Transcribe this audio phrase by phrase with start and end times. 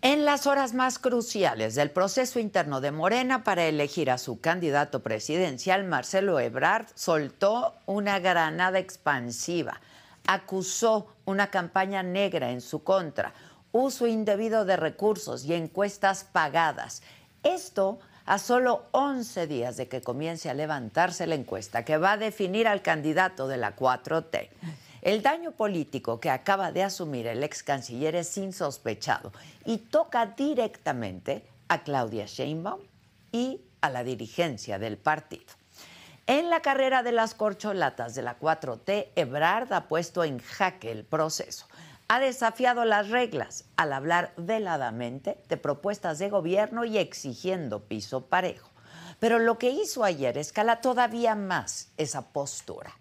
[0.00, 5.02] En las horas más cruciales del proceso interno de Morena para elegir a su candidato
[5.02, 9.82] presidencial, Marcelo Ebrard soltó una granada expansiva.
[10.26, 13.34] Acusó una campaña negra en su contra,
[13.70, 17.02] uso indebido de recursos y encuestas pagadas.
[17.42, 22.16] Esto a solo 11 días de que comience a levantarse la encuesta que va a
[22.16, 24.48] definir al candidato de la 4T.
[25.02, 29.32] El daño político que acaba de asumir el ex canciller es insospechado
[29.64, 32.80] y toca directamente a Claudia Sheinbaum
[33.32, 35.54] y a la dirigencia del partido.
[36.26, 41.04] En la carrera de las corcholatas de la 4T, Ebrard ha puesto en jaque el
[41.04, 41.66] proceso.
[42.08, 48.68] Ha desafiado las reglas al hablar veladamente de propuestas de gobierno y exigiendo piso parejo.
[49.18, 52.99] Pero lo que hizo ayer escala todavía más esa postura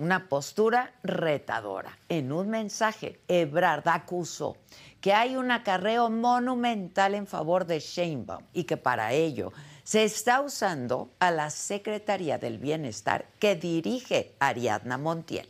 [0.00, 1.98] una postura retadora.
[2.08, 4.56] En un mensaje, Ebrard acusó
[4.98, 9.52] que hay un acarreo monumental en favor de Sheinbaum y que para ello
[9.84, 15.46] se está usando a la Secretaría del Bienestar que dirige Ariadna Montiel.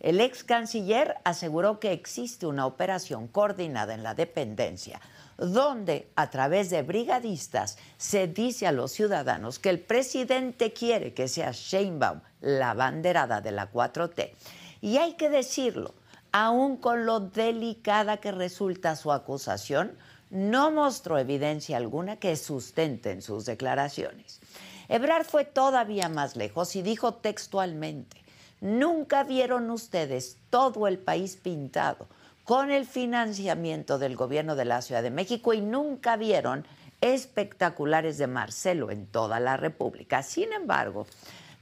[0.00, 4.98] El ex canciller aseguró que existe una operación coordinada en la dependencia
[5.38, 11.28] donde a través de brigadistas se dice a los ciudadanos que el presidente quiere que
[11.28, 14.32] sea Sheinbaum la banderada de la 4T.
[14.80, 15.94] Y hay que decirlo,
[16.32, 19.96] aun con lo delicada que resulta su acusación,
[20.30, 24.40] no mostró evidencia alguna que sustente en sus declaraciones.
[24.88, 28.22] Ebrard fue todavía más lejos y dijo textualmente,
[28.60, 32.08] nunca vieron ustedes todo el país pintado
[32.44, 36.66] con el financiamiento del gobierno de la Ciudad de México y nunca vieron
[37.00, 40.22] espectaculares de Marcelo en toda la República.
[40.22, 41.06] Sin embargo,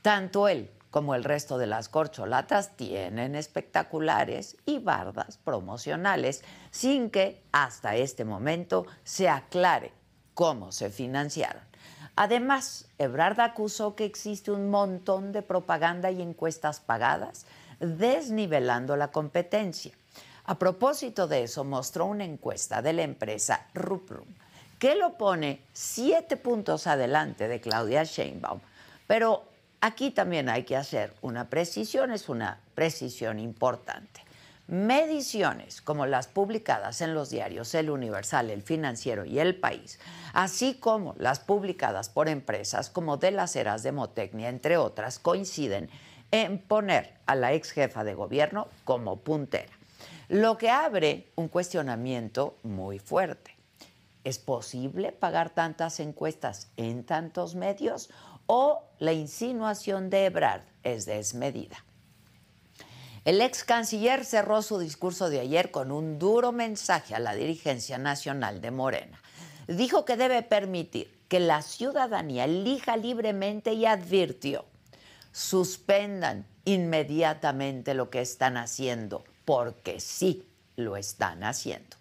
[0.03, 7.43] tanto él como el resto de las corcholatas tienen espectaculares y bardas promocionales sin que
[7.51, 9.93] hasta este momento se aclare
[10.35, 11.63] cómo se financiaron.
[12.15, 17.47] Además, Ebrard acusó que existe un montón de propaganda y encuestas pagadas,
[17.81, 19.93] desnivelando la competencia.
[20.45, 24.27] A propósito de eso, mostró una encuesta de la empresa Ruprum,
[24.81, 28.59] que lo pone siete puntos adelante de Claudia Sheinbaum.
[29.07, 29.45] Pero
[29.81, 34.25] aquí también hay que hacer una precisión, es una precisión importante.
[34.67, 40.01] Mediciones como las publicadas en los diarios El Universal, El Financiero y El País,
[40.33, 45.89] así como las publicadas por empresas como De las Heras de Motecnia, entre otras, coinciden
[46.33, 49.71] en poner a la ex jefa de gobierno como puntera
[50.33, 53.55] lo que abre un cuestionamiento muy fuerte.
[54.25, 58.09] ¿Es posible pagar tantas encuestas en tantos medios
[58.47, 61.85] o la insinuación de Ebrard es desmedida?
[63.27, 67.99] El ex canciller cerró su discurso de ayer con un duro mensaje a la dirigencia
[67.99, 69.21] nacional de Morena.
[69.69, 74.65] Dijo que debe permitir que la ciudadanía elija libremente y advirtió,
[75.31, 81.97] suspendan inmediatamente lo que están haciendo porque sí lo están haciendo.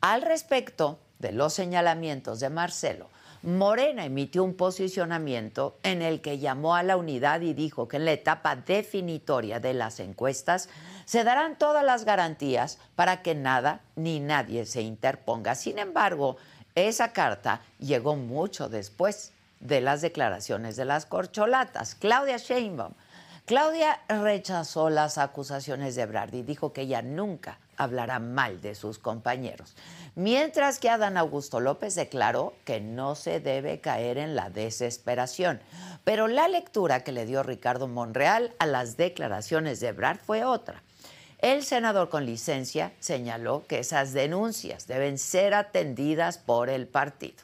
[0.00, 3.08] Al respecto de los señalamientos de Marcelo,
[3.42, 8.04] Morena emitió un posicionamiento en el que llamó a la unidad y dijo que en
[8.04, 10.68] la etapa definitoria de las encuestas
[11.06, 15.54] se darán todas las garantías para que nada ni nadie se interponga.
[15.54, 16.36] Sin embargo,
[16.74, 21.94] esa carta llegó mucho después de las declaraciones de las corcholatas.
[21.94, 22.92] Claudia Sheinbaum
[23.50, 29.00] Claudia rechazó las acusaciones de Ebrard y dijo que ella nunca hablará mal de sus
[29.00, 29.74] compañeros.
[30.14, 35.60] Mientras que Adán Augusto López declaró que no se debe caer en la desesperación.
[36.04, 40.84] Pero la lectura que le dio Ricardo Monreal a las declaraciones de Ebrard fue otra.
[41.38, 47.42] El senador con licencia señaló que esas denuncias deben ser atendidas por el partido.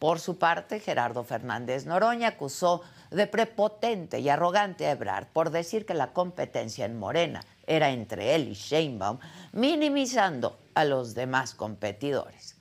[0.00, 5.86] Por su parte, Gerardo Fernández Noroña acusó de prepotente y arrogante a Ebrard por decir
[5.86, 9.18] que la competencia en Morena era entre él y Sheinbaum,
[9.52, 12.56] minimizando a los demás competidores.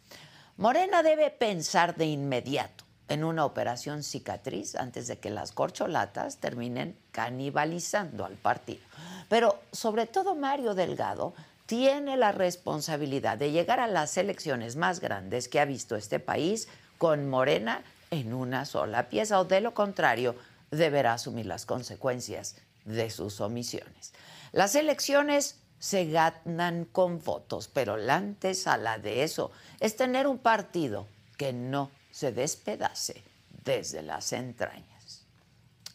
[0.57, 6.97] Morena debe pensar de inmediato en una operación cicatriz antes de que las corcholatas terminen
[7.11, 8.81] canibalizando al partido.
[9.29, 11.33] Pero sobre todo Mario Delgado
[11.67, 16.67] tiene la responsabilidad de llegar a las elecciones más grandes que ha visto este país
[16.97, 20.35] con Morena en una sola pieza o de lo contrario
[20.71, 22.55] deberá asumir las consecuencias
[22.85, 24.13] de sus omisiones.
[24.51, 31.07] Las elecciones se ganan con votos, pero la antesala de eso es tener un partido
[31.37, 33.23] que no se despedace
[33.63, 35.25] desde las entrañas.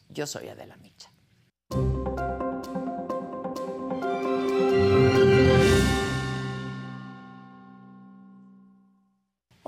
[0.09, 0.92] Yo soy Adela Micha.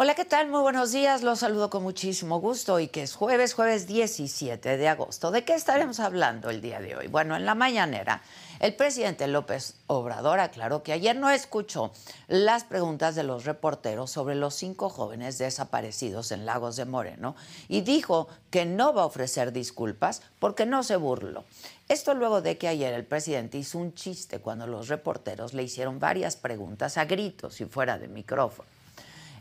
[0.05, 0.49] Hola, ¿qué tal?
[0.51, 1.23] Muy buenos días.
[1.23, 5.31] Los saludo con muchísimo gusto y que es jueves, jueves 17 de agosto.
[5.31, 7.07] ¿De qué estaremos hablando el día de hoy?
[7.07, 8.21] Bueno, en la mañanera,
[8.61, 11.91] el presidente López Obrador aclaró que ayer no escuchó
[12.29, 17.35] las preguntas de los reporteros sobre los cinco jóvenes desaparecidos en Lagos de Moreno
[17.69, 21.45] y dijo que no va a ofrecer disculpas porque no se burló.
[21.89, 25.99] Esto luego de que ayer el presidente hizo un chiste cuando los reporteros le hicieron
[25.99, 28.74] varias preguntas a gritos y fuera de micrófono.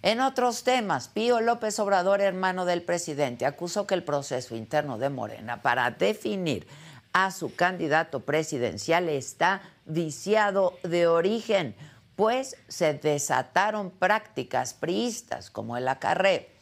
[0.04, 5.08] En otros temas, Pío López Obrador, hermano del presidente, acusó que el proceso interno de
[5.08, 6.68] Morena para definir
[7.14, 11.74] a su candidato presidencial está viciado de origen,
[12.18, 16.53] pues se desataron prácticas priistas como el acarreo.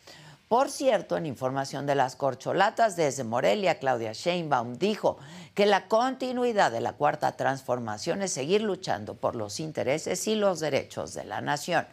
[0.51, 5.17] Por cierto, en información de las corcholatas desde Morelia, Claudia Sheinbaum dijo
[5.53, 10.59] que la continuidad de la cuarta transformación es seguir luchando por los intereses y los
[10.59, 11.87] derechos de la nación.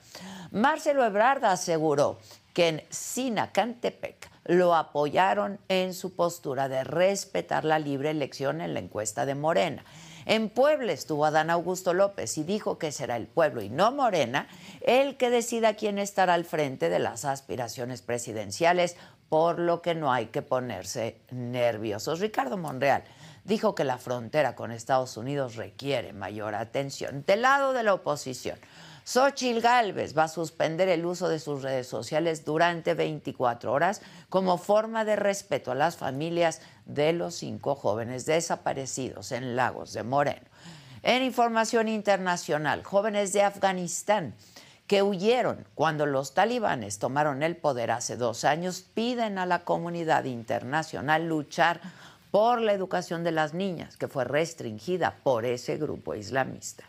[0.51, 2.19] Marcelo Ebrard aseguró
[2.53, 8.81] que en Sinacantepec lo apoyaron en su postura de respetar la libre elección en la
[8.81, 9.85] encuesta de Morena.
[10.29, 14.47] En Puebla estuvo Adán Augusto López y dijo que será el pueblo y no Morena
[14.83, 18.99] el que decida quién estará al frente de las aspiraciones presidenciales,
[19.31, 22.21] por lo que no hay que ponerse nerviosos.
[22.21, 23.05] Ricardo Monreal
[23.45, 27.25] dijo que la frontera con Estados Unidos requiere mayor atención.
[27.27, 28.59] Del lado de la oposición,
[29.09, 34.59] Xochil Gálvez va a suspender el uso de sus redes sociales durante 24 horas como
[34.59, 40.47] forma de respeto a las familias de los cinco jóvenes desaparecidos en Lagos de Moreno.
[41.03, 44.35] En información internacional, jóvenes de Afganistán
[44.87, 50.25] que huyeron cuando los talibanes tomaron el poder hace dos años piden a la comunidad
[50.25, 51.81] internacional luchar
[52.31, 56.85] por la educación de las niñas, que fue restringida por ese grupo islamista.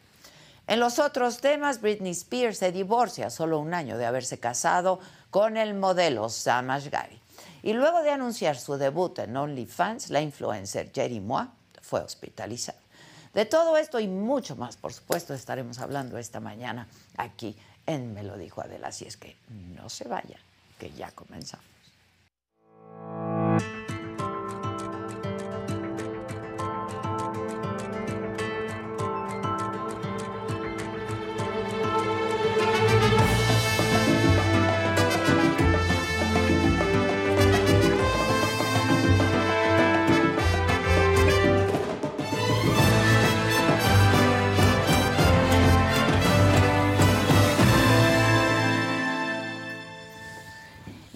[0.70, 5.00] En los otros temas, Britney Spears se divorcia solo un año de haberse casado
[5.32, 7.20] con el modelo Sam Ashgari.
[7.64, 11.52] Y luego de anunciar su debut en OnlyFans, la influencer Jerry Moa
[11.82, 12.78] fue hospitalizada.
[13.34, 16.88] De todo esto y mucho más, por supuesto, estaremos hablando esta mañana
[17.18, 17.58] aquí
[17.88, 18.90] en Me lo dijo Adela.
[18.90, 19.38] Así es que
[19.76, 20.40] no se vayan,
[20.78, 21.69] que ya comenzamos.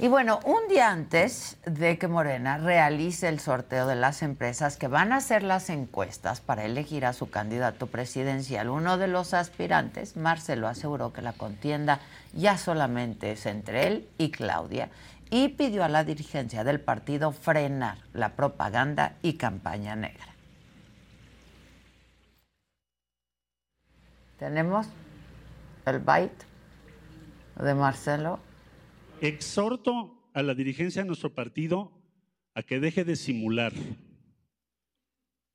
[0.04, 4.90] Y bueno, un día antes de que Morena realice el sorteo de las empresas que
[4.90, 10.18] van a hacer las encuestas para elegir a su candidato presidencial, uno de los aspirantes,
[10.18, 12.02] Marcelo, aseguró que la contienda
[12.34, 14.90] ya solamente es entre él y Claudia
[15.30, 20.34] y pidió a la dirigencia del partido frenar la propaganda y campaña negra.
[24.38, 24.86] Tenemos
[25.86, 26.46] el byte
[27.56, 28.40] de Marcelo
[29.28, 31.92] exhorto a la dirigencia de nuestro partido
[32.56, 33.74] a que deje de simular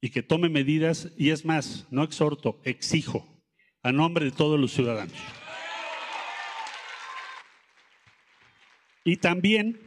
[0.01, 3.43] y que tome medidas, y es más, no exhorto, exijo,
[3.83, 5.17] a nombre de todos los ciudadanos.
[9.05, 9.81] Y también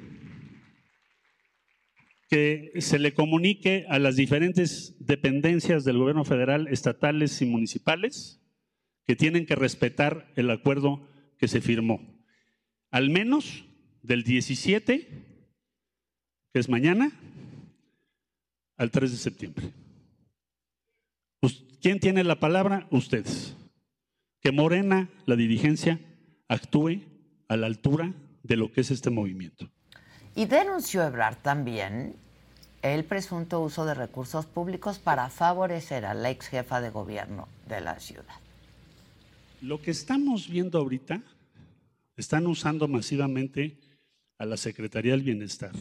[2.30, 8.42] que se le comunique a las diferentes dependencias del gobierno federal, estatales y municipales,
[9.06, 11.08] que tienen que respetar el acuerdo
[11.38, 12.22] que se firmó.
[12.90, 13.66] Al menos
[14.02, 15.08] del 17,
[16.54, 17.12] que es mañana,
[18.78, 19.72] al 3 de septiembre.
[21.82, 22.86] ¿Quién tiene la palabra?
[22.92, 23.56] Ustedes.
[24.40, 26.00] Que Morena, la dirigencia,
[26.48, 27.02] actúe
[27.48, 29.68] a la altura de lo que es este movimiento.
[30.36, 32.16] Y denunció Ebrard también
[32.84, 37.82] el presunto uso de recursos públicos para favorecer a la ex jefa de gobierno de
[37.82, 38.36] la ciudad.
[39.62, 41.22] Lo que estamos viendo ahorita,
[42.16, 43.80] están usando masivamente
[44.42, 45.72] a la Secretaría del Bienestar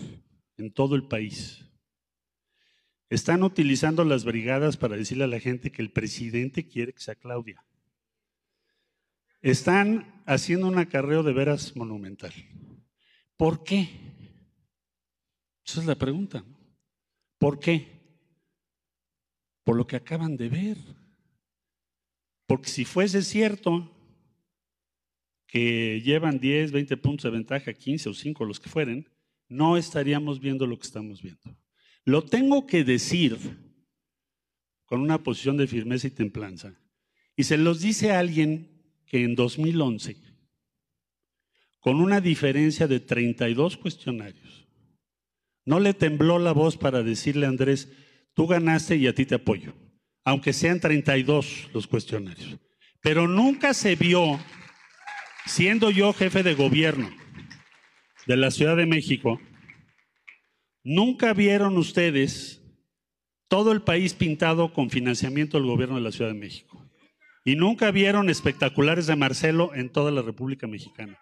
[0.59, 1.64] en todo el país.
[3.09, 7.14] Están utilizando las brigadas para decirle a la gente que el presidente quiere que sea
[7.14, 7.64] Claudia.
[9.40, 12.35] Están haciendo un acarreo de veras monumental.
[13.38, 13.88] ¿Por qué?
[15.64, 16.45] Esa es la pregunta.
[17.38, 17.88] ¿Por qué?
[19.64, 20.76] Por lo que acaban de ver.
[22.47, 23.90] Porque si fuese cierto
[25.50, 29.09] que llevan 10, 20 puntos de ventaja, 15 o 5, los que fueren,
[29.49, 31.57] no estaríamos viendo lo que estamos viendo.
[32.04, 33.37] Lo tengo que decir
[34.87, 36.73] con una posición de firmeza y templanza.
[37.35, 38.71] Y se los dice alguien
[39.07, 40.16] que en 2011,
[41.80, 44.69] con una diferencia de 32 cuestionarios,
[45.64, 47.88] no le tembló la voz para decirle a Andrés,
[48.35, 49.75] tú ganaste y a ti te apoyo,
[50.23, 52.57] aunque sean 32 los cuestionarios.
[53.00, 54.38] Pero nunca se vio
[55.47, 57.11] siendo yo jefe de gobierno
[58.26, 59.40] de la Ciudad de México,
[60.85, 62.62] nunca vieron ustedes
[63.49, 66.87] todo el país pintado con financiamiento del gobierno de la Ciudad de México.
[67.44, 71.18] Y nunca vieron espectaculares de Marcelo en toda la República Mexicana.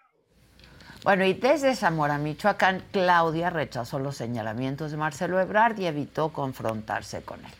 [1.03, 7.21] Bueno, y desde Zamora, Michoacán, Claudia rechazó los señalamientos de Marcelo Ebrard y evitó confrontarse
[7.21, 7.51] con él.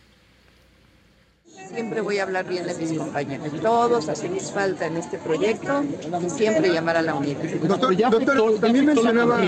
[1.67, 3.47] Siempre voy a hablar bien de mis compañeros.
[3.61, 5.83] Todos hacemos falta en este proyecto
[6.25, 7.43] y siempre llamar a la unidad.
[7.61, 9.39] Doctor, también mencionaba...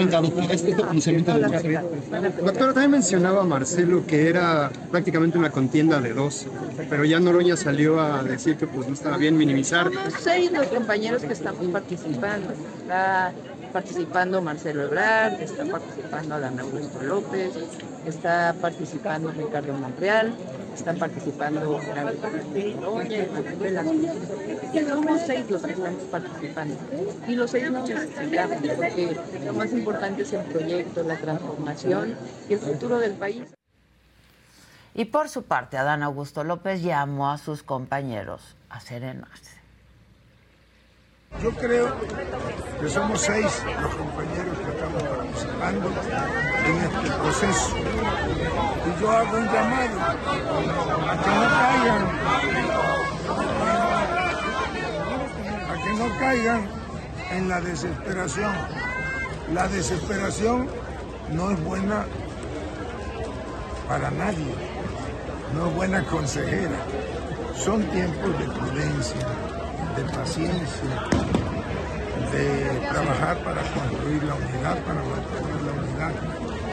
[2.44, 6.46] Doctora, también mencionaba Marcelo que era prácticamente una contienda de dos,
[6.89, 9.89] pero ya Noroña salió a decir que pues no estaba bien minimizar.
[10.20, 12.50] Seis los compañeros que estamos participando.
[13.72, 17.54] Participando Marcelo Ebrard, está participando Adán Augusto López,
[18.06, 20.34] está participando Ricardo Montreal,
[20.74, 21.80] están participando
[24.88, 26.75] somos seis los que estamos participando
[27.28, 32.16] y los seis nos necesitamos porque lo más importante es el proyecto, la transformación
[32.50, 33.44] y el futuro del país.
[34.94, 39.61] Y por su parte, Adán Augusto López llamó a sus compañeros a serenarse.
[41.40, 41.88] Yo creo
[42.80, 45.92] que somos seis los compañeros que estamos participando
[46.68, 47.76] en este proceso.
[48.86, 50.00] Y yo hago un llamado
[51.10, 52.04] a que no caigan,
[55.70, 56.62] a que no caigan
[57.32, 58.54] en la desesperación.
[59.54, 60.68] La desesperación
[61.32, 62.06] no es buena
[63.88, 64.54] para nadie,
[65.56, 66.78] no es buena consejera.
[67.56, 69.28] Son tiempos de prudencia,
[69.95, 71.07] de paciencia,
[72.31, 76.13] de trabajar para construir la unidad, para mantener la unidad.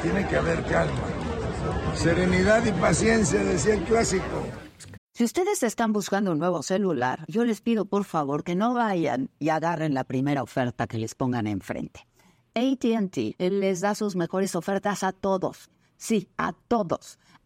[0.02, 1.08] Tiene que haber calma.
[1.94, 4.46] Serenidad y paciencia, decía el clásico.
[5.12, 9.30] Si ustedes están buscando un nuevo celular, yo les pido por favor que no vayan
[9.40, 12.06] y agarren la primera oferta que les pongan enfrente.
[12.54, 15.70] ATT les da sus mejores ofertas a todos.
[15.96, 17.18] Sí, a todos.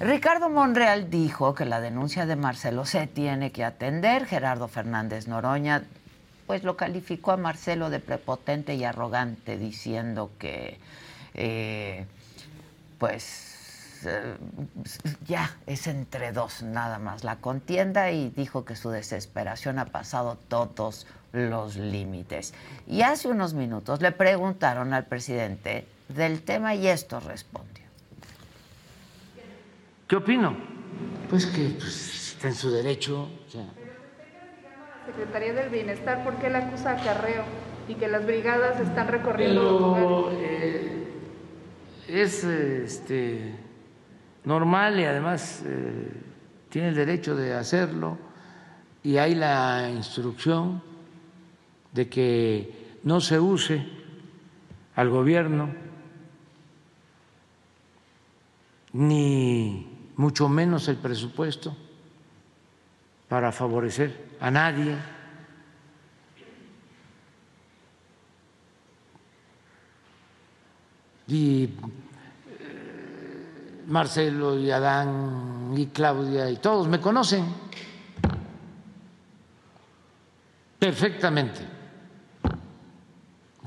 [0.00, 4.26] Ricardo Monreal dijo que la denuncia de Marcelo se tiene que atender.
[4.26, 5.82] Gerardo Fernández Noroña
[6.46, 10.78] pues lo calificó a Marcelo de prepotente y arrogante, diciendo que
[11.34, 12.06] eh,
[12.98, 14.36] pues eh,
[15.26, 20.38] ya es entre dos nada más la contienda y dijo que su desesperación ha pasado
[20.48, 22.54] todos los límites.
[22.86, 27.87] Y hace unos minutos le preguntaron al presidente del tema y esto respondió.
[30.08, 30.56] ¿Qué opino?
[31.28, 33.28] Pues que pues, está en su derecho.
[35.04, 37.44] Secretaría del Bienestar, ¿por qué la acusa acarreo
[37.88, 41.04] y que las brigadas están recorriendo Pero, eh,
[42.08, 43.54] es este,
[44.44, 46.10] normal y además eh,
[46.70, 48.16] tiene el derecho de hacerlo
[49.02, 50.82] y hay la instrucción
[51.92, 53.86] de que no se use
[54.94, 55.68] al gobierno
[58.94, 59.87] ni
[60.18, 61.74] mucho menos el presupuesto
[63.28, 64.96] para favorecer a nadie.
[71.28, 71.70] Y eh,
[73.86, 77.44] Marcelo y Adán y Claudia y todos me conocen
[80.80, 81.60] perfectamente.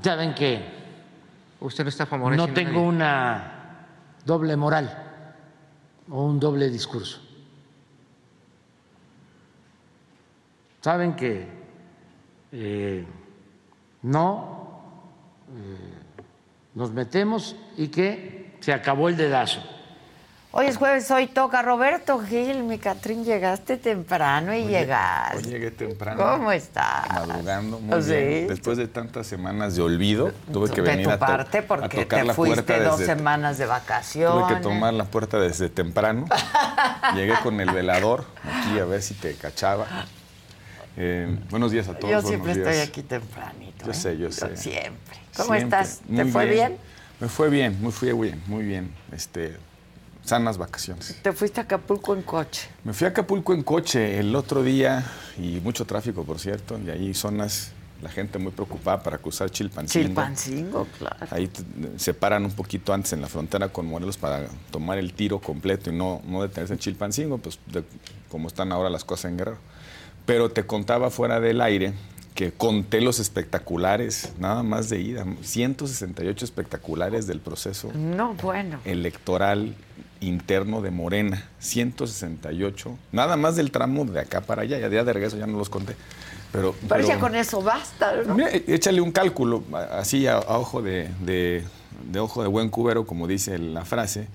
[0.02, 0.66] Saben que
[1.60, 2.48] usted no está favoreciendo.
[2.48, 3.86] No tengo una
[4.26, 5.01] doble moral
[6.10, 7.20] o un doble discurso.
[10.80, 11.46] Saben que
[12.50, 13.06] eh,
[14.02, 14.80] no
[15.48, 16.02] eh,
[16.74, 19.60] nos metemos y que se acabó el dedazo.
[20.54, 22.62] Hoy es jueves, hoy toca Roberto Gil.
[22.64, 25.38] Mi Catrín, llegaste temprano y llegaste.
[25.38, 26.22] Hoy llegué temprano.
[26.22, 27.08] ¿Cómo estás?
[27.08, 28.10] Madrugando, muy Sí.
[28.10, 28.48] bien.
[28.48, 32.02] Después de tantas semanas de olvido, tuve que de venir tu a, parte, a porque
[32.02, 33.14] tocar te la fuiste puerta dos desde...
[33.16, 34.46] semanas de vacaciones.
[34.46, 36.26] Tuve que tomar la puerta desde temprano.
[37.14, 39.86] Llegué con el velador aquí a ver si te cachaba.
[40.98, 42.10] Eh, buenos días a todos.
[42.12, 42.68] Yo siempre días.
[42.68, 43.86] estoy aquí tempranito.
[43.86, 43.94] Yo ¿eh?
[43.94, 44.54] sé, yo sé.
[44.58, 45.16] Siempre.
[45.34, 45.80] ¿Cómo Siempre.
[45.80, 46.00] estás?
[46.00, 46.76] ¿Te Muy fue bien?
[47.20, 48.92] Me fue bien, muy fue bien, muy bien.
[49.12, 49.56] Este,
[50.24, 51.16] sanas vacaciones.
[51.22, 52.68] Te fuiste a Acapulco en coche.
[52.84, 55.04] Me fui a Acapulco en coche el otro día
[55.38, 60.06] y mucho tráfico, por cierto, y ahí zonas, la gente muy preocupada para cruzar Chilpancingo.
[60.06, 61.26] Chilpancingo, claro.
[61.30, 61.50] Ahí
[61.96, 65.90] se paran un poquito antes en la frontera con Morelos para tomar el tiro completo
[65.90, 67.84] y no, no detenerse en Chilpancingo, pues de-
[68.28, 69.58] como están ahora las cosas en Guerrero.
[70.26, 71.94] Pero te contaba fuera del aire
[72.34, 78.80] que conté los espectaculares, nada más de ida, 168 espectaculares del proceso No, bueno.
[78.84, 79.76] electoral
[80.22, 85.12] interno de Morena, 168, nada más del tramo de acá para allá, ya día de
[85.12, 85.96] regreso ya no los conté.
[86.52, 88.34] Pero, Pero, pero- ya con eso basta, ¿no?
[88.34, 89.62] Mira, e- échale un cálculo,
[89.92, 91.64] así a, a ojo de, de-
[92.10, 94.26] de ojo de buen cubero, como dice la frase,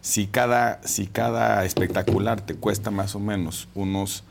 [0.00, 4.24] si cada, si cada espectacular te cuesta más o menos unos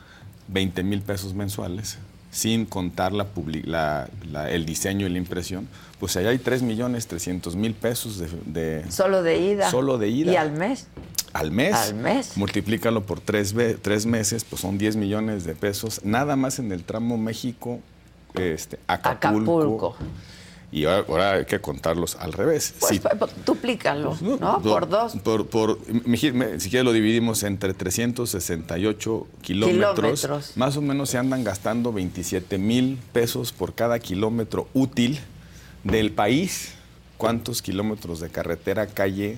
[0.48, 1.98] 20 mil pesos mensuales,
[2.32, 3.28] sin contar la,
[3.66, 5.68] la- la- el diseño y la impresión,
[6.00, 9.70] pues allá hay 3 millones 300 mil pesos de, de- Solo de ida.
[9.72, 10.32] Solo de ida.
[10.34, 10.88] ¿Y al mes?
[11.34, 11.74] al mes.
[11.76, 12.38] Al mes.
[12.38, 16.84] Multiplícalo por tres, tres meses, pues son 10 millones de pesos, nada más en el
[16.86, 17.80] tramo México,
[18.36, 19.60] este, Acapulco.
[19.60, 19.96] Acapulco.
[20.72, 22.74] Y ahora, hay que contarlos al revés.
[22.80, 24.62] Pues Si- pues, duplícalo, ¿no?
[24.62, 25.16] por- Por dos.
[25.18, 29.96] Por, por- si quieres lo dividimos entre 368 kilómetros.
[30.22, 30.58] Kilómetros.
[30.58, 35.20] Más o menos se andan gastando 27 mil pesos por cada kilómetro útil
[35.86, 36.74] del país.
[37.18, 39.38] ¿Cuántos kilómetros de carretera, calle,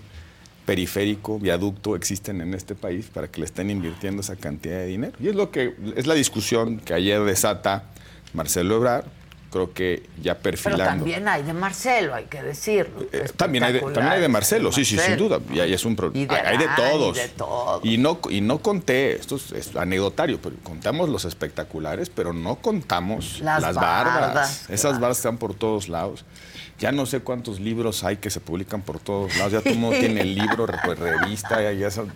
[0.65, 5.13] periférico, viaducto existen en este país para que le estén invirtiendo esa cantidad de dinero?
[5.19, 7.83] Y es lo que es la discusión que ayer desata
[8.33, 9.05] Marcelo Ebrard,
[9.51, 10.83] creo que ya Pero perfilando.
[10.85, 13.05] también hay de Marcelo, hay que decirlo.
[13.11, 15.39] Eh, También hay, de, también hay de Marcelo, sí, sí, sin duda.
[15.53, 17.17] Y ahí es un pro- Y de hay de todos.
[17.17, 17.85] y de todos.
[17.85, 22.55] Y no, y no conté, esto es, es anecdotario, pero contamos los espectaculares, pero no
[22.57, 24.61] contamos Las las, bardas, bardas.
[24.69, 24.99] Esas claro.
[24.99, 26.25] bardas están por todos lados.
[26.79, 29.51] Ya no sé cuántos libros hay que se publican por todos lados.
[29.53, 31.57] Ya todo el mundo tiene libro, re- pues, revista.
[31.89, 32.11] son-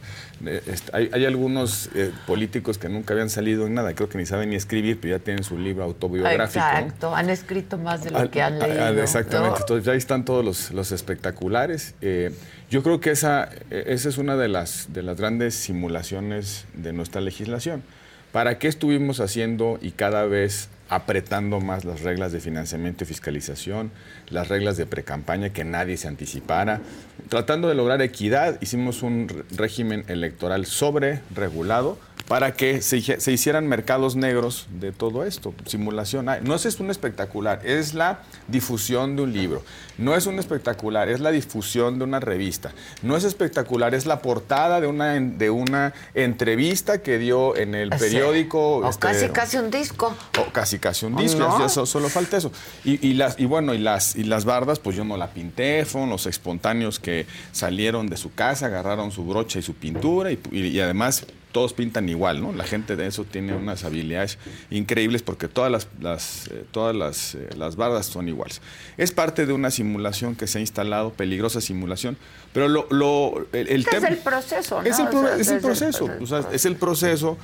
[0.46, 0.62] eh,
[0.94, 4.52] hay, hay algunos eh, políticos que nunca habían salido en nada, creo que ni saben
[4.52, 6.64] ni escribir, pero ya tienen su libro autobiográfico.
[6.64, 6.72] ¿no?
[6.80, 9.02] Exacto, han escrito más de lo Al- que han a- a- leído.
[9.04, 9.58] Exactamente, ¿no?
[9.62, 11.96] entonces ahí están todos los, los espectaculares.
[12.02, 12.32] Eh,
[12.70, 17.20] yo creo que esa, esa es una de las, de las grandes simulaciones de nuestra
[17.22, 17.84] legislación.
[18.32, 23.92] ¿Para qué estuvimos haciendo y cada vez apretando más las reglas de financiamiento y fiscalización,
[24.30, 26.80] las reglas de precampaña, que nadie se anticipara?
[27.28, 31.98] Tratando de lograr equidad, hicimos un régimen electoral sobre regulado
[32.32, 36.28] para que se, hicieran mercados negros de todo esto, simulación.
[36.44, 39.64] No es un espectacular, es la difusión de un libro.
[39.98, 42.72] No es un espectacular, es la difusión de una revista.
[43.02, 47.92] No es espectacular, es la portada de una, de una entrevista que dio en el
[47.92, 48.00] Sí.
[48.00, 48.78] periódico.
[48.78, 50.16] O este, casi, casi un disco.
[50.40, 51.66] o casi casi un ¿O disco, no?
[51.66, 52.52] eso, solo falta eso.
[52.86, 55.84] Y, y las, y bueno, y las, y las bardas, pues yo no la pinté,
[55.84, 60.40] fueron los espontáneos que salieron de su casa, agarraron su brocha y su pintura, y,
[60.52, 62.54] y- y además todos pintan igual, ¿no?
[62.54, 64.38] La gente de eso tiene unas habilidades
[64.70, 68.62] increíbles porque todas las, las, eh, todas las, eh, las bardas son iguales.
[68.98, 72.18] Es parte de una simulación que se ha instalado, peligrosa simulación,
[72.54, 74.08] pero lo, lo, el, el Este tema...
[74.08, 74.88] es el proceso, ¿no?
[74.88, 76.24] Es el, pro- O sea, es el es el proceso, proceso.
[76.24, 77.38] o sea, es el proceso,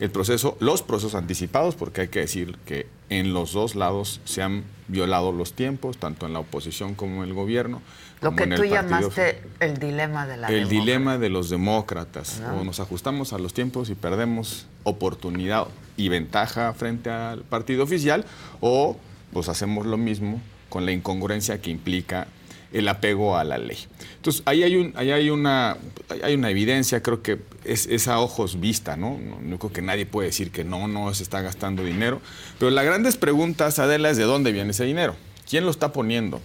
[0.00, 4.42] el proceso, los procesos anticipados, porque hay que decir que en los dos lados se
[4.42, 7.80] han violado los tiempos, tanto en la oposición como en el gobierno.
[8.24, 12.40] Lo que tú llamaste el dilema de la el dilema de los demócratas.
[12.40, 12.60] ¿No?
[12.60, 15.66] O nos ajustamos a los tiempos y perdemos oportunidad
[15.98, 18.24] y ventaja frente al partido oficial,
[18.60, 18.96] o
[19.32, 22.26] pues hacemos lo mismo con la incongruencia que implica
[22.72, 23.76] el apego a la ley.
[24.16, 25.76] Entonces, ahí hay, un, ahí hay, una,
[26.22, 29.18] hay una evidencia, creo que es, es a ojos vista, ¿no?
[29.18, 29.38] ¿no?
[29.40, 32.22] no creo que nadie puede decir que no, no se está gastando dinero.
[32.58, 35.14] Pero las grandes preguntas, Adela, es de dónde viene ese dinero.
[35.48, 36.40] ¿Quién lo está poniendo?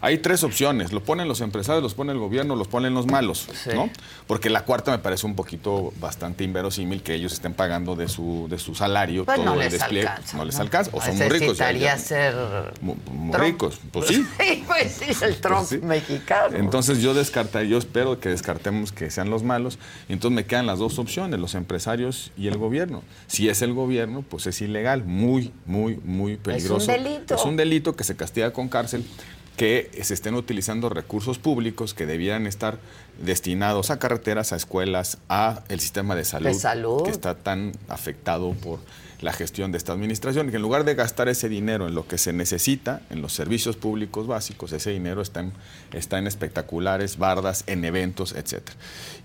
[0.00, 0.92] Hay tres opciones.
[0.92, 3.90] Lo ponen los empresarios, los pone el gobierno, los ponen los malos, ¿no?
[4.26, 8.46] Porque la cuarta me parece un poquito bastante inverosímil que ellos estén pagando de su,
[8.50, 10.06] de su salario Pues todo no el les despliegue.
[10.08, 10.90] alcanza, no les alcanza.
[10.94, 11.40] O son muy ricos.
[11.40, 12.34] Necesitaría ser
[12.80, 13.44] muy, muy Trump.
[13.44, 13.80] ricos.
[13.92, 14.24] Pues sí.
[14.38, 15.78] Sí, pues sí, el Trump sí.
[15.78, 16.56] mexicano.
[16.56, 19.78] Entonces yo descartaría, yo espero que descartemos que sean los malos.
[20.08, 23.02] Y entonces me quedan las dos opciones, los empresarios y el gobierno.
[23.26, 26.90] Si es el gobierno, pues es ilegal, muy, muy, muy peligroso.
[26.90, 27.34] delito.
[27.34, 29.04] Es un delito que se castiga con cárcel
[29.58, 32.78] que se estén utilizando recursos públicos que debieran estar
[33.22, 37.02] destinados a carreteras, a escuelas, a el sistema de salud, De salud.
[37.02, 38.78] que está tan afectado por
[39.20, 42.06] la gestión de esta administración, y que en lugar de gastar ese dinero en lo
[42.06, 45.52] que se necesita, en los servicios públicos básicos, ese dinero está en,
[45.92, 48.62] está en espectaculares, bardas, en eventos, etc.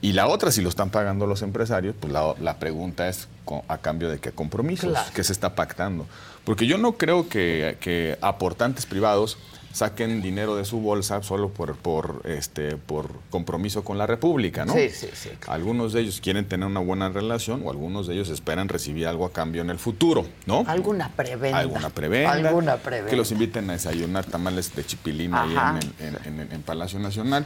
[0.02, 3.28] Y la otra, si lo están pagando los empresarios, pues la, la pregunta es
[3.68, 5.12] a cambio de qué compromisos, Claro.
[5.14, 6.08] qué se está pactando.
[6.44, 9.38] Porque yo no creo que, que aportantes privados
[9.74, 14.74] saquen dinero de su bolsa solo por, por, este, por compromiso con la República, ¿no?
[14.74, 18.30] Sí, sí, sí, Algunos de ellos quieren tener una buena relación o algunos de ellos
[18.30, 20.64] esperan recibir algo a cambio en el futuro, ¿no?
[20.68, 21.58] Alguna prebenda.
[21.58, 22.32] Alguna prebenda.
[22.32, 23.10] Alguna prebenda.
[23.10, 25.54] Que los inviten a desayunar tamales de chipilín ahí
[26.00, 27.46] en, en- en- en Palacio Nacional.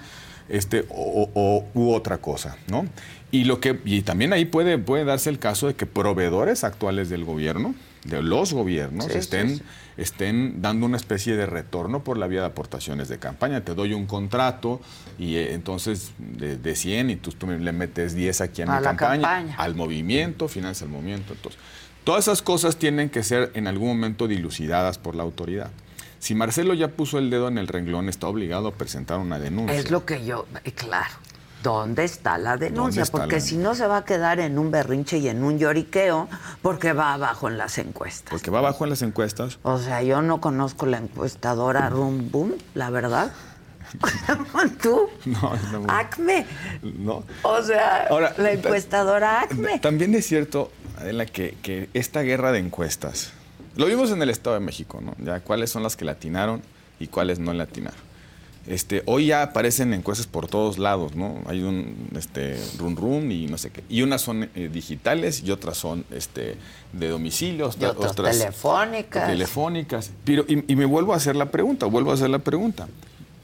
[0.49, 2.85] Este, o, o- u otra cosa, ¿no?
[3.31, 7.09] Y lo que, y también ahí puede, puede darse el caso de que proveedores actuales
[7.09, 9.63] del gobierno, de los gobiernos, Sí, sí, estén, sí.
[9.97, 13.61] Estén dando una especie de retorno por la vía de aportaciones de campaña.
[13.63, 14.79] Te doy un contrato
[15.17, 18.69] y eh, entonces de, de 100 y tú, tú me le metes 10 aquí en
[18.69, 19.55] A mi la campaña, campaña.
[19.57, 21.33] al movimiento, financia el movimiento.
[21.33, 21.59] Entonces,
[22.03, 25.71] todas esas cosas tienen que ser en algún momento dilucidadas por la autoridad.
[26.19, 29.77] Si Marcelo ya puso el dedo en el renglón, está obligado a presentar una denuncia.
[29.77, 31.13] Es lo que yo, eh, claro.
[31.63, 32.81] ¿Dónde está la denuncia?
[32.81, 35.43] ¿Dónde está porque la- si no se va a quedar en un berrinche y en
[35.43, 36.29] un lloriqueo,
[36.61, 38.29] porque va abajo en las encuestas.
[38.29, 39.59] Porque va abajo en las encuestas.
[39.63, 43.31] O sea, yo no conozco la encuestadora Rum Boom, la verdad.
[44.81, 45.07] ¿Tú?
[45.25, 45.85] No, no.
[45.89, 46.45] Acme.
[46.83, 47.23] no.
[47.43, 49.79] O sea, Ahora, la ta- encuestadora Acme.
[49.79, 53.31] También es cierto, Adela, que, que esta guerra de encuestas,
[53.75, 55.15] lo vimos en el Estado de México, ¿no?
[55.23, 56.61] Ya cuáles son las que latinaron
[56.99, 57.99] y cuáles no latinaron.
[58.67, 61.41] Este, hoy ya aparecen encuestas por todos lados, ¿no?
[61.47, 63.83] Hay un este, run run y no sé qué.
[63.89, 66.57] Y unas son eh, digitales y otras son este,
[66.91, 69.27] de domicilios, Y otras telefónicas.
[69.29, 70.11] telefónicas.
[70.25, 72.87] Pero, y, y me vuelvo a hacer la pregunta, vuelvo a hacer la pregunta.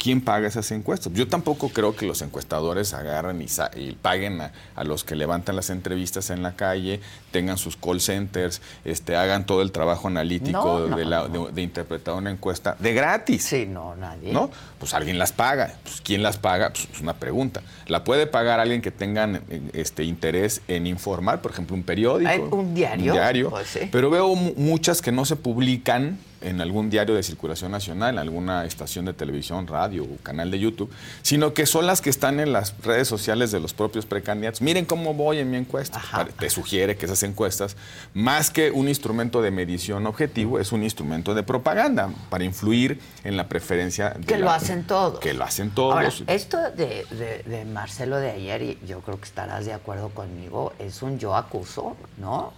[0.04, 1.14] ¿Quién paga esas encuestas?
[1.14, 3.46] Yo tampoco creo que los encuestadores agarran y,
[3.80, 7.00] y paguen a, a los que levantan las entrevistas en la calle,
[7.32, 11.52] tengan sus call centers, este, hagan todo el trabajo analítico No, no, de, la- de-
[11.54, 13.44] de interpretar una encuesta de gratis.
[13.46, 14.34] Sí, no, nadie.
[14.34, 14.52] ¿No?
[14.78, 15.74] Pues alguien las paga.
[15.84, 16.72] Pues, ¿Quién las paga?
[16.74, 17.62] Pues es una pregunta.
[17.88, 19.40] ¿La puede pagar alguien que tenga
[19.72, 21.42] este, interés en informar?
[21.42, 22.30] Por ejemplo, un periódico.
[22.30, 23.50] Eh, un diario, Un diario.
[23.52, 23.88] pues sí.
[23.90, 28.20] Pero veo mu- muchas que no se publican en algún diario de circulación nacional, en
[28.20, 32.40] alguna estación de televisión, radio o canal de YouTube, sino que son las que están
[32.40, 34.62] en las redes sociales de los propios precandidatos.
[34.62, 36.02] Miren cómo voy en mi encuesta.
[36.40, 37.76] Te sugiere que esas encuestas,
[38.14, 43.38] más que un instrumento de medición objetivo, es un instrumento de propaganda para influir en
[43.38, 44.12] la preferencia.
[44.12, 45.20] de Que lo hacen todos.
[45.20, 45.94] Que lo hacen todos.
[45.96, 50.10] Ahora, esto de, de- de Marcelo de ayer, y yo creo que estarás de acuerdo
[50.10, 52.54] conmigo, es un yo acuso, ¿no?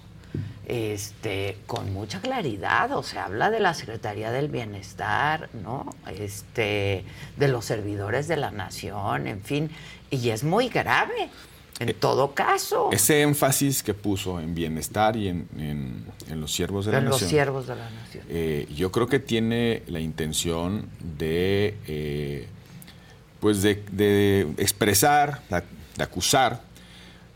[0.68, 5.86] Este, con mucha claridad, o sea, habla de la Secretaría del Bienestar, ¿no?
[6.18, 7.04] Este,
[7.38, 9.70] de los servidores de la nación, en fin,
[10.10, 11.30] y es muy grave,
[11.80, 16.86] en todo caso, Ese énfasis que puso en bienestar y en, en- en los siervos
[16.86, 17.30] de la en los nación.
[17.30, 18.24] siervos de la nación.
[18.30, 22.48] Eh, yo creo que tiene la intención de, eh,
[23.40, 25.62] pues de, de expresar, de,
[25.98, 26.62] de acusar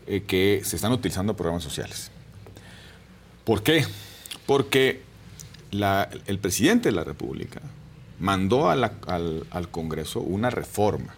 [0.06, 2.10] eh, que se están utilizando programas sociales.
[3.50, 3.84] ¿Por qué?
[4.46, 5.00] Porque
[5.72, 7.60] la- el presidente de la República
[8.20, 11.16] mandó a la- al, al Congreso una reforma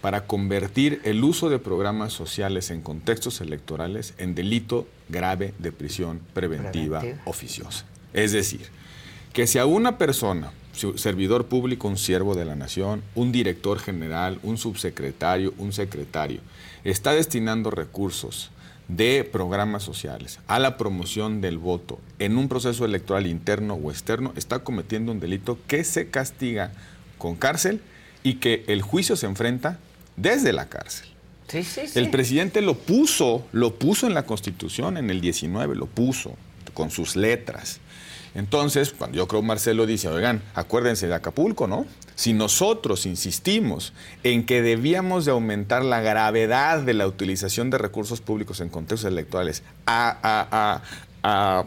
[0.00, 6.20] para convertir el uso de programas sociales en contextos electorales en delito grave de prisión
[6.32, 7.28] preventiva Preventiva.
[7.28, 7.84] oficiosa.
[8.12, 8.68] Es decir,
[9.32, 10.52] que si a una persona,
[10.94, 16.38] servidor público, un siervo de la nación, un director general, un subsecretario, un secretario,
[16.84, 18.52] está destinando recursos
[18.88, 24.32] de programas sociales a la promoción del voto en un proceso electoral interno o externo,
[24.34, 26.72] está cometiendo un delito que se castiga
[27.18, 27.82] con cárcel
[28.22, 29.78] y que el juicio se enfrenta
[30.16, 31.08] desde la cárcel.
[31.48, 31.98] Sí, sí, sí.
[31.98, 36.34] El presidente lo puso, lo puso en la Constitución en el 19, lo puso
[36.74, 37.80] con sus letras.
[38.34, 41.86] Entonces, cuando yo creo Marcelo dice, oigan, acuérdense de Acapulco, ¿no?
[42.14, 43.92] Si nosotros insistimos
[44.24, 49.10] en que debíamos de aumentar la gravedad de la utilización de recursos públicos en contextos
[49.10, 50.82] electorales a- a-
[51.22, 51.64] a-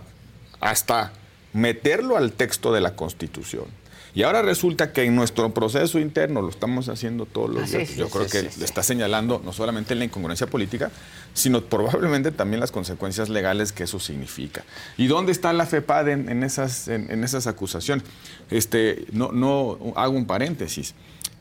[0.59, 1.13] hasta
[1.53, 3.65] meterlo al texto de la Constitución
[4.13, 7.89] Y ahora resulta que en nuestro proceso interno lo estamos haciendo todos los Ah, días.
[7.89, 10.91] sí, Yo sí, creo sí, que le está señalando no solamente la incongruencia política,
[11.33, 14.63] sino probablemente también las consecuencias legales que eso significa.
[14.97, 18.03] ¿Y dónde está la FEPAD en, en esas, en, en esas acusaciones?
[18.49, 20.93] Este, no, no, hago un paréntesis.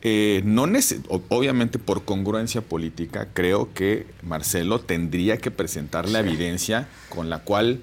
[0.02, 0.66] Eh, no
[1.28, 7.80] obviamente por congruencia política, creo que Marcelo tendría que presentar la evidencia con la cual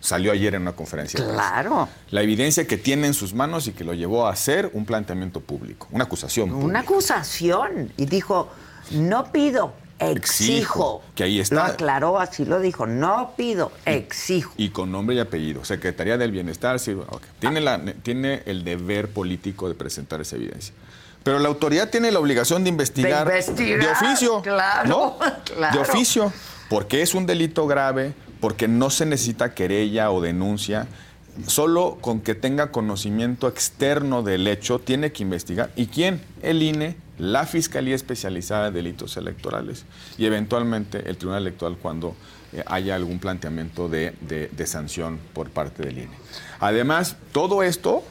[0.00, 1.24] salió ayer en una conferencia.
[1.24, 1.88] Claro.
[2.10, 5.40] La evidencia que tiene en sus manos y que lo llevó a hacer un planteamiento
[5.40, 6.66] público, una acusación pública.
[6.66, 7.92] Una acusación.
[7.96, 8.48] Y dijo,
[8.90, 10.12] no pido, exijo.
[10.18, 11.54] Exijo, que ahí está.
[11.54, 14.52] Lo aclaró, así lo dijo, no pido, exijo.
[14.56, 15.64] Y con nombre y apellido.
[15.64, 16.78] Secretaría del Bienestar.
[16.78, 17.22] sí, ok.
[17.38, 20.74] tiene, la, tiene el deber político de presentar esa evidencia.
[21.22, 23.26] Pero la autoridad tiene la obligación de investigar.
[23.26, 24.42] De investigar, de oficio.
[24.42, 25.18] claro, ¿no?
[25.44, 25.74] claro.
[25.74, 26.32] De oficio.
[26.68, 30.86] Porque es un delito grave, porque no se necesita querella o denuncia.
[31.46, 35.70] Solo con que tenga conocimiento externo del hecho tiene que investigar.
[35.76, 36.22] ¿Y quién?
[36.42, 39.84] El INE, la Fiscalía Especializada de Delitos Electorales
[40.16, 42.16] y eventualmente el Tribunal Electoral cuando
[42.54, 46.10] eh, haya algún planteamiento de, de- sanción por parte del INE.
[46.58, 48.02] Además, todo esto,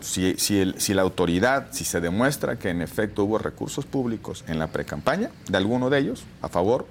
[0.00, 4.44] si, si el- si la autoridad, si se demuestra que en efecto hubo recursos públicos
[4.48, 6.86] en la precampaña de alguno de ellos a favor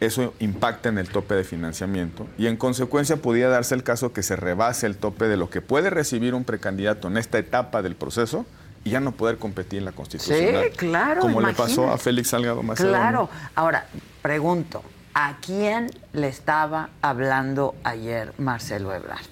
[0.00, 4.22] eso impacta en el tope de financiamiento y en consecuencia podría darse el caso que
[4.22, 7.96] se rebase el tope de lo que puede recibir un precandidato en esta etapa del
[7.96, 8.44] proceso
[8.84, 10.64] y ya no poder competir en la constitucional.
[10.64, 12.96] Sí, claro, Como le pasó a Félix Salgado Macedonio.
[12.96, 13.30] Claro.
[13.54, 13.86] Ahora,
[14.22, 14.82] pregunto,
[15.12, 19.26] ¿a quién le estaba hablando ayer Marcelo Ebrard?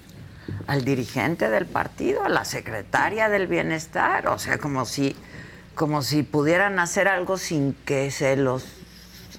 [0.67, 2.23] ¿Al dirigente del partido?
[2.23, 4.27] ¿A la secretaria del bienestar?
[4.27, 5.15] O sea, como si,
[5.73, 8.65] como si pudieran hacer algo sin que se los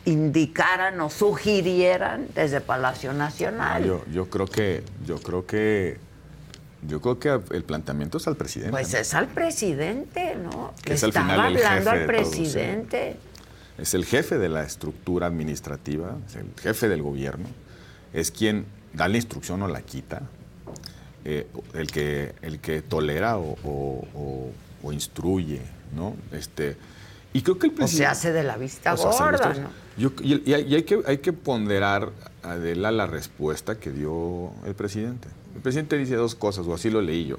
[0.07, 3.85] indicaran o sugirieran desde Palacio Nacional.
[3.85, 5.99] Yo, yo creo que, yo creo que,
[6.89, 8.71] yo creo que el planteamiento es al presidente.
[8.71, 10.73] Pues es al presidente, ¿no?
[10.83, 12.39] Que es al estaba final el hablando jefe al de todos, sí.
[12.41, 13.17] presidente.
[13.79, 17.49] es el jefe de la estructura administrativa, es el jefe del gobierno,
[18.15, 18.65] es quien
[18.95, 20.23] da la instrucción o la quita,
[21.25, 24.51] eh, el, que, el que tolera o, o- o-
[24.85, 25.61] o instruye,
[25.97, 26.15] ¿no?
[26.31, 26.77] Este,
[27.37, 28.05] y creo que el O presidente...
[28.05, 29.55] se hace de la vista gorda,
[29.97, 32.11] yo- y y hay, y hay que, hay que ponderar,
[32.43, 35.29] Adela, la respuesta que dio el presidente.
[35.55, 37.37] El presidente dice dos cosas, o así lo leí yo.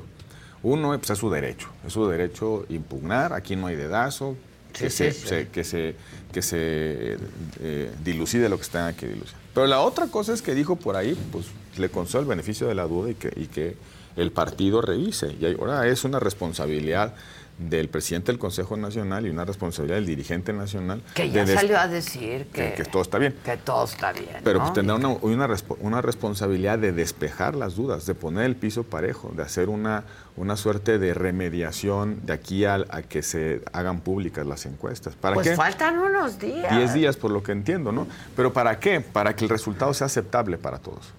[0.64, 4.36] Uno, pues es su derecho, es su derecho impugnar, aquí no hay dedazo,
[4.74, 5.28] que, Sí, se, sí, sí.
[5.28, 5.96] se- que se,
[6.34, 7.18] que se
[7.62, 9.40] eh, dilucide lo que tenga que dilucidar.
[9.54, 11.46] Pero la otra cosa es que dijo por ahí, pues
[11.78, 13.76] le concedió el beneficio de la duda y que, y que
[14.16, 15.36] el partido revise.
[15.40, 17.14] Y ahora es una responsabilidad
[17.58, 21.02] del presidente del Consejo Nacional y una responsabilidad del dirigente nacional.
[21.16, 23.36] Que ya de salió a decir que, que, que todo está bien.
[23.44, 24.30] que todo está bien.
[24.44, 24.66] Pero ¿no?
[24.66, 28.84] pues tendrá una, una, respo- una responsabilidad de despejar las dudas, de poner el piso
[28.84, 30.04] parejo, de hacer una,
[30.36, 35.16] una suerte de remediación de aquí al- a, que se hagan públicas las encuestas.
[35.16, 35.56] ¿Para pues qué?
[35.56, 36.76] faltan unos días.
[36.76, 38.08] Diez días, por lo que entiendo, ¿no?
[38.36, 39.02] Pero ¿para qué?
[39.02, 41.12] Para que el resultado sea aceptable para todos.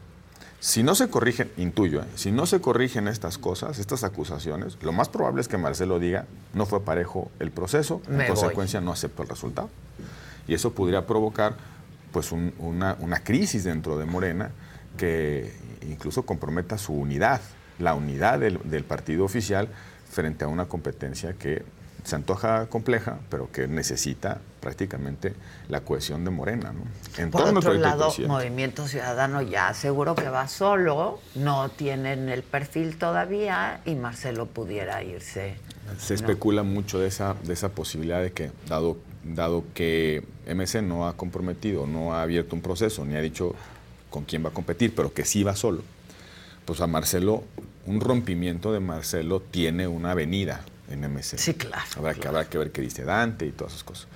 [0.60, 2.06] Si no se corrigen, intuyo, ¿eh?
[2.16, 6.26] si no se corrigen estas cosas, estas acusaciones, lo más probable es que Marcelo diga,
[6.52, 8.26] no fue parejo el proceso, Me en voy.
[8.28, 9.70] consecuencia no acepto el resultado.
[10.48, 11.54] Y eso podría provocar
[12.12, 14.50] pues un- una, una crisis dentro de Morena
[14.96, 15.52] que
[15.88, 17.40] incluso comprometa su unidad,
[17.78, 19.68] la unidad del, del partido oficial
[20.10, 21.62] frente a una competencia que
[22.08, 25.34] se antoja compleja, pero que necesita prácticamente
[25.68, 26.72] la cohesión de Morena.
[26.72, 26.80] ¿no?
[27.22, 28.10] En Por otro lado.
[28.26, 35.02] Movimiento Ciudadano ya aseguró que va solo, no tienen el perfil todavía y Marcelo pudiera
[35.02, 35.56] irse.
[35.98, 41.06] Se especula mucho de esa, de esa posibilidad de que, dado, dado que MC no
[41.06, 43.54] ha comprometido, no ha abierto un proceso, ni ha dicho
[44.08, 45.82] con quién va a competir, pero que sí va solo,
[46.64, 47.44] pues a Marcelo,
[47.84, 51.38] un rompimiento de Marcelo tiene una avenida en MC.
[51.38, 54.06] Sí, claro, Habrá, Que, habrá que ver qué dice Dante y todas esas cosas.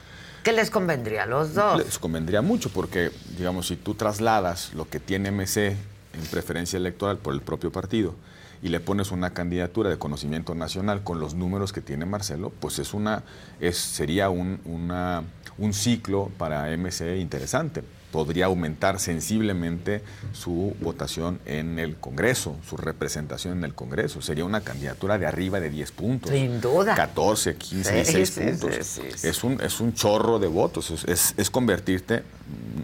[0.43, 1.79] ¿Qué les convendría a los dos?
[1.79, 7.19] Les convendría mucho porque, digamos, si tú trasladas lo que tiene MC en preferencia electoral
[7.19, 8.15] por el propio partido
[8.63, 12.79] y le pones una candidatura de conocimiento nacional con los números que tiene Marcelo, pues
[12.81, 13.23] es una,
[13.61, 15.23] es, sería un, una-
[15.59, 17.83] un ciclo para MC interesante.
[18.13, 24.21] Podría aumentar sensiblemente su votación en el Congreso, su representación en el Congreso.
[24.23, 26.31] Sería una candidatura de arriba de 10 puntos.
[26.31, 26.95] Sin duda.
[26.95, 28.87] 14, 15, Sí, 16 sí, puntos.
[28.87, 29.27] sí.
[29.27, 30.91] Es, un, es un chorro de votos.
[30.91, 32.23] Es, es- es convertirte,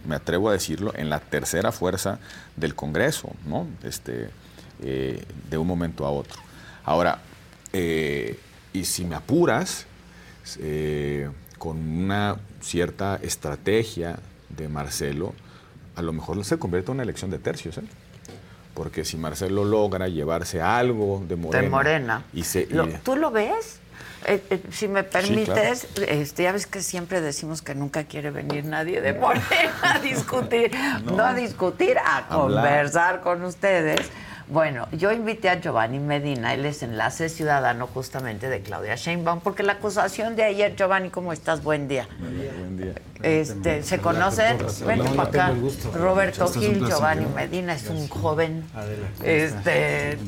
[0.07, 2.19] me atrevo a decirlo, en la tercera fuerza
[2.57, 3.67] del Congreso, ¿no?
[3.85, 4.31] Este,
[4.83, 6.41] eh, de un momento a otro.
[6.85, 7.19] Ahora,
[7.75, 8.39] eh,
[8.73, 9.85] y si me apuras,
[10.59, 14.19] eh, con una cierta estrategia
[14.51, 15.35] de Marcelo,
[15.97, 17.83] a lo mejor se convierte en una elección de tercios, ¿eh?
[18.75, 21.63] porque si Marcelo logra llevarse algo de Morena...
[21.63, 22.25] De Morena.
[22.33, 23.81] Y se, y- Lo- ¿Tú lo ves?
[24.27, 26.11] Eh, eh, si me permites, claro.
[26.13, 29.45] este, ya ves que siempre decimos que nunca quiere venir nadie de Morena
[29.83, 30.73] a discutir,
[31.05, 32.65] no, a discutir, a Hablar.
[32.65, 34.01] conversar con ustedes.
[34.51, 39.63] Bueno, yo invité a Giovanni Medina, él es enlace ciudadano justamente de Claudia Sheinbaum, porque
[39.63, 41.63] la acusación de ayer, Giovanni, ¿cómo estás?
[41.63, 42.09] Buen día.
[42.19, 42.95] Buen día.
[43.23, 44.57] Este, ¿Se conocen?
[44.87, 45.53] Vente para acá.
[45.93, 46.83] Roberto Gil.
[46.87, 48.65] Giovanni Medina es un joven.
[48.75, 49.45] Adelante.
[49.45, 50.19] Este,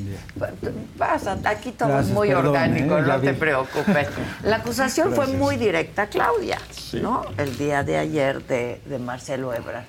[0.98, 3.02] pasa, aquí todo es muy orgánico, ¿eh?
[3.02, 4.08] No te preocupes.
[4.42, 6.58] La acusación fue muy directa a Claudia,
[7.00, 7.24] ¿no?
[7.38, 9.84] El día de ayer de, de Marcelo Ebrard.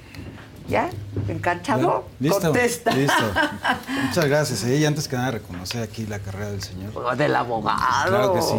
[0.69, 0.89] ¿Ya?
[1.27, 2.05] ¿Enganchado?
[2.19, 2.91] Listo, Contesta.
[2.95, 3.13] listo.
[4.07, 4.63] Muchas gracias.
[4.63, 4.77] ¿eh?
[4.77, 7.17] Y antes que nada, reconocer aquí la carrera del señor.
[7.17, 8.07] Del abogado.
[8.07, 8.55] Claro que sí.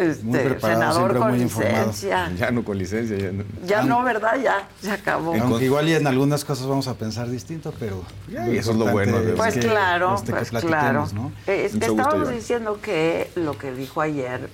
[0.00, 1.86] Este, Muy preparado, senador siempre con muy informado.
[1.86, 2.30] licencia.
[2.36, 3.16] Ya no con licencia.
[3.18, 3.44] Ya no.
[3.66, 4.36] Ya no, ¿verdad?
[4.42, 5.34] Ya, se acabó.
[5.34, 8.86] Aunque igual y en algunas cosas vamos a pensar distinto, pero y eso es lo
[8.92, 11.08] bueno de- Pues que, claro, este, pues claro.
[11.12, 11.32] ¿no?
[11.46, 14.48] Es que estábamos diciendo que lo que dijo ayer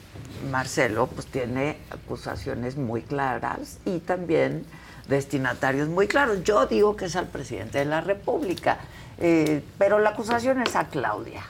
[0.51, 4.65] Marcelo, pues tiene acusaciones muy claras y también
[5.09, 6.45] destinatarios muy claros.
[6.45, 8.79] Yo digo que es al presidente de la República,
[9.19, 11.43] eh, pero la acusación es a Claudia.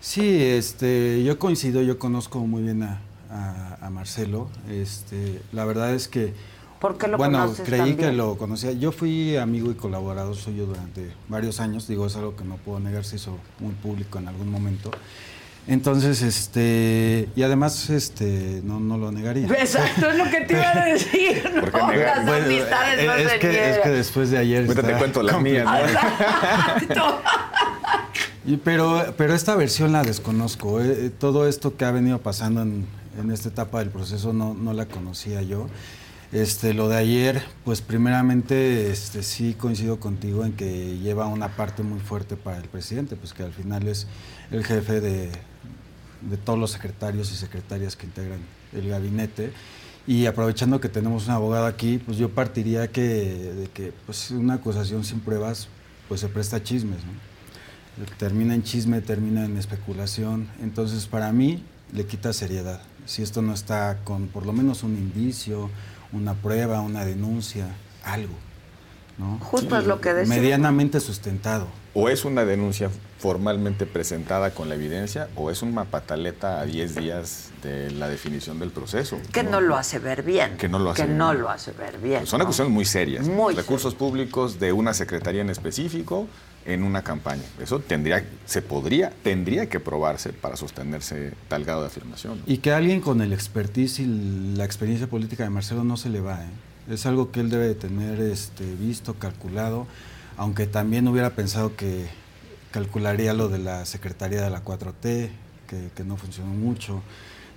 [0.00, 3.00] Sí, este, yo coincido, yo conozco muy bien a,
[3.30, 4.48] a- a Marcelo.
[4.70, 6.32] Este, la verdad es que
[6.80, 8.70] ¿Por qué lo bueno, creí que lo conocía.
[8.70, 11.88] Yo fui amigo y colaborador suyo durante varios años.
[11.88, 14.92] Digo, es algo que no puedo negar, se hizo muy público en algún momento.
[15.68, 19.46] Entonces, este, y además, este, no, no lo negaría.
[19.46, 21.50] Exacto, es lo que te iba a decir.
[21.72, 22.32] ¿no?
[22.32, 24.62] Amistades no es, se que, es que después de ayer.
[24.66, 25.78] Ahorita te cuento las mías, ¿no?
[25.78, 27.22] Exacto.
[28.46, 30.80] Y pero, pero esta versión la desconozco.
[30.80, 32.86] eh, eh, todo esto que ha venido pasando en,
[33.20, 35.66] en esta etapa del proceso no, no la conocía yo.
[36.32, 41.82] Este, lo de ayer, pues primeramente este, sí coincido contigo en que lleva una parte
[41.82, 44.06] muy fuerte para el presidente, pues que al final es
[44.50, 45.30] el jefe de,
[46.22, 48.40] de todos los secretarios y secretarias que integran
[48.72, 49.52] el gabinete.
[50.06, 54.54] Y aprovechando que tenemos un abogado aquí, pues yo partiría que, de que pues, una
[54.54, 55.68] acusación sin pruebas
[56.08, 56.98] pues se presta a chismes.
[57.04, 57.28] ¿no?
[58.18, 60.48] termina en chisme, termina en especulación.
[60.62, 62.80] Entonces, para mí, le quita seriedad.
[63.06, 65.70] Si esto no está con por lo menos un indicio,
[66.12, 67.66] una prueba, una denuncia,
[68.04, 68.34] algo.
[69.18, 69.38] ¿no?
[69.40, 70.38] Justo es lo que decimos.
[70.38, 71.66] Medianamente sustentado.
[72.00, 76.94] O es una denuncia formalmente presentada con la evidencia, o es una pataleta a 10
[76.94, 79.18] días de la definición del proceso.
[79.32, 80.56] Que no lo hace ver bien.
[80.58, 81.42] Que no lo hace Que ver no bien.
[81.42, 82.24] lo hace ver bien.
[82.24, 82.44] Son ¿no?
[82.44, 83.26] acusaciones muy serias.
[83.26, 86.28] Muy Recursos públicos de una secretaría en específico
[86.66, 87.42] en una campaña.
[87.60, 92.38] Eso tendría, se podría, tendría que probarse para sostenerse tal grado de afirmación.
[92.38, 92.44] ¿no?
[92.46, 96.20] Y que alguien con el expertise y la experiencia política de Marcelo no se le
[96.20, 96.44] va.
[96.44, 96.94] ¿eh?
[96.94, 99.88] Es algo que él debe de tener este, visto, calculado,
[100.38, 102.06] aunque también hubiera pensado que
[102.70, 105.30] calcularía lo de la Secretaría de la 4T,
[105.66, 107.02] que, no funcionó mucho,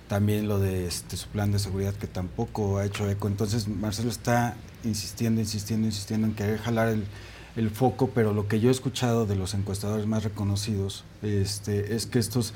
[0.08, 3.28] también lo de este, su plan de seguridad que tampoco ha hecho eco.
[3.28, 7.04] Entonces Marcelo está insistiendo, insistiendo, insistiendo en querer jalar el,
[7.56, 12.06] el foco, pero lo que yo he escuchado de los encuestadores más reconocidos este, es
[12.06, 12.52] que estos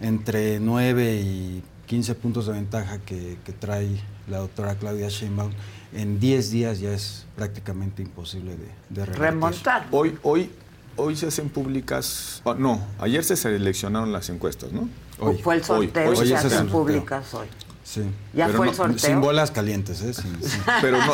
[0.00, 3.88] entre 9 y 15 puntos de ventaja que, que trae
[4.28, 5.52] la doctora Claudia Sheinbaum,
[5.92, 9.06] en 10 días ya es prácticamente imposible de, de.
[9.06, 9.86] Remontar.
[9.90, 10.50] Hoy, hoy,
[10.96, 12.40] hoy se hacen públicas.
[12.44, 14.88] oh, no, ayer se seleccionaron las encuestas, ¿no?
[15.18, 15.38] Hoy.
[15.42, 17.46] Fue el sorteo Hoy- hoy y se hacen públicas hoy.
[17.84, 18.02] Sí.
[18.34, 18.98] Ya Pero fue no- el sorteo.
[18.98, 20.14] Sin bolas calientes, ¿eh?
[20.14, 21.12] Sin- sin- Pero no,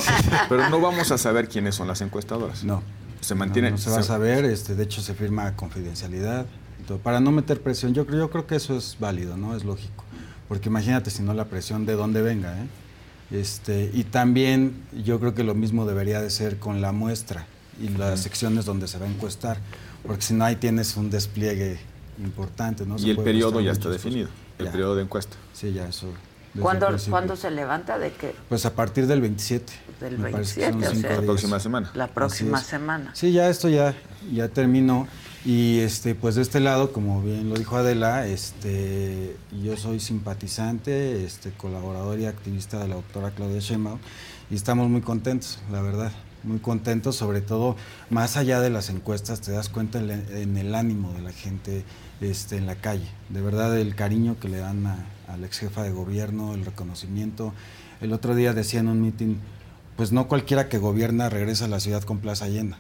[0.49, 2.65] pero no vamos a saber quiénes son las encuestadoras.
[2.65, 2.83] no.
[3.21, 3.71] Se mantiene.
[3.71, 6.47] No, no se va a saber, este, de hecho se firma confidencialidad,
[6.81, 7.93] y todo, para no meter presión.
[7.95, 9.57] Yo creo, yo creo que eso es válido, ¿no?
[9.57, 10.05] Es lógico.
[10.49, 12.67] Porque imagínate si no la presión de dónde venga, ¿eh?
[13.31, 17.47] Este, y también yo creo que lo mismo debería de ser con la muestra
[17.83, 19.59] y las secciones donde se va a encuestar,
[20.07, 21.79] porque si no ahí tienes un despliegue
[22.19, 22.99] importante, ¿no?
[22.99, 24.43] Se Y el periodo ya está definido, cosas.
[24.61, 24.73] el Ya.
[24.73, 25.37] periodo de encuesta.
[25.53, 26.09] Sí, ya eso.
[26.61, 26.89] ¿Cuándo.
[27.11, 27.99] ¿Cuándo se levanta?
[27.99, 28.35] ¿De qué?
[28.49, 29.73] Pues a partir del 27.
[30.01, 31.91] Del me parece que 27, son o sea, La próxima semana.
[31.95, 33.11] La próxima semana.
[33.15, 33.95] Sí, ya esto ya,
[34.33, 35.07] ya terminó.
[35.46, 41.24] Y este, pues de este lado, como bien lo dijo Adela, este, yo soy simpatizante,
[41.24, 44.01] este, colaborador y activista de la doctora Claudia Sheinbaum
[44.51, 46.11] y estamos muy contentos, la verdad,
[46.42, 47.76] muy contentos, sobre todo
[48.11, 51.84] más allá de las encuestas, te das cuenta en, en el ánimo de la gente
[52.20, 55.61] este, en la calle, de verdad el cariño que le dan a, a la ex
[55.61, 57.55] jefa de gobierno, el reconocimiento.
[58.01, 59.38] El otro día decía en un mitin,
[59.97, 62.78] pues no cualquiera que gobierna regresa a la ciudad con plaza llena.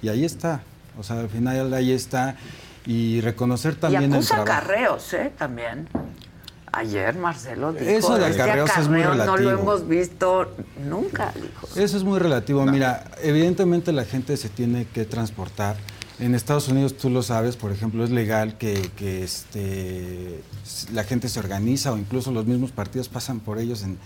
[0.00, 0.62] Y ahí está,
[0.98, 2.36] o sea, al final ahí está.
[2.86, 4.52] Y reconocer también y el acusa trabajo.
[4.52, 5.32] acarreos, ¿eh?
[5.36, 5.88] También.
[6.72, 9.50] Ayer Marcelo dijo, Eso de "Este acarreos es muy acarreo no lo relativo".
[9.62, 10.52] hemos visto
[10.88, 11.66] nunca, dijo.
[11.80, 12.64] Eso es muy relativo.
[12.66, 15.76] Mira, evidentemente la gente se tiene que transportar
[16.18, 20.42] En Estados Unidos, tú lo sabes, por ejemplo, es legal que, que este,
[20.94, 23.98] la gente se organiza o incluso los mismos partidos pasan por ellos en,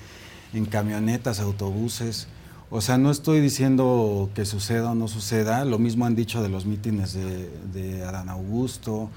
[0.53, 2.27] en camionetas, autobuses.
[2.73, 6.49] O sea, no estoy diciendo que suceda o no suceda, lo mismo han dicho de
[6.49, 9.11] los mítines de, de Adán Augusto,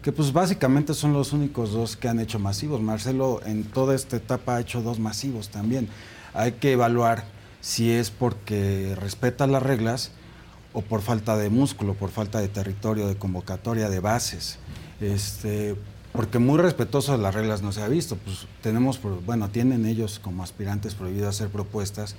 [0.00, 2.80] que pues básicamente son los únicos dos que han hecho masivos.
[2.80, 5.88] Marcelo en toda esta etapa ha hecho dos masivos también.
[6.34, 7.24] Hay que evaluar
[7.60, 10.12] si es porque respeta las reglas
[10.72, 14.58] o por falta de músculo, por falta de territorio, de convocatoria, de bases.
[15.00, 15.74] Este,
[16.12, 18.16] porque muy respetuoso de las reglas no se ha visto.
[18.16, 22.14] Pues tenemos, bueno, tienen ellos como aspirantes prohibido hacer propuestas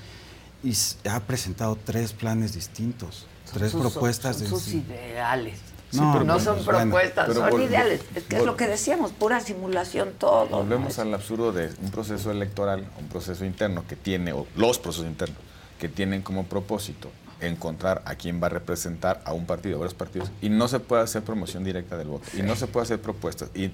[0.64, 0.76] y
[1.10, 4.38] ha presentado tres planes distintos, tres propuestas.
[4.38, 5.60] Son sus ideales.
[5.94, 8.02] No, no son propuestas, son ideales.
[8.16, 10.48] Es que es lo que decíamos, pura simulación todo.
[10.48, 15.08] Volvemos al absurdo de un proceso electoral, un proceso interno que tiene, o los procesos
[15.08, 15.38] internos,
[15.80, 19.96] que tienen como propósito encontrar a quién va a representar a un partido, a varios
[19.96, 23.02] partidos, y no se puede hacer promoción directa del voto, y no se puede hacer
[23.02, 23.72] propuestas, y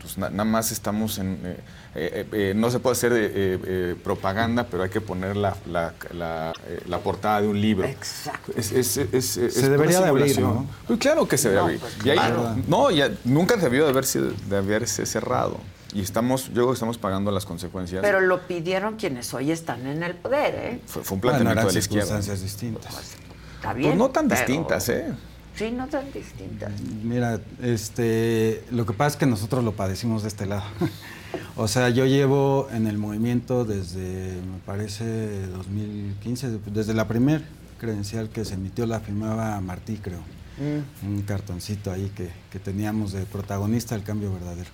[0.00, 1.38] pues, nada más estamos en...
[1.44, 1.56] Eh,
[1.94, 7.48] eh, eh, no se puede hacer propaganda, pero hay que poner la, la, portada de
[7.48, 7.86] un libro.
[7.86, 8.52] Exacto.
[8.60, 10.66] se debería de abrir, ¿no?
[10.86, 11.80] Pues claro que se debe abrir.
[11.80, 15.58] Pues, no, ya, nunca debió de haberse, de haberse cerrado.
[15.92, 18.02] Y estamos, yo creo que estamos pagando las consecuencias.
[18.02, 20.80] Pero lo pidieron quienes hoy están en el poder, ¿eh?
[20.86, 22.06] Fue, un planteamiento de la izquierda.
[22.06, 22.94] circunstancias distintas.
[22.94, 23.16] Pues,
[23.56, 23.90] está bien.
[23.90, 25.12] Pues no tan distintas, ¿eh?
[25.56, 26.72] Sí, no tan distintas.
[27.02, 30.62] Mira, este, lo que pasa es que nosotros lo padecimos de este lado.
[31.56, 37.42] o sea, yo llevo en el movimiento desde, me parece, 2015, desde la primer
[37.78, 40.20] credencial que se emitió, la firmaba Martí, creo.
[40.58, 41.06] Mm.
[41.06, 44.70] Un cartoncito ahí que, que teníamos de protagonista del cambio verdadero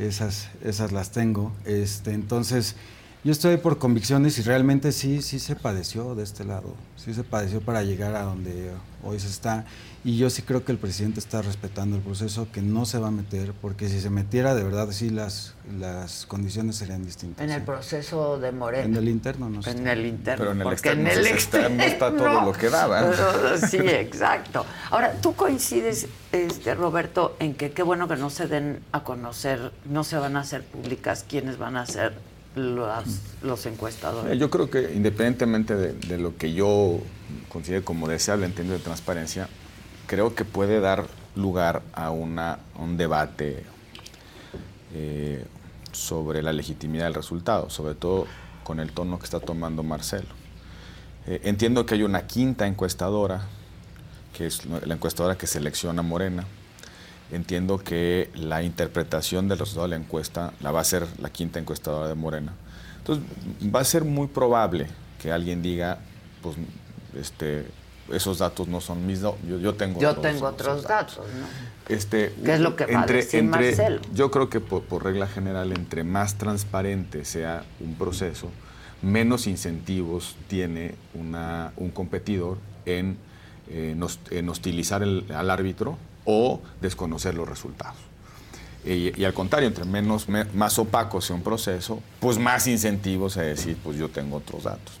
[0.00, 1.52] esas, esas las tengo.
[1.64, 2.76] Este, entonces,
[3.22, 7.22] yo estoy por convicciones y realmente sí, sí se padeció de este lado, sí se
[7.22, 8.70] padeció para llegar a donde
[9.02, 9.66] hoy se está.
[10.02, 13.08] Y yo sí creo que el presidente está respetando el proceso, que no se va
[13.08, 17.44] a meter, porque si se metiera, de verdad, sí las, las condiciones serían distintas.
[17.44, 18.84] En el proceso de Moreno.
[18.86, 19.72] En el interno, no sé.
[19.72, 20.42] En el interno.
[20.42, 23.12] Pero en el externo, en el externo está todo lo que daba.
[23.68, 24.64] sí, exacto.
[24.90, 29.72] Ahora, ¿tú coincides, este, Roberto, en que qué bueno que no se den a conocer,
[29.84, 34.38] no se van a hacer públicas quiénes van a ser los encuestadores?
[34.38, 36.98] Yo creo que independientemente de, lo que yo
[37.48, 39.48] considero como deseable en términos de transparencia,
[40.06, 43.62] creo que puede dar lugar a, una, un debate
[44.94, 45.44] eh,
[45.92, 48.26] sobre la legitimidad del resultado, sobre todo
[48.64, 50.28] con el tono que está tomando Marcelo.
[51.26, 53.42] Eh, entiendo que hay una quinta encuestadora,
[54.36, 56.44] que es la encuestadora que selecciona Morena.
[57.32, 61.60] Entiendo que la interpretación del resultado de la encuesta la va a hacer la quinta
[61.60, 62.52] encuestadora de Morena.
[62.98, 63.24] Entonces,
[63.72, 64.88] va a ser muy probable
[65.22, 65.98] que alguien diga,
[66.42, 66.56] pues,
[67.16, 67.66] este,
[68.12, 69.38] esos datos no son mis datos.
[69.46, 71.94] Yo, tengo yo tengo otros datos, ¿no?
[71.94, 74.00] Este, ¿Qué es lo que va entre, a Marcelo?
[74.12, 78.50] Yo creo que por, regla general, entre más transparente sea un proceso,
[79.02, 83.16] menos incentivos tiene una, un competidor en,
[83.68, 85.96] en hostilizar al árbitro
[86.30, 87.96] o desconocer los resultados.
[88.84, 93.76] Y, al contrario, entre menos, más opaco sea un proceso, pues más incentivos a decir,
[93.82, 94.94] pues yo tengo otros datos.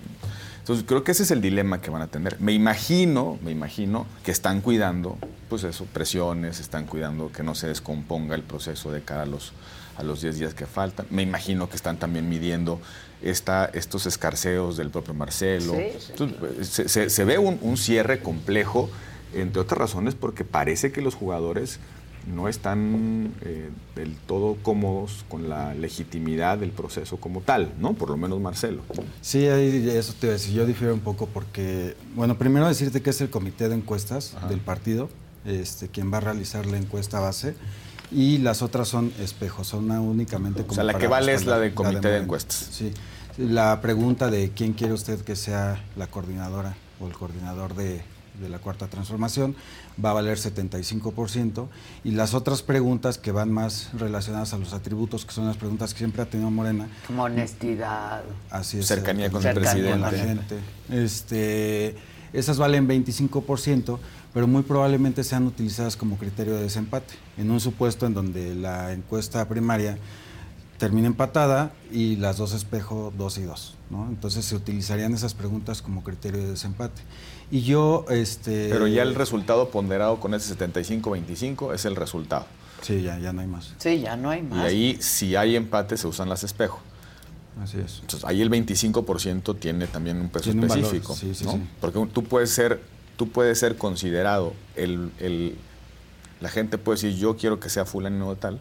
[0.58, 2.38] Entonces, creo que ese es el dilema que van a tener.
[2.40, 5.16] Me imagino, me imagino que están cuidando,
[5.48, 9.52] pues eso, presiones, están cuidando que no se descomponga el proceso de cara a los,
[9.96, 11.06] a los 10 días que faltan.
[11.08, 12.80] Me imagino que están también midiendo
[13.22, 15.74] esta, estos escarceos del propio Marcelo.
[16.62, 18.90] se, ve un, un cierre complejo,
[19.34, 21.80] entre otras razones porque parece que los jugadores
[22.26, 27.94] no están eh, del todo cómodos con la legitimidad del proceso como tal, ¿no?
[27.94, 28.82] Por lo menos Marcelo.
[29.20, 30.54] Sí, eso te voy a decir.
[30.54, 34.60] Yo difiero un poco porque, bueno, primero decirte que es el comité de encuestas del
[34.60, 35.08] partido,
[35.44, 37.54] este, quien va a realizar la encuesta base.
[38.12, 40.72] Y las otras son espejos, son únicamente como.
[40.72, 42.68] O sea, la que vale es la del comité de, encuestas.
[42.72, 42.92] Sí.
[43.38, 48.02] La pregunta de quién quiere usted que sea la coordinadora o el coordinador de,
[48.40, 49.54] de la cuarta transformación
[50.02, 51.68] va a valer 75%
[52.04, 55.92] y las otras preguntas que van más relacionadas a los atributos, que son las preguntas
[55.92, 56.88] que siempre ha tenido Morena.
[57.06, 58.22] Como honestidad.
[58.50, 58.86] Así es.
[58.86, 59.98] Cercanía con el presidente.
[59.98, 60.58] la gente.
[60.90, 61.96] Este,
[62.32, 63.98] esas valen 25%,
[64.32, 67.14] pero muy probablemente sean utilizadas como criterio de desempate.
[67.36, 69.98] En un supuesto en donde la encuesta primaria
[70.80, 73.76] termina empatada y las dos espejo dos y dos.
[73.90, 74.08] ¿no?
[74.08, 77.02] Entonces se utilizarían esas preguntas como criterio de desempate.
[77.50, 78.68] Y yo, este...
[78.70, 82.46] Pero ya el resultado ponderado con ese 75-25 es el resultado.
[82.82, 83.74] Sí, ya, ya no hay más.
[83.78, 84.58] Sí, ya no hay más.
[84.58, 86.80] Y ahí, si hay empate, se usan las espejos.
[87.62, 87.98] Así es.
[88.00, 91.14] Entonces, ahí el 25% tiene también un peso específico.
[91.14, 91.62] sí, sí, sí.
[91.80, 92.80] Porque tú puedes ser
[93.20, 95.58] tú puedes ser considerado, el, el,
[96.40, 98.58] la gente puede decir, yo quiero que sea fulano tal,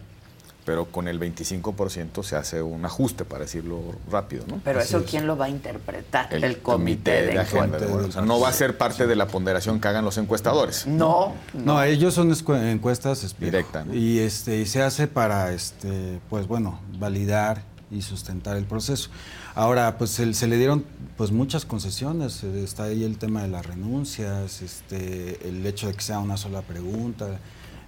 [0.70, 4.44] pero con el 25% se hace un ajuste, para decirlo rápido.
[4.48, 4.62] ¿no?
[4.64, 6.32] Pero eso, ¿quién lo va a interpretar?
[6.32, 7.80] El, comité, de, agenda.
[7.80, 10.86] o sea, no va a ser parte de la ponderación que hagan los encuestadores.
[10.86, 11.34] No.
[11.56, 12.32] No, ellos son
[12.68, 13.88] encuestas directas.
[13.92, 19.10] Y, este, y se hace para, este, pues bueno, validar y sustentar el proceso.
[19.56, 20.86] Ahora, pues se, se, le dieron
[21.18, 22.44] pues muchas concesiones.
[22.44, 26.62] Está ahí el tema de las renuncias, este, el hecho de que sea una sola
[26.62, 27.40] pregunta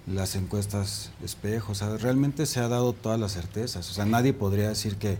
[0.06, 4.32] las encuestas espejo, o sea, realmente se ha dado todas las certezas, o sea, nadie
[4.32, 5.18] podría decir que,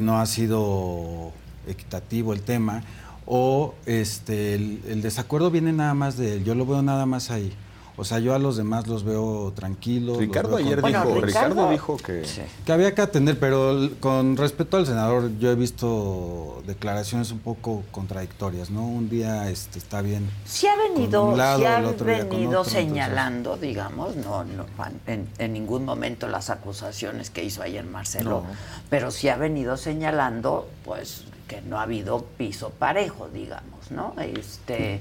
[0.00, 1.32] no ha sido
[1.66, 2.82] equitativo el tema,
[3.24, 7.30] o este, el, el desacuerdo viene nada más de él, yo lo veo nada más
[7.30, 7.52] ahí.
[7.98, 10.18] O sea, yo a los demás los veo tranquilos.
[10.18, 12.24] Ricardo ayer dijo, Ricardo, dijo que...
[12.64, 17.84] que había que atender, pero con respecto al senador, yo he visto declaraciones un poco
[17.92, 18.86] contradictorias, ¿no?
[18.86, 20.28] Un día este, está bien.
[20.44, 24.66] Sí ha venido, ha venido señalando, digamos, no, no
[25.06, 28.44] en, en, ningún momento las acusaciones que hizo ayer Marcelo,
[28.90, 34.14] pero sí ha venido señalando, pues, que no ha habido piso parejo, digamos, ¿no?
[34.20, 35.00] Este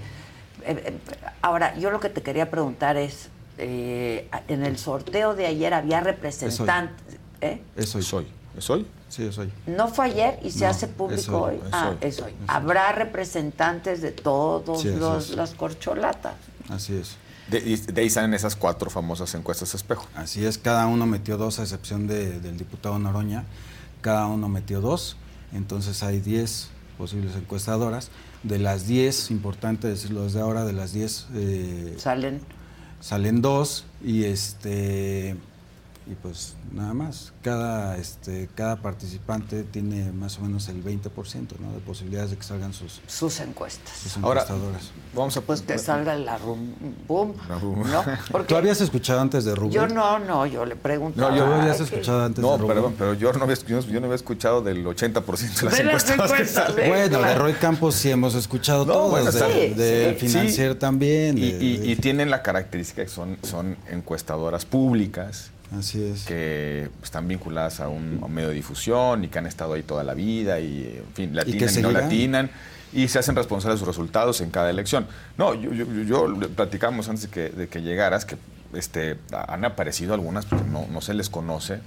[1.41, 6.01] ahora, yo lo que te quería preguntar es, eh, en el sorteo de ayer había
[6.01, 7.17] representantes.
[7.41, 7.61] ¿eh?
[7.75, 8.01] Es hoy.
[8.01, 8.27] ¿Es hoy?
[8.57, 8.87] ¿Es hoy?
[9.09, 9.51] Sí, es hoy.
[9.67, 11.59] ¿No fue ayer y se hace público hoy?
[11.71, 12.33] ah, es hoy.
[12.47, 16.35] Habrá representantes de todos los, las corcholatas.
[16.69, 17.17] Así es.
[17.49, 20.07] De, de, ahí salen esas cuatro famosas encuestas espejo.
[20.15, 23.43] Así es, cada uno metió dos, a excepción del diputado Noroña.
[24.01, 25.15] Cada uno metió dos.
[25.53, 28.09] Entonces hay diez posibles encuestadoras
[28.45, 31.27] de las 10, importante decirlo desde ahora, de las 10...
[31.35, 32.41] Eh, salen.
[33.01, 35.35] Salen dos y este
[36.07, 37.33] y pues nada más.
[37.41, 41.09] Cada, este, cada participante tiene más o menos el 20%
[41.59, 41.73] ¿no?
[41.73, 43.95] de posibilidades de que salgan sus, sus encuestas.
[43.97, 44.91] Sus encuestadoras.
[45.15, 46.73] vamos a pues que salga la rum,
[47.07, 47.33] boom.
[47.49, 48.43] ¿no?
[48.47, 49.71] ¿Tú habías escuchado antes de Rubén?
[49.71, 51.19] Yo no, no, yo le pregunto.
[51.19, 52.67] No, yo habías escuchado antes de Rubén.
[52.67, 56.75] Perdón, pero yo no, había, yo no había escuchado del 80% de las encuestas.
[56.75, 61.37] bueno, de Roy Campos sí hemos escuchado todo, bueno, de, Financier también.
[61.37, 61.45] Y,
[61.91, 66.25] y, tienen la característica que son, son encuestadoras públicas Así es.
[66.25, 70.13] que están vinculadas a un, medio de difusión y que han estado ahí toda la
[70.13, 72.51] vida y, en fin, latinan y, no latinan
[72.93, 75.07] y se hacen responsables de sus resultados en cada elección.
[75.37, 78.37] No, yo, yo, yo platicamos antes de que, de que, llegaras que
[78.73, 81.79] este, han aparecido algunas, no, no se les conoce.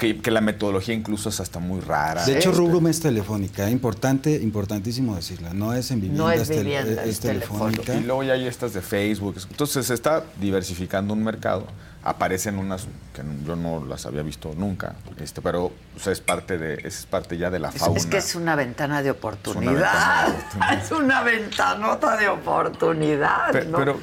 [0.00, 2.24] Que, que, la metodología incluso es hasta muy rara.
[2.24, 7.04] De hecho, Rubrum es telefónica, importante, importantísimo decirla, no es en vivienda, no es, vivienda,
[7.04, 7.94] es, telefónica.
[7.94, 11.66] Y luego ya hay estas de Facebook, entonces se está diversificando un mercado
[12.02, 15.72] aparecen unas que yo no las había visto nunca, este, pero
[16.06, 17.98] es parte de es parte ya de la fauna.
[17.98, 20.28] Es, que es una ventana de oportunidad.
[20.72, 23.52] Es una, ventanota de oportunidad.
[23.52, 23.98] Pero,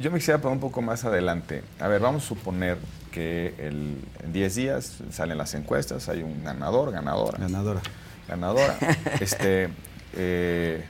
[0.00, 1.62] yo me quisiera poner un poco más adelante.
[1.78, 2.78] A ver, vamos a suponer
[3.16, 7.38] que el, en 10 días salen las encuestas, hay un ganador, ganadora.
[7.38, 7.80] Ganadora.
[8.28, 8.76] Ganadora.
[9.20, 9.70] este,
[10.12, 10.84] eh,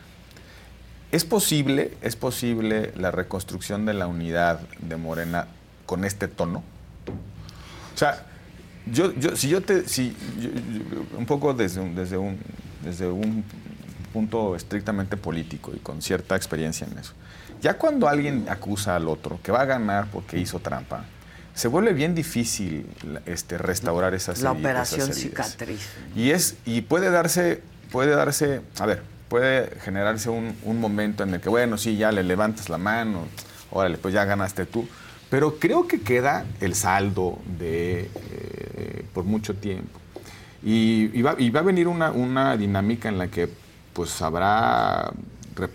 [1.13, 5.47] ¿Es posible, es posible la reconstrucción de la unidad de Morena
[5.87, 6.65] con este tono?
[7.95, 8.27] O sea,
[8.87, 10.17] yo, yo, si yo te, si,
[11.17, 12.41] un poco desde un, desde, un,
[12.83, 13.45] desde un
[14.13, 17.13] punto estrictamente político y con cierta experiencia en eso,
[17.63, 21.05] ya cuando alguien acusa al otro que va a ganar porque hizo trampa,
[21.57, 22.87] se vuelve bien difícil
[23.27, 25.81] este, restaurar esas La operación cicatriz.
[26.15, 31.35] Y, es, y puede darse, puede darse, a ver, puede generarse un, un momento en
[31.35, 33.27] el que, bueno, sí, ya le levantas la mano,
[33.73, 34.87] órale, pues ya ganaste tú
[35.31, 39.99] pero creo que queda el saldo de eh, por mucho tiempo.
[40.63, 43.49] Y, va, a venir una, dinámica en la que
[43.93, 45.13] pues habrá,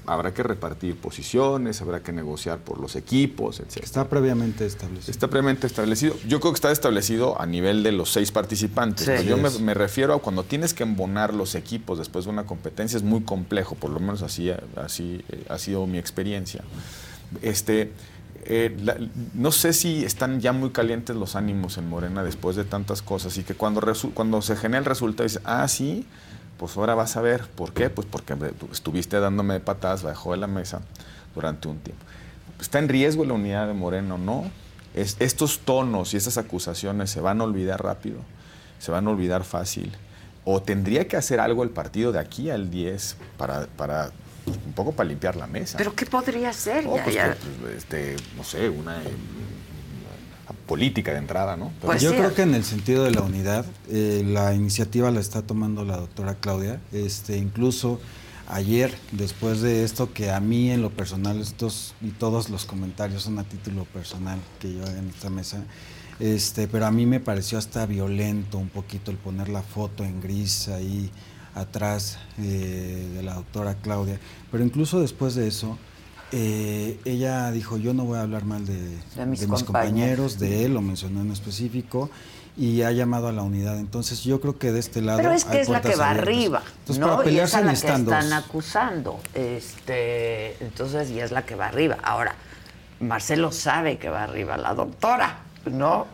[0.06, 3.78] habrá que repartir posiciones, habrá que negociar por los equipos, etc.
[3.84, 5.12] Está previamente establecido.
[5.12, 6.16] Está previamente establecido.
[6.28, 9.26] Yo creo que está establecido a nivel de los seis participantes.
[9.26, 13.04] yo me, refiero a cuando tienes que embonar los equipos después de una competencia, es
[13.04, 16.64] muy complejo, por lo menos así, así eh, ha sido mi experiencia.
[17.42, 17.92] Este,
[18.44, 18.76] eh,
[19.34, 23.38] no sé si están ya muy calientes los ánimos en Morena después de tantas cosas
[23.38, 23.82] y que cuando,
[24.14, 26.06] cuando se genera el resultado dice, ah, sí,
[26.62, 27.48] pues ahora vas a ver.
[27.48, 27.90] ¿Por qué?
[27.90, 28.36] Pues porque
[28.72, 30.82] estuviste dándome patadas bajo de la mesa
[31.34, 32.06] durante un tiempo.
[32.60, 34.44] ¿Está en riesgo la unidad de Morena o no?
[34.94, 38.20] Es, estos tonos y esas acusaciones se van a olvidar rápido,
[38.78, 39.92] se van a olvidar fácil.
[40.46, 44.12] ¿O tendría que hacer algo el partido de aquí al 10 para, para
[44.46, 45.80] un poco para limpiar la mesa.
[45.80, 46.84] ¿Pero qué podría ser?
[46.84, 49.02] Pues, pues, este, no sé, una,
[50.54, 51.72] política de entrada, ¿no?
[51.82, 55.42] Pues yo creo que en el sentido de la unidad, eh, la iniciativa la está
[55.42, 56.80] tomando la doctora Claudia.
[56.92, 58.00] Este, incluso
[58.48, 63.24] ayer, después de esto, que a mí en lo personal, estos y todos los comentarios
[63.24, 65.64] son a título personal que yo haga en esta mesa,
[66.20, 70.22] este, pero a mí me pareció hasta violento un poquito el poner la foto en
[70.22, 71.10] gris ahí
[71.56, 74.20] atrás eh, de la doctora Claudia.
[74.52, 75.78] Pero incluso después de eso,
[76.32, 80.82] eh, ella dijo, yo no voy a hablar mal de, mis, compañeros, de él, lo
[80.82, 82.10] mencionó en específico,
[82.58, 83.78] y ha llamado a la unidad.
[83.80, 85.18] Entonces yo creo que de este lado...
[85.20, 88.02] Pero es que es la que va arriba, entonces, Para pelearse y es la que
[88.02, 89.20] están acusando.
[89.34, 91.98] Este, entonces, y es la que va arriba.
[92.04, 92.36] Ahora,
[93.00, 95.46] Marcelo sabe que va arriba la doctora.
[95.66, 96.08] ¿no?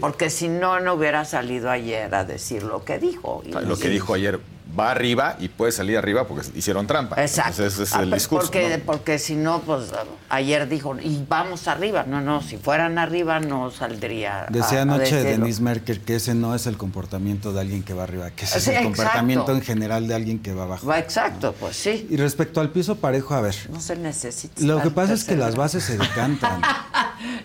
[0.00, 3.42] Porque si no, no hubiera salido ayer a decir lo que dijo.
[3.44, 4.40] lo que dijo ayer
[4.78, 7.20] va arriba y puede salir arriba porque hicieron trampa.
[7.20, 7.64] Exacto.
[7.64, 8.50] ese es el ah, discurso.
[8.50, 9.92] Porque, porque si no, pues
[10.28, 12.04] ayer dijo, y vamos arriba.
[12.06, 14.46] No, no, si fueran arriba no saldría.
[14.50, 18.30] Decía anoche Denise Merkel que ese no es el comportamiento de alguien que va arriba,
[18.30, 20.86] que ese es el comportamiento en general de alguien que va abajo.
[20.86, 22.06] Va exacto, pues sí.
[22.10, 23.54] Y respecto al piso parejo, a ver.
[23.70, 24.62] No se necesita.
[24.62, 26.60] Lo que pasa es que las bases se decantan.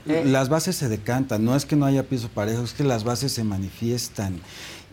[0.08, 0.24] Eh.
[0.26, 1.46] las bases se decantan.
[1.46, 4.42] No es que no haya piso parejo, es que las bases se manifiestan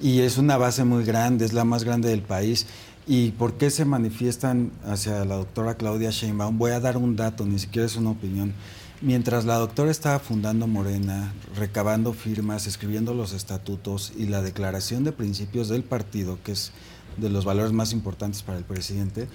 [0.01, 2.67] y es una base muy grande, es la más grande del país.
[3.07, 6.59] ¿Y por qué se manifiestan hacia la doctora Claudia Sheinbaum?
[6.59, 8.53] Voy a dar un dato, ni siquiera es una opinión.
[9.01, 15.13] Mientras la doctora estaba fundando Morena, recabando firmas, escribiendo los estatutos y la declaración de
[15.13, 16.73] principios del partido, que es
[17.17, 19.29] de los valores más importantes para el presidente,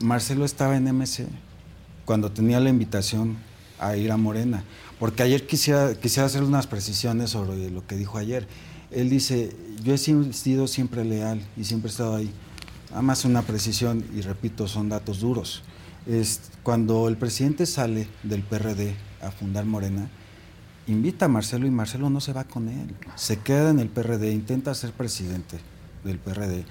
[0.00, 1.26] Marcelo estaba en MC
[2.04, 3.36] cuando tenía la invitación
[3.78, 4.64] a ir a Morena.
[4.98, 8.48] Porque ayer quisiera, quisiera hacer unas precisiones sobre lo que dijo ayer
[8.96, 12.30] él dice, yo he sido siempre leal y siempre he estado ahí.
[12.92, 15.62] Además, una precisión, y repito, son datos duros.
[16.06, 20.08] Es, cuando el presidente sale del PRD a fundar Morena,
[20.86, 22.94] invita a Marcelo y Marcelo no se va con él.
[23.16, 25.58] Se queda en el PRD, intenta ser presidente
[26.02, 26.64] del PRD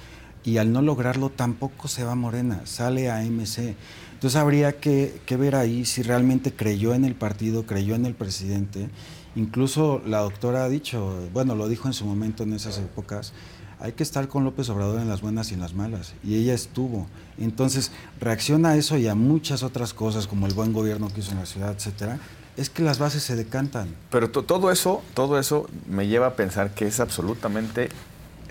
[0.43, 3.75] y al no lograrlo tampoco se va a Morena, sale a MC.
[4.13, 8.15] Entonces habría que, que ver ahí si realmente creyó en el partido, creyó en el
[8.15, 8.89] presidente
[9.35, 13.33] Incluso la doctora ha dicho, bueno, lo dijo en su momento en esas épocas,
[13.79, 16.13] hay que estar con López Obrador en las buenas y en las malas.
[16.23, 17.07] Y ella estuvo.
[17.37, 21.31] Entonces, reacciona a eso y a muchas otras cosas, como el buen gobierno que hizo
[21.31, 22.19] en la ciudad, etcétera.
[22.55, 23.93] Es que las bases se decantan.
[24.09, 27.89] Pero todo eso, todo eso me lleva a pensar que es absolutamente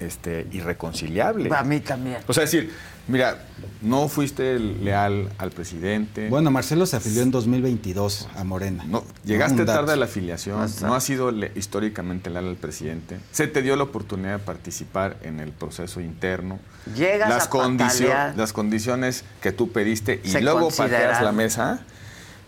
[0.07, 1.55] este, irreconciliable.
[1.55, 2.19] A mí también.
[2.27, 2.71] O sea, decir,
[3.07, 3.37] Mira,
[3.83, 6.29] no fuiste leal al presidente.
[6.31, 8.85] Bueno, Marcelo se afilió en 2022 a Morena.
[8.87, 13.19] No, llegaste tarde a la afiliación, no has sido históricamente leal al presidente.
[13.31, 16.59] Se te dio la oportunidad de participar en el proceso interno.
[16.97, 21.81] Llegas las a Las condiciones que tú pediste y luego pateas la mesa.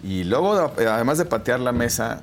[0.03, 2.23] Y luego, además de patear la mesa,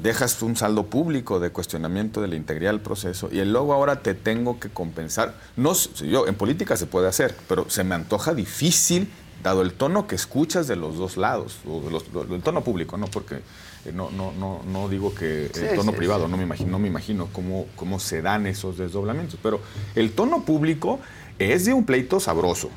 [0.00, 4.00] dejas un saldo público de cuestionamiento de la integridad del proceso y el luego ahora
[4.00, 5.34] te tengo que compensar.
[5.56, 9.08] No, yo en política se puede hacer, pero se me antoja difícil
[9.42, 11.82] dado el tono que escuchas de los dos lados, o
[12.34, 13.36] el tono público, no porque
[13.84, 16.88] eh, no, no, no, no digo que el tono privado, no me imagino, no me
[16.88, 19.60] imagino cómo, cómo se dan esos desdoblamientos, pero
[19.96, 21.00] el tono público
[21.38, 22.70] es de un pleito sabroso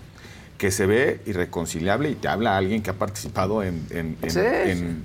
[0.58, 4.18] que se ve irreconciliable y te habla alguien que ha participado en, en,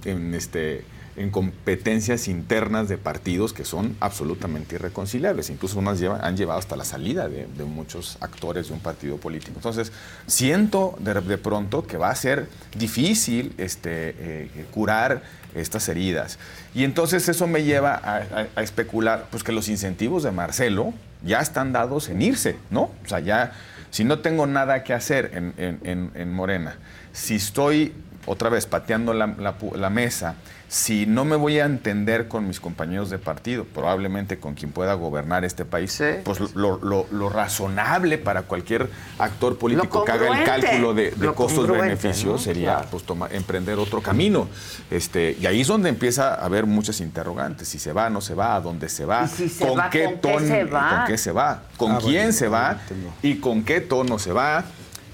[0.05, 0.85] en este
[1.21, 5.51] en competencias internas de partidos que son absolutamente irreconciliables.
[5.51, 9.53] Incluso unas han llevado hasta la salida de, muchos actores de un partido político.
[9.57, 9.93] Entonces,
[10.27, 15.23] siento de, pronto que va a ser difícil este, eh, curar
[15.55, 16.39] estas heridas.
[16.75, 21.73] Y entonces eso me lleva a, especular pues, que los incentivos de Marcelo ya están
[21.73, 22.85] dados en irse, ¿no?
[23.05, 23.53] O sea, ya,
[23.91, 26.77] si no tengo nada que hacer en, Morena,
[27.12, 27.93] si estoy
[28.25, 30.37] otra vez pateando la mesa,
[30.71, 34.95] si no me voy a entender con mis compañeros de partido, probablemente con quien pueda
[34.95, 41.11] gobernar este país, pues lo, razonable para cualquier actor político que haga el cálculo de,
[41.35, 43.03] costos-beneficios sería pues,
[43.33, 44.47] emprender otro camino.
[44.93, 47.66] Este, y ahí es donde empieza a haber muchas interrogantes.
[47.66, 50.99] Si se va, no se va, a dónde se va, con, qué tono, se va?
[50.99, 52.79] con qué se va, con ah, quién se va
[53.23, 54.64] y con qué tono se va,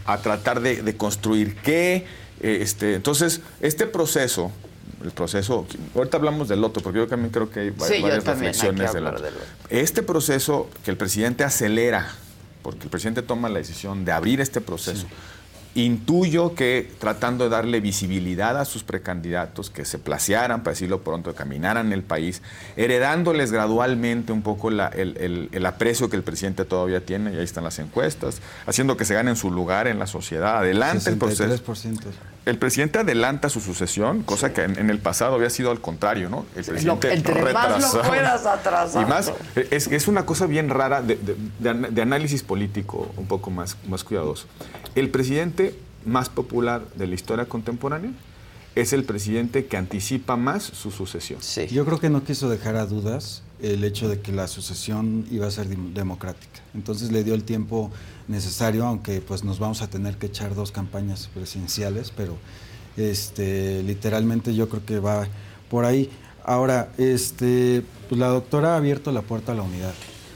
[0.05, 2.05] a tratar de, construir qué.
[2.41, 4.53] Este, entonces, este proceso
[5.07, 9.07] el proceso, ahorita hablamos del otro, porque yo también creo que hay varias reflexiones del
[9.07, 9.25] otro.
[9.71, 12.09] Este proceso que el presidente acelera,
[12.63, 15.07] porque el presidente toma la decisión de abrir este proceso,
[15.77, 21.35] Intuyo que tratando de darle visibilidad a sus precandidatos, que se placearan, para decirlo pronto,
[21.35, 22.41] caminaran el país,
[22.77, 27.79] heredándoles gradualmente un poco el, aprecio que el presidente todavía tiene, y ahí están las
[27.79, 30.57] encuestas, haciendo que se ganen su lugar en la sociedad.
[30.57, 31.63] Adelante el proceso.
[32.47, 36.47] El presidente adelanta su sucesión, cosa que en, el pasado había sido al contrario, ¿no?
[36.55, 39.03] El presidente entre más lo puedas atrasar.
[39.03, 39.33] Y más,
[39.71, 41.19] es, es una cosa bien rara de,
[41.59, 44.47] de, análisis político, un poco más, más cuidadoso.
[44.95, 45.75] El presidente
[46.05, 48.13] más popular de la historia contemporánea
[48.77, 51.43] es el presidente que anticipa más su sucesión.
[51.43, 51.67] Sí.
[51.67, 55.49] Yo creo que no quiso dejar a dudas el hecho de que la sucesión iba
[55.49, 56.61] a ser democrática.
[56.75, 57.91] Entonces le dio el tiempo
[58.29, 62.37] necesario, aunque pues nos vamos a tener que echar dos campañas presidenciales, pero
[62.97, 65.29] este, literalmente yo creo que va
[65.71, 66.11] por ahí.
[66.45, 69.95] Ahora, este, pues la doctora ha abierto la puerta a la unidad.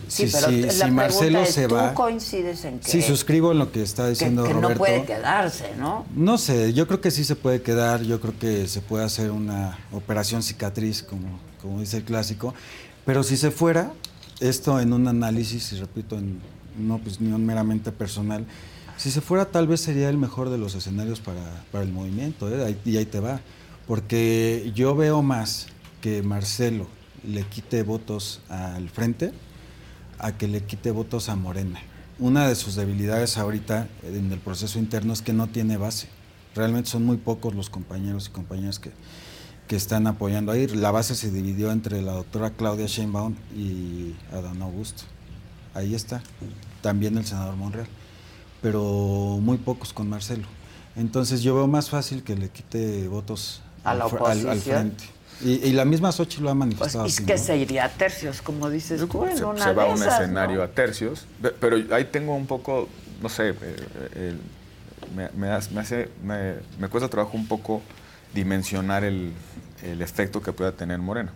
[0.09, 1.95] Sí, pero si Marcelo se ¿tú va.
[1.95, 2.91] coincides en que.?
[2.91, 6.05] Sí, suscribo en lo que está diciendo que, que no puede quedarse, ¿no?
[6.16, 8.03] No sé, yo creo que sí se puede quedar.
[8.03, 12.55] Yo creo que se puede hacer una operación cicatriz, como, como dice el clásico.
[13.07, 13.93] Pero si se fuera,
[14.41, 16.41] esto en un análisis, y repito, en
[16.79, 18.47] una opinión meramente personal,
[18.97, 22.51] si se fuera tal vez sería el mejor de los escenarios para, para el movimiento,
[22.51, 22.77] ¿eh?
[22.85, 23.41] y ahí te va.
[23.87, 25.68] Porque yo veo más
[26.01, 26.87] que Marcelo
[27.27, 29.33] le quite votos al frente
[30.18, 31.81] a que le quite votos a Morena.
[32.18, 36.09] Una de sus debilidades ahorita en el proceso interno es que no tiene base.
[36.55, 38.91] Realmente son muy pocos los compañeros y compañeras que,
[39.66, 40.66] que están apoyando ahí.
[40.66, 45.05] La base se dividió entre la doctora Claudia Sheinbaum y Adán Augusto.
[45.75, 46.23] Ahí está.
[46.83, 47.89] También el senador Monreal.
[48.62, 50.47] Pero muy pocos con Marcelo.
[50.97, 55.05] Entonces yo veo más fácil que le quite votos a la al, al frente.
[55.43, 57.05] Y, la misma Xochitl lo ha manifestado.
[57.05, 60.62] Pues, es que se iría a tercios, como dices tú, se, va a un escenario
[60.62, 61.25] a tercios,
[61.59, 62.89] pero ahí tengo un poco,
[63.23, 63.55] no sé, eh,
[64.14, 64.35] eh,
[65.35, 67.81] me, hace, me, cuesta trabajo un poco
[68.35, 69.33] dimensionar el,
[69.83, 71.33] el efecto que pueda tener Morena.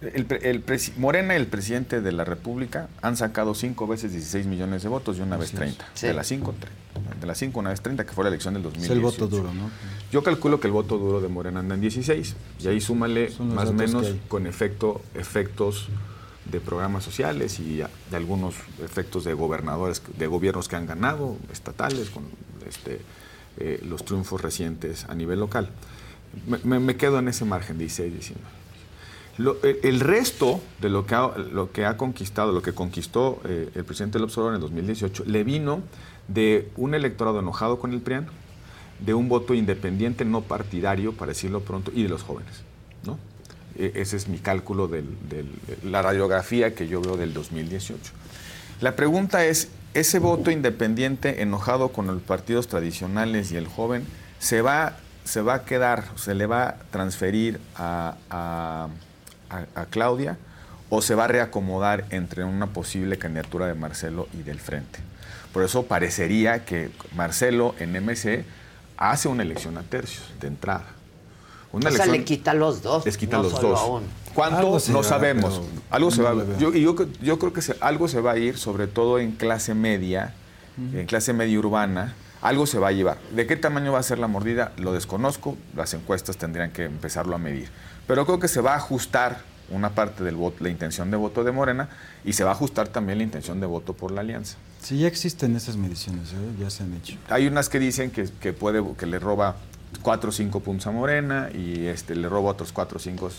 [0.00, 0.64] El,
[0.96, 5.18] Morena y el presidente de la República han sacado cinco veces 16 millones de votos
[5.18, 5.84] y una vez 30.
[6.00, 6.54] De las cinco,
[7.20, 8.92] de las cinco, una vez 30, que fue la elección del 2018.
[8.92, 9.70] Es el voto duro, ¿no?
[10.10, 12.34] Yo calculo que el voto duro de Morena anda en 16.
[12.60, 15.88] Y ahí súmale más o menos con efecto, efectos
[16.50, 22.08] de programas sociales y de algunos efectos de gobernadores, de gobiernos que han ganado, estatales,
[22.08, 22.24] con
[22.66, 23.02] este,
[23.58, 25.68] eh, los triunfos recientes a nivel local.
[26.64, 28.59] Me, quedo en ese margen, 16, 19
[29.82, 33.84] el, resto de lo que, ha, lo que ha conquistado, lo que conquistó eh, el
[33.84, 35.82] presidente López Obrador en el 2018, le vino
[36.28, 38.26] de un electorado enojado con el PRIAN,
[39.00, 42.62] de un voto independiente, no partidario, para decirlo pronto, y de los jóvenes.
[43.04, 43.18] ¿no?
[43.76, 45.04] E, ese es mi cálculo de
[45.84, 48.12] la radiografía que yo veo del 2018.
[48.80, 54.04] La pregunta es, ¿ese voto independiente enojado con los partidos tradicionales y el joven
[54.38, 58.88] se va, se va a quedar, se le va a transferir a,
[59.90, 60.36] Claudia
[60.88, 65.00] o se va a reacomodar entre una posible candidatura de Marcelo y del Frente.
[65.52, 68.44] Por eso parecería que Marcelo en MC
[68.96, 70.86] hace una elección a tercios de entrada.
[71.72, 73.06] Una o sea, le quita los dos.
[73.06, 74.02] Les quita los dos.
[74.34, 74.78] ¿Cuánto?
[74.90, 75.60] No sabemos.
[75.90, 79.18] Algo se va, yo, yo, yo, creo que algo se va a ir, sobre todo
[79.18, 80.34] en clase media,
[80.94, 83.18] en clase media urbana, algo se va a llevar.
[83.34, 84.72] ¿De qué tamaño va a ser la mordida?
[84.78, 87.68] Lo desconozco, las encuestas tendrían que empezarlo a medir.
[88.06, 89.38] Pero creo que se va a ajustar
[89.70, 91.88] una parte del voto, la intención de voto de Morena
[92.24, 94.56] y se va a ajustar también la intención de voto por la alianza.
[94.82, 96.36] Sí, ya existen esas mediciones, ¿eh?
[96.58, 97.16] ya se han hecho.
[97.28, 99.56] Hay unas que dicen que, que puede, que le roba
[100.02, 103.30] 4 o 5 puntos a Morena y este, le roba otros 4 o 5.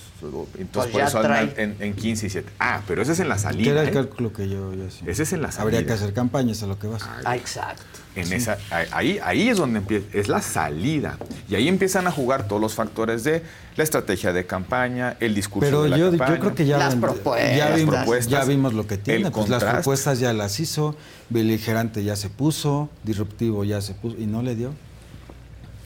[0.57, 1.23] Entonces, pues por eso
[1.57, 2.51] en, en, 15 y 7.
[2.59, 3.63] Ah, pero ese es en la salida.
[3.63, 3.91] ¿Qué era el ¿eh?
[3.91, 5.09] cálculo que yo ya sé.
[5.09, 5.63] Ese es en la salida.
[5.63, 7.03] Habría que hacer campañas a lo que vas.
[7.25, 7.83] Ah, exacto.
[8.13, 8.57] En esa,
[8.91, 11.17] ahí, ahí es donde empieza, es la salida.
[11.49, 13.41] Y ahí empiezan a jugar todos los factores de
[13.77, 16.35] la estrategia de campaña, el discurso pero de la yo, campaña.
[16.35, 17.55] yo creo que ya, las propuestas.
[17.55, 19.31] Ya, vimos, ya vimos lo que tiene.
[19.31, 20.95] Pues las propuestas ya las hizo,
[21.29, 24.73] beligerante ya se puso, disruptivo ya se puso y no le dio.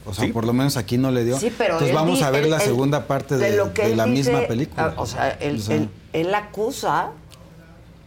[0.07, 1.39] O sea, por lo menos aquí no le dio.
[1.39, 4.93] Sí, pero Entonces vamos a ver la segunda parte de, la misma película.
[4.95, 7.11] Ah, o sea, él, él, acusa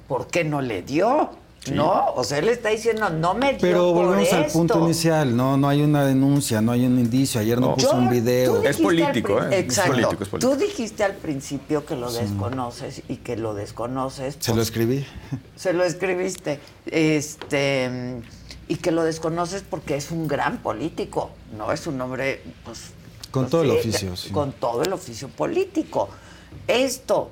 [0.07, 1.31] por qué no le dio.
[1.73, 2.13] ¿No?
[2.15, 5.69] O sea, él está diciendo, no me dio Pero volvemos al punto inicial, no no
[5.69, 7.41] hay una denuncia, no hay un indicio.
[7.41, 8.63] Ayer no, puso un video.
[8.63, 9.59] Es político, ¿eh?
[9.59, 9.93] Exacto.
[9.93, 10.53] Es político, es político.
[10.53, 14.37] Tú dijiste al principio que lo desconoces y que lo desconoces.
[14.39, 15.07] Se lo escribí.
[15.57, 16.61] Se lo escribiste.
[16.87, 18.21] Este
[18.69, 22.91] y que lo desconoces porque es un gran político, no es un hombre pues,
[23.31, 26.11] con pues todo el oficio, con todo el oficio político.
[26.67, 27.31] Esto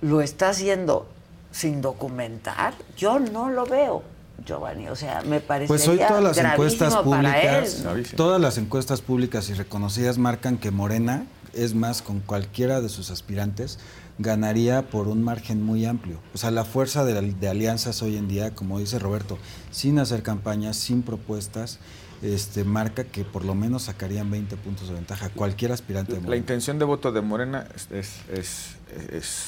[0.00, 1.06] lo está haciendo
[1.50, 4.02] sin documentar, yo no lo veo.
[4.44, 7.84] Giovanni, o sea, me parece Pues hoy todas las encuestas públicas,
[8.16, 13.10] todas las encuestas públicas y reconocidas marcan que Morena es más con cualquiera de sus
[13.10, 13.80] aspirantes
[14.18, 16.20] ganaría por un margen muy amplio.
[16.34, 19.38] O sea, la fuerza de, alianzas hoy en día, como dice Roberto,
[19.70, 21.78] sin hacer campañas, sin propuestas,
[22.20, 26.14] este, marca que por lo menos sacarían 20 puntos de ventaja cualquier aspirante.
[26.18, 28.76] De la intención de voto de Morena es, es, es,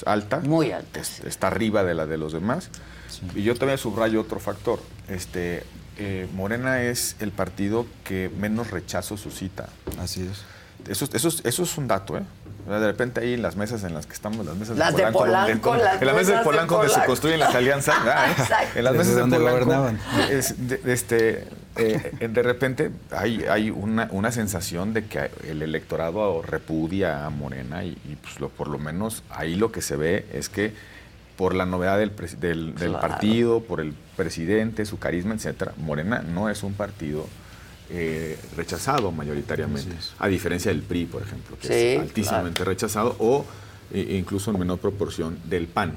[0.07, 0.41] alta.
[0.41, 1.01] Muy alta.
[1.01, 2.71] está arriba de la de los demás.
[3.35, 4.81] Y yo también subrayo otro factor.
[5.09, 5.65] Este,
[5.99, 9.69] eh, Morena es el partido que menos rechazo suscita.
[10.01, 10.45] Así es.
[10.89, 12.23] Eso, eso, eso es un dato, ¿eh?
[12.67, 16.07] De repente ahí en las mesas en las que estamos, las mesas de Polanco, en
[16.07, 17.97] las mesas de Polanco donde se construyen las alianzas,
[18.75, 19.99] en las mesas de Polanco, gobernaban.
[20.29, 27.25] de, este, eh, de repente hay, hay una, una, sensación de que el electorado repudia
[27.25, 30.73] a Morena y, pues lo, por lo menos ahí lo que se ve es que
[31.37, 36.51] por la novedad del, del, del partido, por el presidente, su carisma, etcétera, Morena no
[36.51, 37.27] es un partido
[37.89, 43.45] eh, rechazado mayoritariamente, a diferencia del PRI, por ejemplo, que es altísimamente rechazado, o
[43.93, 45.95] e incluso en menor proporción del PAN.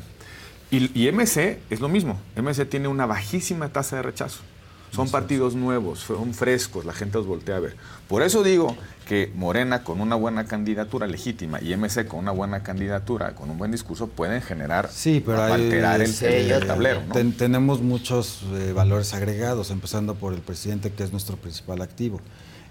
[0.72, 4.42] Y, y, MC es lo mismo, MC tiene una bajísima tasa de rechazo.
[4.94, 7.76] Son partidos nuevos, son frescos, la gente los voltea a ver.
[8.08, 8.78] Por eso digo
[9.08, 13.58] que Morena con una buena candidatura legítima y MC con una buena candidatura, con un
[13.58, 17.02] buen discurso, pueden generar, sí, pero alterar el, tablero.
[17.38, 22.22] tenemos muchos eh, valores agregados, empezando por el presidente, que es nuestro principal activo.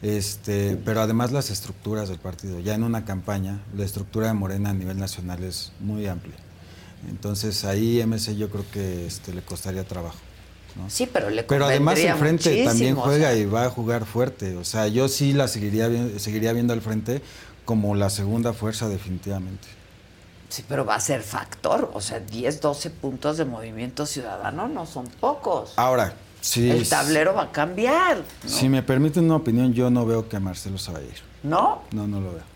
[0.00, 2.58] Este, pero además las estructuras del partido.
[2.60, 6.34] Ya en una campaña, la estructura de Morena a nivel nacional es muy amplia.
[7.08, 10.18] Entonces ahí MC yo creo que este, le costaría trabajo.
[10.88, 14.56] Sí, pero le Pero además el frente también juega y va a jugar fuerte.
[14.56, 17.22] O sea, yo sí la seguiría, seguiría viendo al frente
[17.64, 19.68] como la segunda fuerza definitivamente.
[20.48, 21.90] Sí, pero va a ser factor.
[21.94, 25.72] O sea, 10, 12 puntos de movimiento ciudadano no son pocos.
[25.76, 26.70] Ahora, sí.
[26.70, 28.22] El tablero va a cambiar.
[28.44, 31.20] Si me permiten una opinión, yo no veo que Marcelo se vaya a ir.
[31.42, 31.82] ¿No?
[31.92, 32.52] No, no lo veo.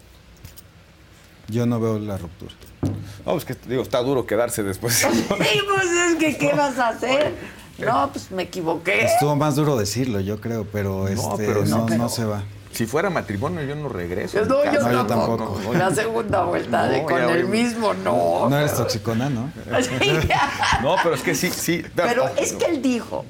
[1.48, 2.52] Yo no veo la ruptura.
[2.82, 4.94] No, pues que digo, está duro quedarse después.
[4.94, 7.34] sí, pues es que, ¿qué vas a hacer?
[7.78, 9.04] No, pues me equivoqué.
[9.04, 12.42] Estuvo más duro decirlo, yo creo, pero, este, no, no, se va.
[12.72, 14.44] Si fuera matrimonio, yo no regreso.
[14.44, 15.58] No, yo, tampoco.
[15.74, 18.48] La segunda vuelta de con el mismo, no.
[18.48, 19.50] No eres toxicona, ¿no?
[20.82, 21.84] no, pero es que sí, sí.
[21.94, 23.24] Pero es que él dijo,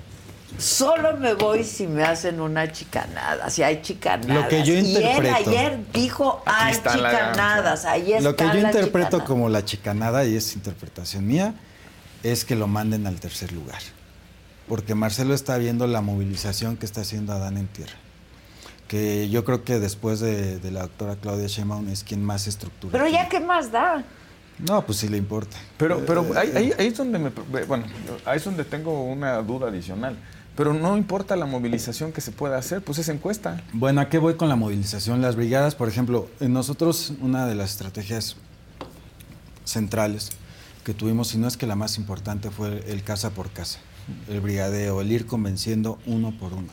[0.59, 4.43] solo me voy si me hacen una chicanada, si hay chicanadas.
[4.43, 5.51] Lo que yo interpreto.
[5.51, 10.25] Y él ayer dijo, hay chicanadas, ahí está Lo que yo interpreto como la chicanada,
[10.25, 11.55] y es interpretación mía,
[12.23, 13.81] es que lo manden al tercer lugar
[14.69, 17.95] porque Marcelo está viendo la movilización que está haciendo Adán en tierra.
[18.89, 22.93] Que yo creo que después de, la doctora Claudia Sheinbaum es quien más estructura.
[22.93, 24.05] Pero ya, ¿qué más da?
[24.59, 25.57] No, pues sí le importa.
[25.77, 27.31] Pero, pero ahí, es donde me,
[27.67, 27.85] bueno,
[28.25, 30.17] ahí es donde tengo una duda adicional.
[30.57, 33.63] Pero no importa la movilización que se pueda hacer, pues es encuesta.
[33.75, 35.21] Bueno, ¿a qué voy con la movilización?
[35.21, 38.37] Las brigadas, por ejemplo, en nosotros una de las estrategias
[39.65, 40.31] centrales
[40.83, 43.81] que tuvimos, si no es que la más importante, fue el casa por casa
[44.29, 46.69] el brigadeo, el ir convenciendo uno por uno.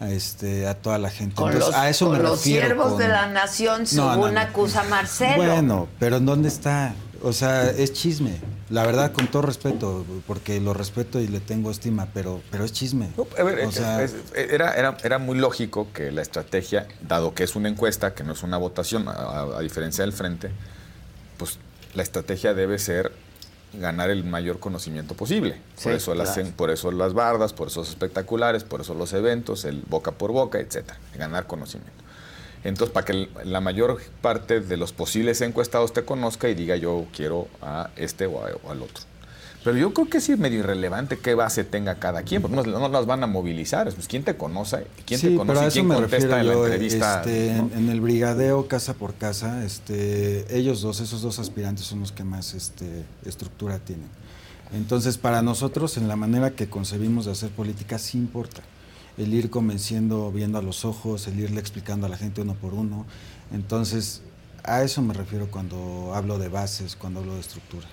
[0.00, 1.36] A, este, a toda la gente.
[1.36, 5.36] Con los, a eso los siervos de la nación, según acusa Marcelo.
[5.36, 6.94] Bueno, pero ¿en dónde está?
[7.22, 8.40] O sea, es chisme.
[8.68, 12.72] La verdad, con todo respeto, porque lo respeto y le tengo estima, pero, pero es
[12.72, 13.10] chisme.
[14.34, 18.32] era, era, era, muy lógico que la estrategia, dado que es una encuesta, que no
[18.32, 20.50] es una votación, a diferencia del frente,
[21.36, 21.58] pues
[21.94, 23.12] la estrategia debe ser
[23.74, 25.60] ganar el mayor conocimiento posible.
[25.82, 29.82] por, eso las, por eso las bardas, por esos espectaculares, por eso los eventos, el
[29.88, 30.98] boca por boca, etcétera.
[31.16, 32.02] Ganar conocimiento.
[32.64, 37.06] Entonces, para que la mayor parte de los posibles encuestados te conozca y diga yo
[37.14, 39.11] quiero a este o al otro.
[39.64, 42.88] Pero yo creo que sí es medio irrelevante qué base tenga cada quien, porque no,
[42.88, 43.92] las van a movilizar.
[43.92, 44.88] Pues, ¿Quién te conoce?
[45.06, 45.70] ¿Quién te conoce?
[45.70, 47.20] quién contesta en la entrevista?
[47.20, 52.10] Este, en, el brigadeo casa por casa, este, ellos dos, esos dos aspirantes son los
[52.10, 54.08] que más este, estructura tienen.
[54.72, 58.62] Entonces, para nosotros, en la manera que concebimos de hacer política, sí importa.
[59.16, 62.74] El ir convenciendo, viendo a los ojos, el irle explicando a la gente uno por
[62.74, 63.06] uno.
[63.52, 64.22] Entonces,
[64.64, 67.86] a eso me refiero cuando hablo de bases, cuando hablo de estructura.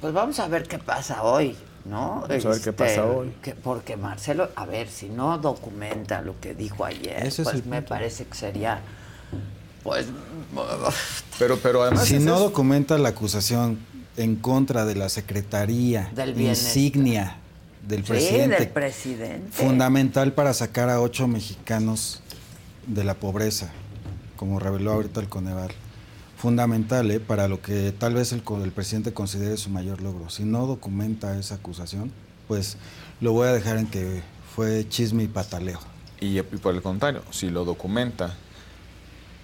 [0.00, 2.24] Pues vamos a ver qué pasa hoy, ¿no?
[2.26, 3.32] Vamos a ver qué pasa este, hoy.
[3.62, 8.34] porque Marcelo, a ver, si no documenta lo que dijo ayer, pues me parece que
[8.34, 8.80] sería,
[9.82, 10.06] pues...
[11.38, 12.06] Pero, pero además...
[12.06, 13.78] Si no documenta la acusación
[14.16, 17.36] en contra de la Secretaría del insignia
[17.86, 22.22] del presidente, del presidente, fundamental para sacar a ocho mexicanos
[22.86, 23.70] de la pobreza,
[24.36, 25.72] como reveló ahorita el Coneval
[26.40, 27.20] fundamental ¿eh?
[27.20, 30.30] para lo que tal vez el, el, presidente considere su mayor logro.
[30.30, 32.10] Si no documenta esa acusación,
[32.48, 32.78] pues
[33.20, 34.22] lo voy a dejar en que
[34.56, 35.78] fue chisme y pataleo.
[36.18, 38.34] Y, por el contrario, si lo documenta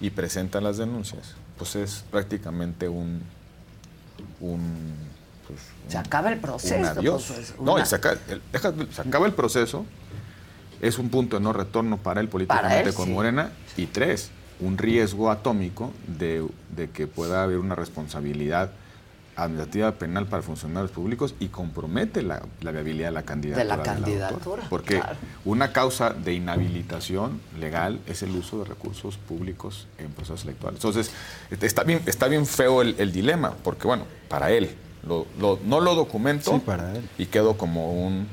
[0.00, 3.22] y presenta las denuncias, pues es prácticamente un...
[4.40, 4.94] un
[5.46, 6.94] pues, se acaba el proceso.
[6.94, 9.84] Pues, no, se acaba, el proceso
[10.80, 13.52] es un punto de no retorno para él políticamente con Morena.
[13.76, 14.30] Y tres,
[14.60, 18.70] un riesgo atómico de, de que pueda haber una responsabilidad
[19.36, 23.64] administrativa penal para funcionarios públicos y compromete la, viabilidad de la candidatura.
[23.64, 24.62] De la candidatura.
[24.70, 25.02] porque
[25.44, 30.82] una causa de inhabilitación legal es el uso de recursos públicos en procesos electorales.
[30.82, 31.12] Entonces,
[31.60, 34.74] está bien, está bien feo el, dilema, porque bueno, para él,
[35.06, 37.08] lo, no lo documento para él.
[37.18, 38.26] y quedo como un,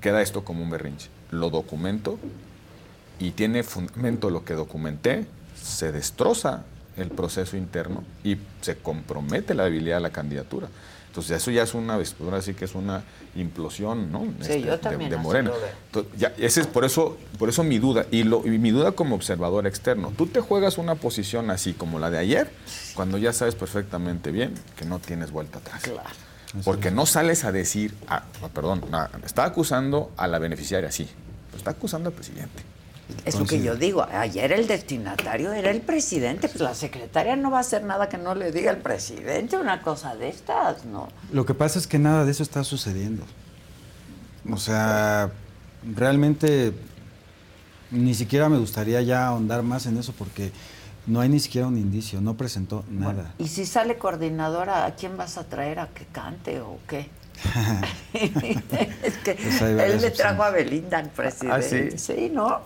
[0.00, 1.08] queda esto como un berrinche.
[1.30, 2.18] Lo documento
[3.20, 5.26] y tiene fundamento lo que documenté,
[5.62, 6.64] se destroza
[6.96, 10.68] el proceso interno y se compromete la debilidad de la candidatura.
[11.08, 13.02] Entonces eso ya es una, ahora sí que es una
[13.34, 14.26] implosión, ¿no?
[14.40, 15.50] Sí, yo este, de, Morena.
[16.16, 19.66] ya, ese es por eso, por eso mi duda y, lo, mi duda como observador
[19.66, 20.12] externo.
[20.16, 22.50] Tú te juegas una posición así como la de ayer,
[22.94, 25.82] cuando ya sabes perfectamente bien que no tienes vuelta atrás.
[25.82, 26.08] Claro.
[26.64, 28.82] Porque no sales a decir, ah, perdón,
[29.24, 31.08] está acusando a la beneficiaria, sí,
[31.48, 32.69] pero está acusando al presidente.
[33.24, 34.06] Es lo que yo digo.
[34.12, 36.48] Ayer el destinatario era el presidente.
[36.48, 39.82] Pues la secretaria no va a hacer nada que no le diga el presidente, una
[39.82, 41.08] cosa de estas, ¿no?
[41.32, 43.24] Lo que pasa es que nada de eso está sucediendo.
[44.50, 45.30] O sea,
[45.96, 46.72] realmente
[47.90, 50.52] ni siquiera me gustaría ya ahondar más en eso porque
[51.06, 53.34] no hay ni siquiera un indicio, no presentó nada.
[53.38, 57.08] y si sale coordinadora, ¿a quién vas a traer a que cante o qué?
[58.12, 61.56] es que pues él le trajo a Belinda al presidente.
[61.56, 61.98] ¿Ah, sí?
[61.98, 62.60] sí, ¿no?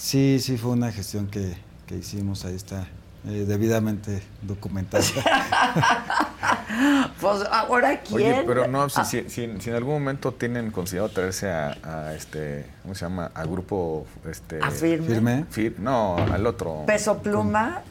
[0.00, 1.54] Sí, sí, fue una gestión que,
[1.94, 2.86] hicimos, ahí está,
[3.28, 5.04] eh, debidamente documentada.
[7.20, 8.32] pues ahora quién.
[8.32, 9.24] Oye, pero no, si, ah.
[9.28, 13.30] si, en algún momento tienen considerado traerse a, este, ¿cómo se llama?
[13.34, 14.58] Al grupo, este.
[14.62, 15.44] ¿A firme?
[15.78, 16.84] no, al otro.
[16.86, 17.82] ¿Peso pluma?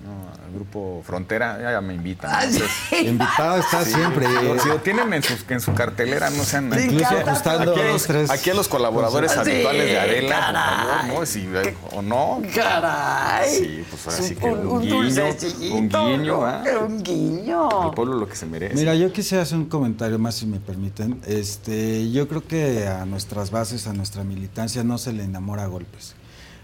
[0.00, 2.30] No, al grupo Frontera ya, me invitan.
[2.32, 2.44] Ah,
[3.00, 4.26] Invitado está siempre.
[4.62, 8.30] Si lo tienen en, en su cartelera, no sean incluso ajustando aquí, tres.
[8.30, 11.26] Aquí a los colaboradores habituales de Adela, ¿no?
[11.26, 11.48] Si,
[11.90, 12.40] o no.
[12.54, 13.50] Caray.
[13.50, 15.24] Sí, pues ahora sí que un, guiño.
[15.72, 16.64] Un guiño, ¿ah?
[16.86, 17.88] Un guiño.
[17.88, 18.76] El pueblo lo que se merece.
[18.76, 21.20] Mira, yo quisiera hacer un comentario más, si me permiten.
[21.26, 25.66] Este, yo creo que a nuestras bases, a nuestra militancia, no se le enamora a
[25.66, 26.14] golpes.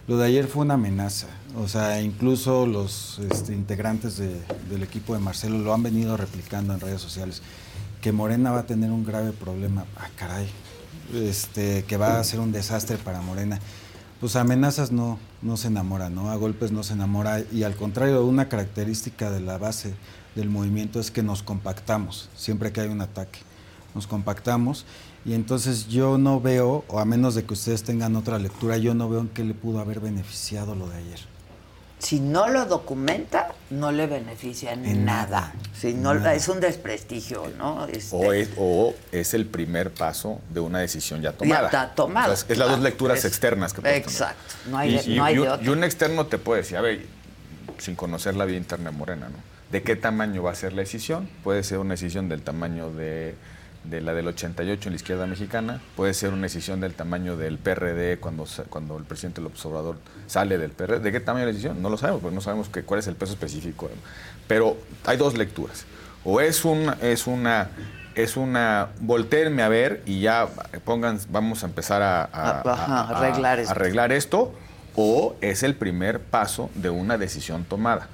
[0.07, 5.21] Lo de ayer fue una amenaza, o sea, incluso los este, integrantes del equipo de
[5.21, 7.41] Marcelo lo han venido replicando en redes sociales,
[8.03, 10.47] que Morena va a tener un grave problema, ah, caray,
[11.15, 13.61] este, que va a ser un desastre para Morena.
[14.21, 16.31] Pues amenazas no, no se enamora, ¿no?
[16.31, 19.95] A golpes no se enamora y al contrario, una característica de la base
[20.35, 23.39] del movimiento es que nos compactamos siempre que hay un ataque.
[23.95, 24.87] Nos compactamos
[25.25, 28.95] y entonces yo no veo, o a menos de que ustedes tengan otra lectura, yo
[28.95, 31.21] no veo en qué le pudo haber beneficiado lo de ayer.
[31.99, 35.55] Si no lo documenta, no le beneficia en, nada.
[35.75, 37.87] Si no, Es un desprestigio, ¿no?
[37.87, 41.61] Este o, es, el primer paso de una decisión ya tomada.
[41.63, 42.35] Ya está tomada.
[42.35, 44.55] es las dos lecturas externas que Exacto.
[44.69, 47.07] No hay, y, no hay y, un externo te puede decir, a ver,
[47.79, 49.39] sin conocer la vida interna Morena, ¿no?
[49.73, 51.29] ¿De qué tamaño va a ser la decisión?
[51.43, 53.35] Puede ser una decisión del tamaño de
[53.85, 57.59] de la del 88 en la izquierda mexicana, puede ser una decisión del tamaño del
[57.59, 61.01] PRD cuando, cuando el presidente López Obrador sale del PRD.
[61.01, 61.80] ¿De qué tamaño la decisión?
[61.82, 63.89] No lo sabemos, porque no sabemos que, cuál es el peso específico.
[64.49, 65.87] Pero hay dos lecturas.
[66.24, 67.68] O es, un, es una
[68.14, 70.49] es una voltearme a ver y ya
[70.85, 72.24] pongan, vamos a empezar a,
[73.11, 73.72] arreglar, esto.
[73.72, 74.55] arreglar esto,
[74.95, 78.09] o es el primer paso de una decisión tomada.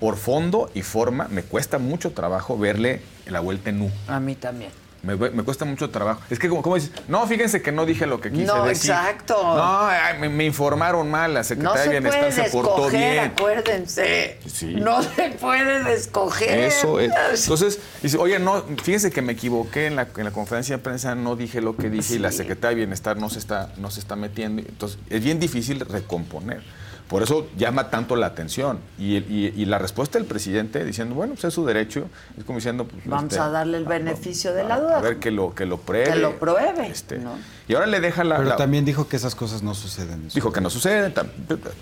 [0.00, 3.90] Por fondo y forma, me cuesta mucho trabajo verle la vuelta en U.
[4.08, 4.70] A mí también.
[5.04, 6.22] Me, cuesta mucho trabajo.
[6.30, 8.90] Es que, como, dices, no, fíjense que no dije lo que quise no, decir.
[8.90, 9.34] exacto.
[9.56, 9.88] No,
[10.30, 13.18] me, informaron mal, la secretaria de Bienestar se portó bien.
[13.18, 14.38] acuérdense.
[14.76, 16.58] No se puede escoger.
[16.58, 17.12] Eso es.
[17.42, 21.14] Entonces, dice, oye, no, fíjense que me equivoqué en la, en la conferencia de prensa,
[21.14, 24.00] no dije lo que dije y la secretaria de Bienestar no se está, no se
[24.00, 24.62] está metiendo.
[24.62, 26.62] Entonces, es bien difícil recomponer.
[27.08, 28.78] Por eso llama tanto la atención.
[28.98, 32.86] Y, la respuesta del presidente diciendo, bueno, pues es su derecho, es como diciendo...
[32.86, 34.98] Pues, Vamos este, a darle el beneficio de la duda.
[34.98, 36.12] A ver que lo, que lo pruebe.
[36.12, 36.86] Que lo pruebe.
[36.88, 37.20] Este,
[37.68, 38.38] Y ahora le deja la...
[38.38, 40.28] Pero también dijo que esas cosas no suceden.
[40.34, 41.12] Dijo que no suceden,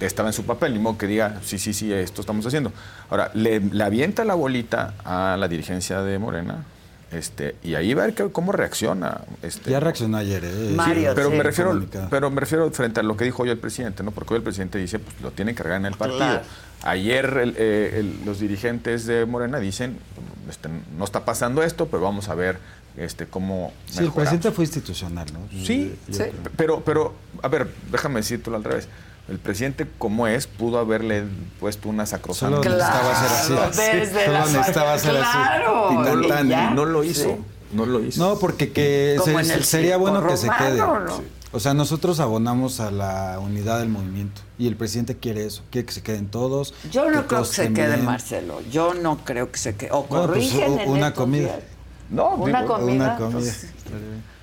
[0.01, 2.73] estaba en su papel, ni modo que diga, sí, sí, sí, esto estamos haciendo.
[3.09, 6.65] Ahora, le, le avienta la bolita a la dirigencia de Morena,
[7.13, 9.21] este, y ahí va a ver cómo reacciona.
[9.43, 11.13] Este, ya reaccionó ayer, ¿eh?
[11.15, 14.13] pero me refiero, pero me refiero frente a lo que dijo hoy el presidente, ¿no?
[14.13, 16.41] Porque hoy el presidente dice, pues lo tienen que cargar en el partido.
[16.85, 19.99] Ayer eh, los dirigentes de Morena dicen,
[20.49, 22.59] este, no está pasando esto, pero vamos a ver
[22.97, 23.73] este, cómo.
[23.87, 25.41] Sí, el presidente fue institucional, ¿no?
[25.51, 26.25] Sí, sí.
[26.57, 28.89] Pero, pero, a ver, déjame decirlo al revés
[29.29, 31.25] el presidente como es pudo haberle
[31.61, 32.57] puesto una sacrosanta.
[32.63, 34.15] Solo necesitaba ser así.
[34.25, 35.39] Solo necesitaba ser así.
[35.93, 37.39] Y no, lo hizo.
[37.73, 38.23] No lo hizo.
[38.23, 39.19] No, porque que
[39.63, 40.83] sería bueno que se quede.
[41.55, 45.85] O sea, nosotros abonamos a la unidad del movimiento y el presidente quiere eso, quiere
[45.85, 46.73] que se queden todos.
[46.91, 48.07] Yo no creo que se quede bien.
[48.07, 48.63] Marcelo.
[48.71, 49.91] Yo no creo que se quede.
[49.93, 51.61] O Bueno, pues, en una comida.
[52.09, 52.95] No, Una digo, comida.
[52.95, 53.39] Una comida.
[53.39, 53.67] pues,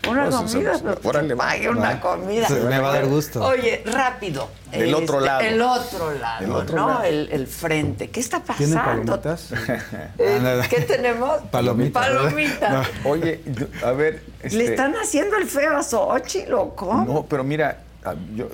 [0.08, 2.00] Una Pues, comida, pues, pero órale, pague una va.
[2.00, 2.48] comida.
[2.48, 3.44] Se- me va a dar gusto.
[3.44, 4.48] Oye, rápido.
[4.68, 5.42] Este, Del otro lado.
[5.42, 6.88] El otro lado, Del otro ¿no?
[6.88, 7.04] lado.
[7.04, 8.10] El, el frente.
[8.10, 9.20] ¿Qué está ¿Tienen pasando?
[9.22, 9.50] palomitas?
[10.18, 11.42] Eh, ¿Qué tenemos?
[11.52, 12.08] Palomitas.
[12.08, 12.88] Palomitas.
[13.04, 13.42] Oye,
[13.84, 14.24] a ver.
[14.44, 17.06] ¿Le este, están haciendo el feo a Xochitl o cómo?
[17.06, 18.48] No, pero mira, ah, yo-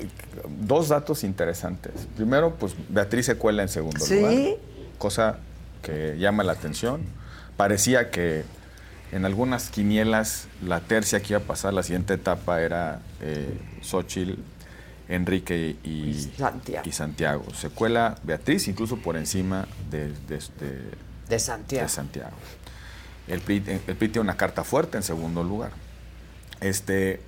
[0.48, 1.94] dos datos interesantes.
[2.16, 4.20] Primero, pues Beatriz se cuela en segundo Sí.
[4.20, 4.34] lugar,
[4.98, 5.38] cosa
[5.84, 7.02] que llama la atención.
[7.56, 8.44] Parecía que
[9.16, 14.34] en algunas quinielas la tercia que iba a pasar la siguiente etapa era eh, Xochitl,
[15.08, 16.84] Enrique y, Santiago.
[16.86, 17.46] y Santiago.
[17.54, 20.92] Se cuela Beatriz incluso por encima de, de- de-
[21.30, 21.88] De Santiago.
[21.88, 22.36] Santiago.
[23.30, 25.72] El PRI, el PRI tiene una carta fuerte en segundo lugar.
[26.60, 27.22] Este,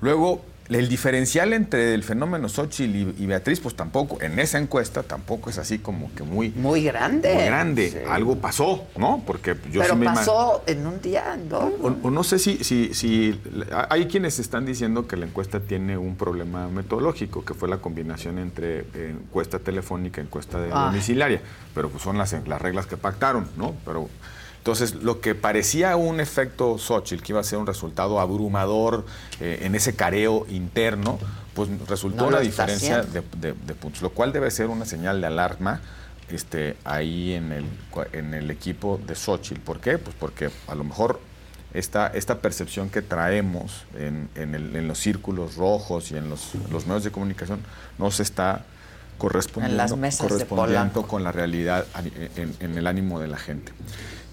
[0.00, 5.02] luego, el diferencial entre el fenómeno Xochitl y, y Beatriz, pues tampoco, en esa encuesta,
[5.02, 7.34] tampoco es así como que muy, Muy grande.
[7.34, 7.90] muy grande.
[7.90, 7.98] Sí.
[8.08, 9.22] Algo pasó, ¿no?
[9.26, 11.70] Porque yo Pero sí me pasó en un día, en dos.
[11.82, 13.38] o, o no sé si, si, si
[13.90, 18.38] hay quienes están diciendo que la encuesta tiene un problema metodológico, que fue la combinación
[18.38, 20.86] entre eh, encuesta telefónica y encuesta de Ah.
[20.86, 21.40] domiciliaria,
[21.74, 23.74] pero pues son las, las reglas que pactaron, ¿no?
[23.84, 24.08] Pero
[24.64, 29.04] entonces lo que parecía un efecto Xochitl, que iba a ser un resultado abrumador
[29.38, 31.18] eh, en ese careo interno,
[31.52, 35.20] pues resultó No está diferencia de, de- de puntos, lo cual debe ser una señal
[35.20, 35.82] de alarma
[36.30, 37.66] este, ahí en el,
[38.14, 39.60] en el equipo de Xochitl.
[39.60, 39.98] ¿Por qué?
[39.98, 41.20] Pues porque a lo mejor
[41.74, 46.52] esta, esta percepción que traemos en, en el- en los círculos rojos y en los,
[46.72, 47.60] los medios de comunicación
[47.98, 48.64] no se está
[49.18, 51.06] correspondiendo, En las mesas de correspondiendo Polanco.
[51.06, 51.84] con la realidad
[52.36, 53.72] en, en el ánimo de la gente.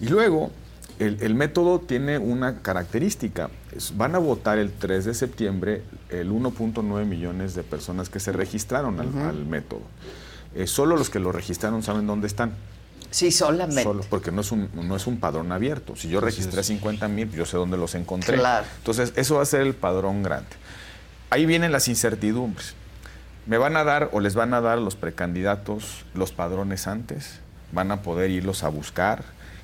[0.02, 0.52] Y luego,
[1.00, 3.50] el, el método tiene una característica.
[3.76, 8.32] Es- van a votar el 3 de septiembre el 1.9 millones de personas que se
[8.32, 9.82] registraron al, al método.
[10.56, 12.52] Eh, solo los que lo registraron saben dónde están.
[13.10, 13.84] Sí, solamente.
[13.84, 15.96] Solo, porque no es un, no es un padrón abierto.
[15.96, 18.38] Si yo registré 50 mil, yo sé dónde los encontré.
[18.38, 18.66] Claro.
[18.78, 20.50] Entonces, eso va a ser el padrón grande.
[21.30, 22.74] Ahí vienen las incertidumbres.
[23.48, 27.40] ¿Me van a dar o les van a dar a los precandidatos los padrones antes?
[27.72, 29.24] ¿Van a poder irlos a buscar?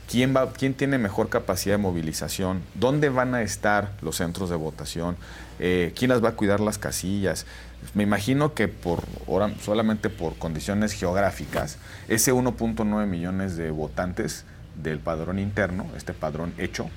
[0.09, 2.61] ¿Quién, va, ¿Quién tiene mejor capacidad de movilización?
[2.75, 5.17] ¿Dónde van a estar los centros de votación?
[5.59, 7.45] Eh, ¿Quién las va a cuidar las casillas?
[7.93, 11.77] Me imagino que por ahora, solamente por condiciones geográficas,
[12.07, 14.45] ese 1.9 millones de votantes
[14.81, 16.89] del padrón interno, este padrón hecho,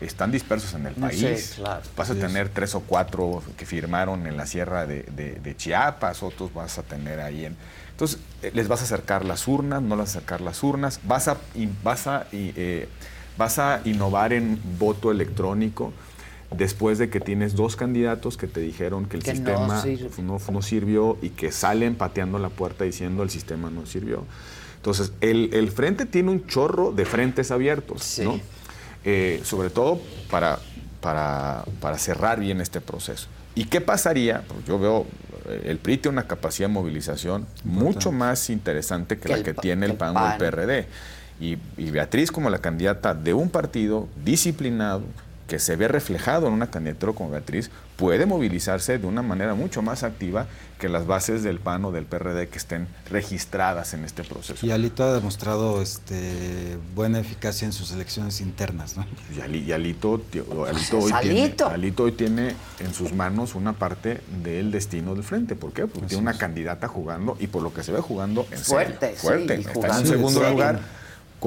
[0.00, 1.52] están dispersos en el No sé, país.
[1.56, 1.82] claro.
[1.96, 6.22] Vas a tener tres o cuatro que firmaron en la sierra de, de- de Chiapas,
[6.22, 7.56] otros vas a tener ahí en...
[8.00, 11.36] Entonces, eh, les vas a acercar las urnas, no a acercar las urnas, vas a,
[11.84, 12.88] vas a, eh,
[13.36, 15.92] vas a innovar en voto electrónico
[16.50, 19.84] después de que tienes dos candidatos que te dijeron que el Que sistema
[20.16, 24.24] no, no sirvió y que salen pateando la puerta diciendo el sistema no sirvió.
[24.76, 28.24] Entonces, el, el frente tiene un chorro de frentes abiertos, Sí.
[28.24, 28.40] ¿no?
[29.04, 30.58] Eh, sobre todo para,
[31.02, 33.28] para, para cerrar bien este proceso.
[33.60, 34.42] ¿Y qué pasaría?
[34.48, 35.06] Pues yo veo,
[35.46, 39.52] eh, el PRI tiene una capacidad de movilización mucho más interesante que, Que la que
[39.52, 40.38] tiene que el PAN o el.
[40.38, 40.86] PRD.
[41.42, 45.02] Y, y Beatriz como la candidata de un partido disciplinado,
[45.50, 49.82] que se ve reflejado en una candidatura como Beatriz, puede movilizarse de una manera mucho
[49.82, 50.46] más activa
[50.78, 54.64] que las bases del PAN o del PRD que estén registradas en este proceso.
[54.64, 59.04] Y Alito ha demostrado este, buena eficacia en sus elecciones internas, ¿no?
[59.36, 62.04] Y Ali- y Alito, Pues hoy tiene, Alito.
[62.04, 65.56] Hoy tiene en sus manos una parte del destino del frente.
[65.56, 65.88] ¿Por qué?
[65.88, 69.16] Porque tiene una candidata jugando y por lo que se ve jugando en Fuerte, serio.
[69.18, 69.56] sí, Fuerte.
[69.56, 70.80] y Está en un en segundo lugar.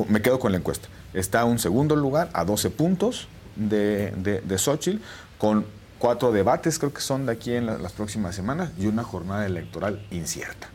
[0.10, 0.90] Me quedo con la encuesta.
[1.14, 5.00] Está a un segundo lugar, a 12 puntos de, de, de Xochitl,
[5.38, 5.66] con
[6.00, 9.46] cuatro debates, creo que son de aquí en la- las próximas semanas, y una jornada
[9.46, 10.70] electoral incierta.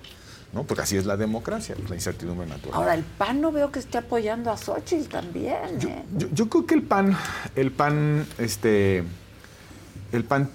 [0.55, 0.63] ¿no?
[0.65, 2.75] Porque así es la democracia, la incertidumbre natural.
[2.75, 5.79] Ahora, el PAN no veo que esté apoyando a Xochitl también.
[5.79, 6.03] Yo, ¿eh?
[6.17, 7.15] yo- yo creo que el PAN,
[7.55, 9.05] el PAN, este,
[10.13, 10.49] el PAN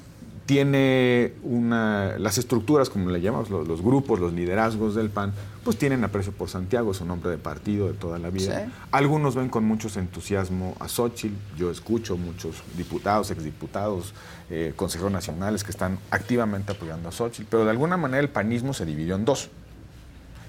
[0.48, 5.32] tiene una, las estructuras, como le llamamos, los, los grupos, los liderazgos del PAN,
[5.64, 8.66] pues tienen aprecio por Santiago, es un hombre de partido de toda la vida.
[8.66, 8.72] Sí.
[8.92, 14.14] Algunos ven con mucho entusiasmo a Xochitl, yo escucho muchos diputados, exdiputados,
[14.50, 18.74] eh, consejeros nacionales que están activamente apoyando a Xochitl, pero de alguna manera el panismo
[18.74, 19.50] se dividió en dos.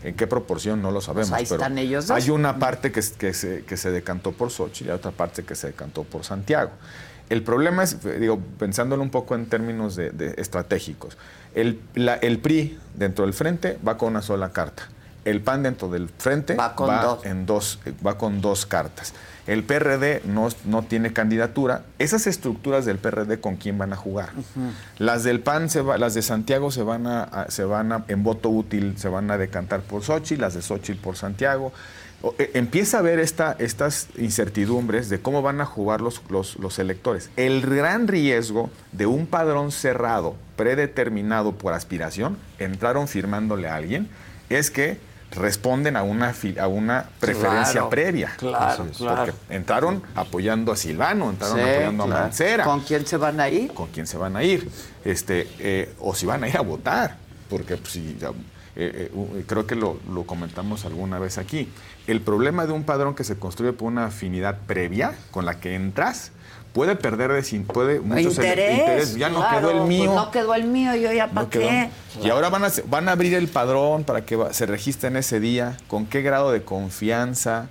[0.03, 0.83] ¿En qué proporción?
[0.83, 1.31] No lo sabemos.
[1.31, 2.17] Pues ahí pero están ellos dos.
[2.23, 5.55] Hay una parte que, que se, que se decantó por Xochitl y otra parte que
[5.55, 6.73] se decantó por Santiago.
[7.31, 11.17] El problema es, eh, digo, pensándolo un poco en términos de, de estratégicos,
[11.55, 14.89] el, la- el PRI dentro del frente va con una sola carta.
[15.25, 17.25] El PAN dentro del frente Va con dos.
[17.27, 19.15] en dos, eh, va con dos cartas.
[19.47, 21.83] El PRD no, no tiene candidatura.
[21.99, 24.31] Esas estructuras del PRD con quién van a jugar.
[24.99, 28.05] Las del PAN, se va- las de Santiago se van a, a- se van a,
[28.09, 31.73] en voto útil, se van a decantar por Xochitl, las de Xochitl por Santiago.
[32.23, 36.57] O- eh, empieza a ver esta, estas incertidumbres de cómo van a jugar los, los,
[36.57, 37.29] los electores.
[37.37, 44.09] El gran riesgo de un padrón cerrado, predeterminado por aspiración, entraron firmándole a alguien,
[44.49, 44.99] es que
[45.37, 48.33] responden a una, a una preferencia Claro, previa.
[48.37, 49.33] claro, Entonces, claro.
[49.33, 52.21] Porque entraron apoyando a Silvano, entraron Sí, apoyando claro.
[52.21, 52.65] a Mancera.
[52.65, 53.73] ¿Con quién se van a ir?
[53.73, 54.69] ¿Con quién se van a ir?
[55.05, 57.17] Este, eh, o si van a ir a votar.
[57.51, 58.29] Porque pues, si, ya,
[58.77, 61.69] eh, eh, creo que lo, lo comentamos alguna vez aquí.
[62.07, 65.75] El problema de un padrón que se construye por una afinidad previa con la que
[65.75, 66.33] entras
[66.75, 68.79] puede perder de sin- puede muchos Interés.
[68.79, 69.15] interés.
[69.17, 70.13] Ya no claro, quedó el pues mío.
[70.15, 71.89] no quedó el mío, yo ya para No qué.
[72.23, 75.77] Y ahora van a, van a abrir el padrón para que se registren ese día,
[75.89, 77.69] con qué grado de confianza.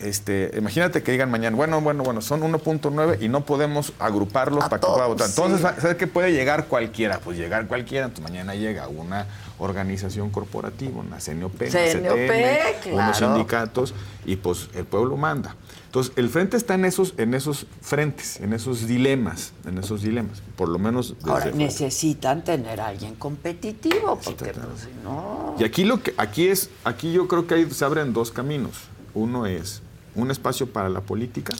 [0.00, 4.68] Este, imagínate que digan mañana, bueno, bueno, bueno, son 1.9 y no podemos agruparlos A
[4.68, 5.28] para que pueda votar.
[5.28, 5.80] Entonces, sí.
[5.80, 7.18] ¿sabes qué puede llegar cualquiera?
[7.18, 9.26] Pues llegar cualquiera, entonces mañana llega una
[9.58, 15.56] organización corporativa, una CNOP, una CNOP, unos sindicatos y pues el pueblo manda.
[15.86, 20.42] Entonces, el frente está en esos, en esos frentes, en esos dilemas, en esos dilemas,
[20.56, 25.54] por lo menos Ahora, necesitan tener a alguien competitivo, porque pues, si no...
[25.58, 28.74] Y aquí lo que aquí es, aquí yo creo que ahí se abren dos caminos.
[29.14, 29.80] Uno es
[30.14, 31.54] un espacio para la política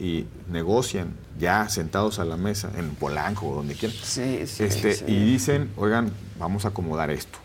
[0.00, 3.96] y negocian ya sentados a la mesa en Polanco o donde quieran.
[4.02, 5.04] Sí, sí, este, sí.
[5.06, 7.38] Y dicen, oigan, vamos a acomodar esto.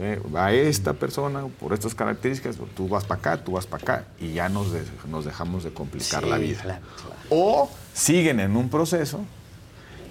[0.00, 4.04] Eh, va esta persona por estas características, tú vas para acá, tú vas para acá,
[4.20, 6.60] y ya nos, de- nos dejamos de complicar Sí, la vida.
[6.62, 7.20] claro, claro.
[7.30, 9.20] O siguen en un proceso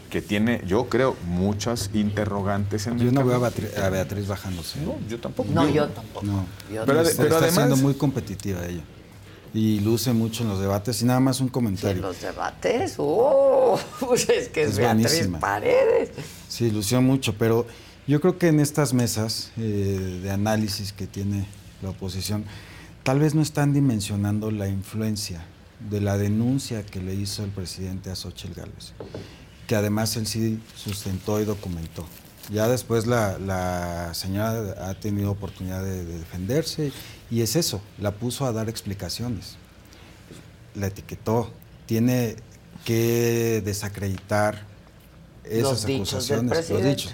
[0.09, 3.39] que tiene, yo creo, muchas interrogantes en Yo el no veo a.
[3.39, 4.79] Beatriz, a Beatriz bajándose.
[4.81, 5.49] No, yo tampoco.
[5.51, 6.25] No, yo tampoco.
[6.25, 6.45] No.
[6.73, 8.83] Yo Pero pero está además- siendo muy competitiva ella.
[9.53, 11.01] Y luce mucho en los debates.
[11.01, 12.01] Y nada más un En comentario.
[12.01, 13.79] los debates, ¡oh!
[13.99, 15.39] Pues es que es, Beatriz buenísima.
[15.39, 16.09] Paredes.
[16.49, 17.67] Sí, lució mucho, pero
[18.07, 21.45] yo creo que en estas mesas eh, de análisis que tiene
[21.81, 22.45] la oposición,
[23.03, 25.45] tal vez no están dimensionando la influencia
[25.89, 28.93] de la denuncia que le hizo el presidente a Xochitl Gálvez,
[29.67, 32.05] que además él sí sustentó y documentó.
[32.51, 36.91] Ya después la, la señora ha tenido oportunidad de, de defenderse
[37.31, 39.57] y es eso, la puso a dar explicaciones
[40.75, 41.49] la etiquetó.
[41.85, 42.35] Tiene
[42.85, 44.65] que desacreditar
[45.43, 47.13] esas Los acusaciones, los dichos.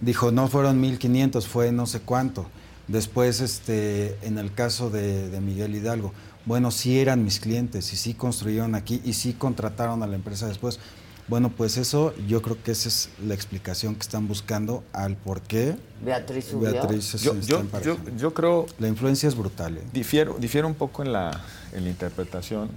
[0.00, 2.46] Dijo, no fueron 1.500, fue no sé cuánto.
[2.88, 6.12] Después, este, en el caso de, de Miguel Hidalgo,
[6.44, 10.46] bueno, sí eran mis clientes y sí construyeron aquí y sí contrataron a la empresa
[10.46, 10.78] después.
[11.26, 15.40] Bueno, pues eso yo creo que esa es la explicación que están buscando al por
[15.40, 15.74] qué
[16.04, 16.70] Beatriz subió.
[16.70, 18.10] Beatriz se Yo, está yo, yo, emparejando.
[18.18, 19.78] yo creo, La influencia es brutal.
[19.78, 19.82] ¿eh?
[19.92, 21.40] difiero, difiero un poco en la,
[21.72, 22.68] en la interpretación.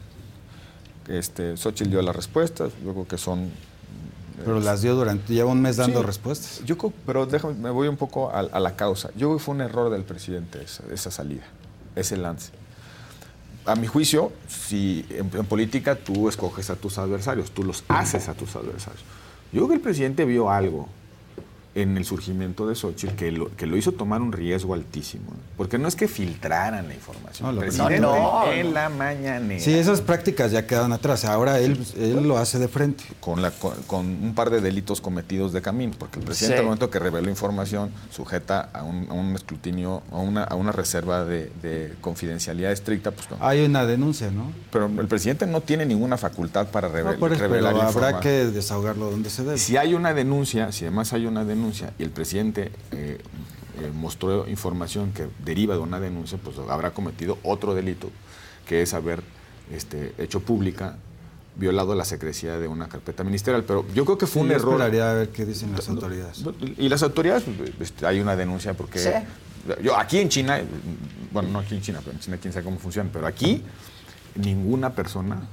[1.09, 3.49] Este, Xochitl dio las respuestas, yo creo que son...
[4.45, 6.05] Pero las dio durante, lleva un mes dando Sí.
[6.05, 6.61] respuestas.
[6.63, 9.09] Yo creo- pero déjame, me voy un poco a, a la causa.
[9.15, 11.43] Yo creo que fue un error del presidente esa, esa salida,
[11.95, 12.51] ese lance.
[13.67, 18.33] A mi juicio, si en, política tú escoges a tus adversarios, tú los haces a
[18.33, 19.03] tus adversarios.
[19.51, 20.87] Yo creo que el presidente vio algo
[21.81, 25.25] en el surgimiento de Xochitl que lo, que lo hizo tomar un riesgo altísimo.
[25.57, 27.43] Porque no es que filtraran la información.
[27.45, 29.59] No, el lo presidente No, no, en la mañanera.
[29.63, 31.25] Sí, esas prácticas ya quedaron atrás.
[31.25, 33.03] Ahora él, él lo hace de frente.
[33.19, 36.59] con, la, con, con un par de delitos cometidos de camino, porque el presidente Sí.
[36.59, 40.71] al momento que reveló información sujeta a un, a un escrutinio, a una, a una
[40.71, 43.37] reserva de, de confidencialidad estricta, pues no.
[43.41, 44.51] Hay una denuncia, ¿no?
[44.71, 48.19] Pero el presidente no tiene ninguna facultad para revel- No, por eso, revelar pero habrá
[48.19, 49.57] que desahogarlo donde se debe.
[49.57, 51.66] Si hay una denuncia, si además hay una denuncia
[51.99, 53.17] y el presidente eh,
[53.81, 58.09] eh, mostró información que deriva de una denuncia, pues habrá cometido otro delito,
[58.67, 59.21] que es haber
[59.71, 60.97] este, hecho pública,
[61.55, 63.63] violado la secrecía de una carpeta ministerial.
[63.63, 64.81] Pero yo creo que fue Sí, un error.
[64.81, 66.43] a ver qué dicen las autoridades.
[66.77, 67.43] Y las autoridades,
[67.79, 69.09] este, hay una denuncia porque Sí.
[69.83, 70.59] yo aquí en China,
[71.31, 73.63] bueno, no aquí en China, pero en China quién sabe cómo funciona, pero aquí
[74.35, 75.47] ninguna persona,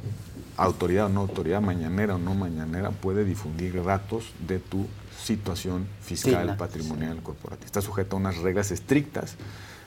[0.57, 4.87] autoridad o no autoridad, mañanera o no mañanera, puede difundir datos de tu
[5.23, 7.67] situación fiscal, Sí, patrimonial, corporativa.
[7.67, 9.35] Está sujeto a unas reglas estrictas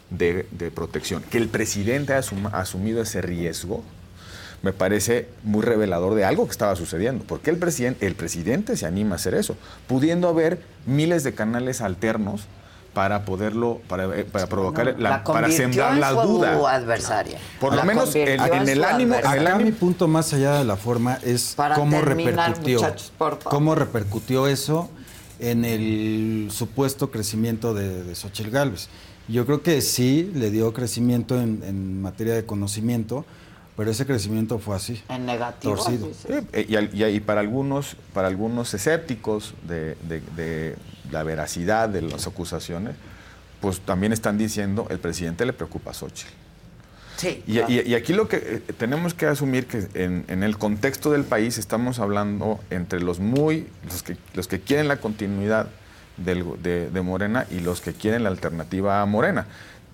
[0.10, 1.22] de, de protección.
[1.24, 3.84] Que el presidente ha asum- ha asumido ese riesgo,
[4.64, 7.24] me parece muy revelador de algo que estaba sucediendo.
[7.26, 9.56] porque el presidente, el presidente se anima a hacer eso?
[9.88, 12.41] Pudiendo haber miles de canales alternos
[12.95, 16.74] para poderlo, para, eh, para provocar, No, la, para sembrar en la su duda.
[16.76, 17.38] adversaria.
[17.60, 19.41] Por lo La menos en- el ánimo- adversaria.
[19.41, 22.80] el Acá ánimo- mi punto más allá de la forma es Para cómo terminar, repercutió.
[22.80, 23.52] muchachos, por favor.
[23.52, 24.90] Cómo repercutió eso
[25.40, 28.90] en el supuesto crecimiento de, de Xochitl Gálvez.
[29.28, 33.26] Yo creo que sí le dio crecimiento en, en materia de conocimiento,
[33.76, 35.02] pero ese crecimiento fue así.
[35.10, 35.76] En negativo.
[35.76, 36.08] Torcido.
[36.08, 36.44] dices.
[36.54, 40.76] Sí, y, y- y para algunos, para algunos escépticos de, de- de
[41.12, 42.96] la veracidad de las acusaciones,
[43.62, 46.32] pues también están diciendo el presidente le preocupa a Xochitl.
[47.18, 47.44] Sí.
[47.48, 47.68] Y, claro.
[47.72, 51.23] y- y aquí lo que eh, tenemos que asumir que en, en el contexto del
[51.23, 55.68] país estamos hablando entre los muy los que los que quieren la continuidad
[56.18, 59.45] del go- de, de Morena y los que quieren la alternativa a Morena.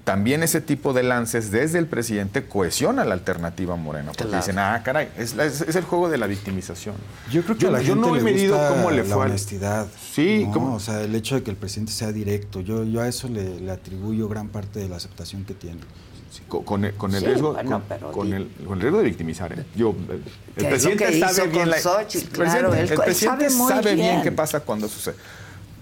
[0.03, 4.37] También ese tipo de lances desde el presidente cohesiona la alternativa a Morena, porque Claro.
[4.43, 6.95] dicen, ah, caray, es, la- es- es el juego de la victimización.
[7.31, 9.15] Yo creo que a la yo gente no he le medido gusta cómo le la
[9.15, 9.87] fue honestidad.
[10.11, 10.51] Sí, ¿no?
[10.51, 10.75] ¿cómo?
[10.75, 13.61] o sea, el hecho de que el presidente sea directo, yo, yo a eso le,
[13.61, 15.79] le atribuyo gran parte de la aceptación que tiene.
[16.47, 19.03] Con, con el, con el Sí, riesgo bueno, con, con el, con el riesgo de
[19.05, 19.65] victimizar ¿eh?
[19.75, 19.95] yo
[20.57, 23.97] el presidente que sabe bien con la- Xochitl, el claro, presidente, el sabe bien.
[24.09, 24.21] bien.
[24.23, 25.15] qué pasa cuando sucede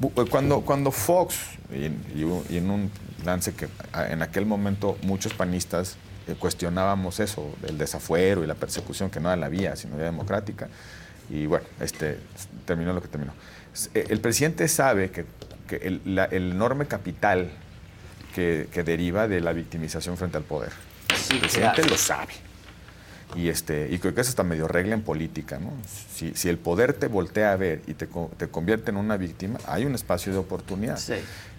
[0.03, 1.35] eh, cuando cuando Fox
[1.73, 2.03] y en,
[2.49, 2.91] y en un
[3.25, 3.67] lance que
[4.09, 5.95] en aquel momento muchos panistas
[6.27, 10.05] eh, cuestionábamos eso del desafuero y la persecución que no era la vía sino vía
[10.05, 10.67] democrática
[11.29, 12.19] y bueno este
[12.65, 13.33] terminó lo que terminó
[13.93, 15.25] eh, el presidente sabe que,
[15.67, 17.51] que el, la- el enorme capital
[18.33, 20.71] que, que deriva de la victimización frente al poder.
[21.31, 21.89] el presidente claro.
[21.89, 22.33] lo sabe.
[23.33, 25.57] Y, este, y creo que eso está medio regla en política.
[25.57, 25.71] ¿no?
[26.13, 28.05] Si, si el poder te voltea a ver y te,
[28.35, 30.99] te convierte en una víctima, hay un espacio de oportunidad.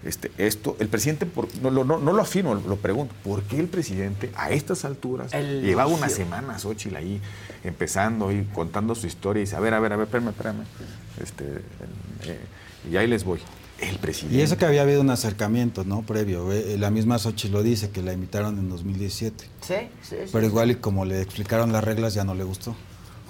[0.05, 3.59] Este, esto, el presidente, por- no, lo- no, no lo afirmo, lo pregunto, ¿por qué
[3.59, 6.05] el presidente a estas alturas El llevaba elogio.
[6.05, 7.21] unas semanas, Xochitl, ahí
[7.65, 10.65] empezando y contando su historia y dice, a ver, a ver, a ver, espérame, espérame.
[11.23, 11.45] Este,
[12.25, 12.39] eh,
[12.91, 13.41] y ahí les voy.
[13.83, 14.37] El presidente.
[14.37, 16.03] Y eso que había habido un acercamiento, ¿no?
[16.03, 16.53] Previo.
[16.53, 19.45] eh, La misma Xochitl lo dice, que la invitaron en 2017.
[19.61, 20.31] Sí, sí, sí.
[20.33, 22.77] Pero igual y como le explicaron las reglas ya no le gustó.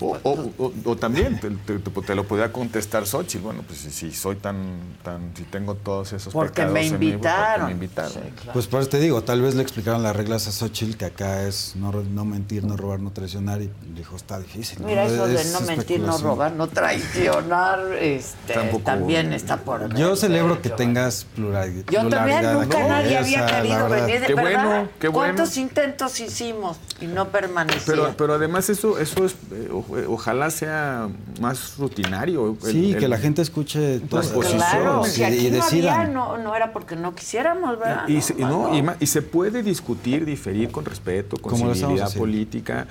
[0.01, 3.45] O, o- o- o también te, te- te- te lo podía contestar Xochitl.
[3.45, 4.57] Bueno, pues si, si soy tan,
[5.05, 7.67] tan, si tengo todos esos Porque pecados me en mí, pues, porque invitaron.
[7.67, 8.13] me invitaron.
[8.53, 11.43] Pues por eso te digo, tal vez le explicaron las reglas a Xochitl, que acá
[11.47, 14.81] es no, no mentir, no robar, no traicionar, y dijo, está difícil.
[14.81, 14.89] ¿no?
[14.89, 20.17] Mira, eso de no mentir, no robar, no traicionar, este, Tampoco- también está por Yo
[20.17, 21.85] celebro que tengas pluralidad.
[21.91, 24.65] Yo también, nunca nadie había querido venir, de Qué verdad.
[24.67, 25.35] bueno, qué bueno.
[25.37, 28.05] ¿Cuántos intentos hicimos y no permanecieron?
[28.07, 31.09] Pero, pero además eso, eso es, eh, o- eh, ojalá sea
[31.41, 32.57] más rutinario.
[32.65, 35.47] el- Sí, el- que la gente escuche todas Pues las Claro, posiciones si y, aquí
[35.47, 38.09] y no no, no era porque no quisiéramos, ¿verdad?
[38.09, 42.87] Y, se, no, y y se puede discutir, diferir con respeto, con civilidad política,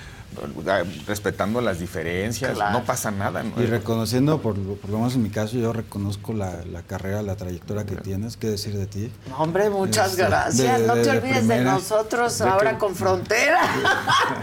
[1.08, 2.80] respetando las diferencias, Claro.
[2.80, 3.44] no pasa nada.
[3.44, 3.62] ¿no?
[3.62, 7.22] Y reconociendo, por, lo- por lo menos en mi caso, yo reconozco la, la carrera,
[7.22, 8.38] la trayectoria que tienes.
[8.38, 9.12] ¿Qué decir de ti?
[9.30, 10.80] No, Hombre, muchas Este, gracias.
[10.80, 13.60] de- no te de olvides de nosotros De ahora que- con Frontera.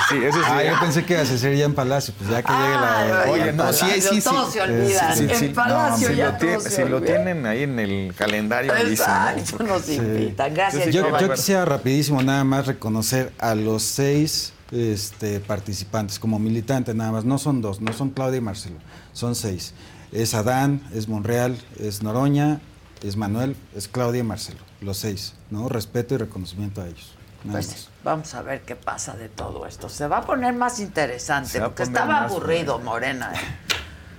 [0.09, 0.45] Sí, eso sí.
[0.49, 3.05] Ah, yo pensé que ibas a ser ya en Palacio, pues ya que llegue Ah,
[3.09, 3.27] la...
[3.27, 4.21] no, Oye, en no, sí, sí, sí.
[4.23, 5.19] todos se olvidan.
[5.31, 8.73] En Palacio si ya lo, tiene- todos se si lo tienen ahí en el calendario,
[8.75, 10.55] dicen, Exacto, nos invitan.
[10.55, 16.95] Gracias, Yo, yo quisiera rapidísimo nada más reconocer a los seis este, participantes como militantes
[16.95, 17.25] nada más.
[17.25, 18.77] No son dos, no son Claudia y Marcelo,
[19.13, 19.75] son seis.
[20.13, 22.61] Es Adán, es Monreal, es Noroña,
[23.03, 24.61] es Manuel, es Claudia y Marcelo.
[24.81, 25.69] Los seis, ¿no?
[25.69, 27.15] Respeto y reconocimiento a ellos.
[27.51, 29.89] Pues vamos a ver qué pasa de todo esto.
[29.89, 33.33] Se va a poner más interesante porque estaba aburrido Morena.
[33.35, 33.39] ¿eh?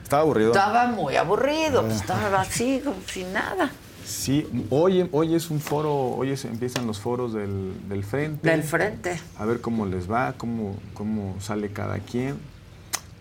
[0.04, 0.52] Estaba aburrido.
[0.52, 3.72] Estaba muy aburrido, pues estaba así, como sin nada.
[4.10, 8.50] Sí, hoy, hoy es un foro, hoy es- empiezan los foros del, del frente.
[8.50, 9.20] Del frente.
[9.38, 12.36] A ver cómo les va, cómo, cómo sale cada quien.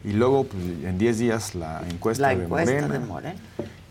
[0.05, 2.89] Y luego, pues, en 10 días, la encuesta, La de, encuesta Morena.
[2.89, 3.41] de Morena.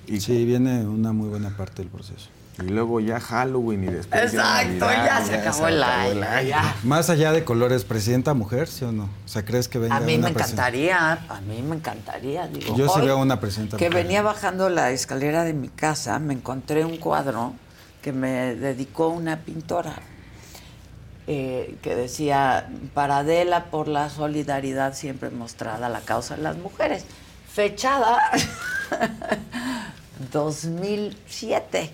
[0.08, 2.30] Y, Sí, viene una muy buena parte del proceso.
[2.60, 6.22] Y luego ya Halloween y después ya Exacto, Navidad, ya se acabó el año.
[6.48, 6.76] ya.
[6.84, 9.04] Más allá de colores, ¿presidenta mujer, sí o no?
[9.26, 12.48] O sea, ¿crees que venga A mí una me encantaría, a mí me encantaría.
[12.48, 14.04] Digo, Yo sí veo una presidenta Que mujer.
[14.04, 17.54] venía bajando la escalera de mi casa, me encontré un cuadro
[18.02, 19.94] que me dedicó una pintora
[21.28, 26.58] eh, que decía, para Adela por la solidaridad siempre mostrada a la causa de las
[26.58, 27.04] mujeres.
[27.54, 28.18] Fechada
[30.32, 31.92] 2007,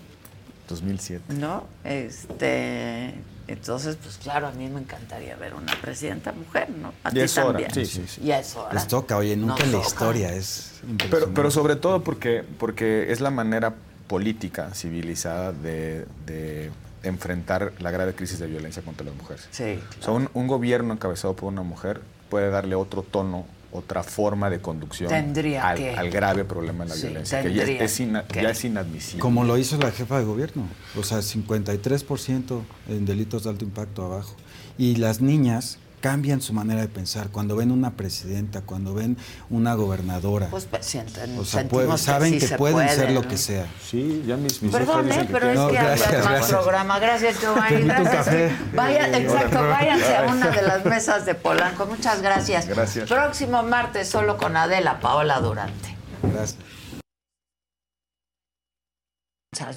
[0.68, 1.34] 2007.
[1.34, 1.64] ¿no?
[1.84, 3.14] Este,
[3.46, 6.92] entonces, pues claro, a mí me encantaría ver una presidenta mujer, ¿no?
[7.04, 7.70] A ti es hora, también.
[7.74, 8.20] sí, sí, sí.
[8.24, 8.72] Ya es hora.
[8.72, 9.88] Les toca, oye, nunca Nos en la toca.
[9.88, 11.32] historia es Pero, impresionante.
[11.34, 13.74] pero sobre todo porque, porque es la manera
[14.06, 16.70] política, civilizada de, de
[17.02, 19.46] enfrentar la grave crisis de violencia contra las mujeres.
[19.50, 22.00] Sí, O sea, un, un gobierno encabezado por una mujer
[22.30, 25.90] puede darle otro tono, otra forma de conducción Tendría al, que.
[25.90, 28.40] al grave problema de la Sí, violencia, que ya es, es ina- que.
[28.42, 29.20] ya es inadmisible.
[29.20, 30.62] Como lo hizo la jefa de gobierno,
[30.96, 34.34] o sea, 53% en delitos de alto impacto abajo.
[34.78, 39.16] Y las niñas cambian su manera de pensar cuando ven una presidenta, cuando ven
[39.48, 40.48] una gobernadora.
[40.50, 43.28] Pues, pues sienten, o sea, que saben sí que se pueden puede, ser lo ¿no?
[43.28, 43.66] que sea.
[43.82, 45.26] Sí, ya mis, mis Perdón, dicen ¿eh?
[45.26, 46.98] que pero es que gracias, más programa.
[46.98, 47.86] Gracias, Giovanni.
[47.86, 48.16] Gracias.
[48.16, 48.52] café.
[48.74, 51.86] Vaya, exacto, váyanse a una de las mesas de Polanco.
[51.86, 52.68] Muchas gracias.
[52.68, 53.08] Gracias.
[53.08, 55.96] Próximo martes, solo con Adela Paola Durante.
[56.22, 56.58] Gracias.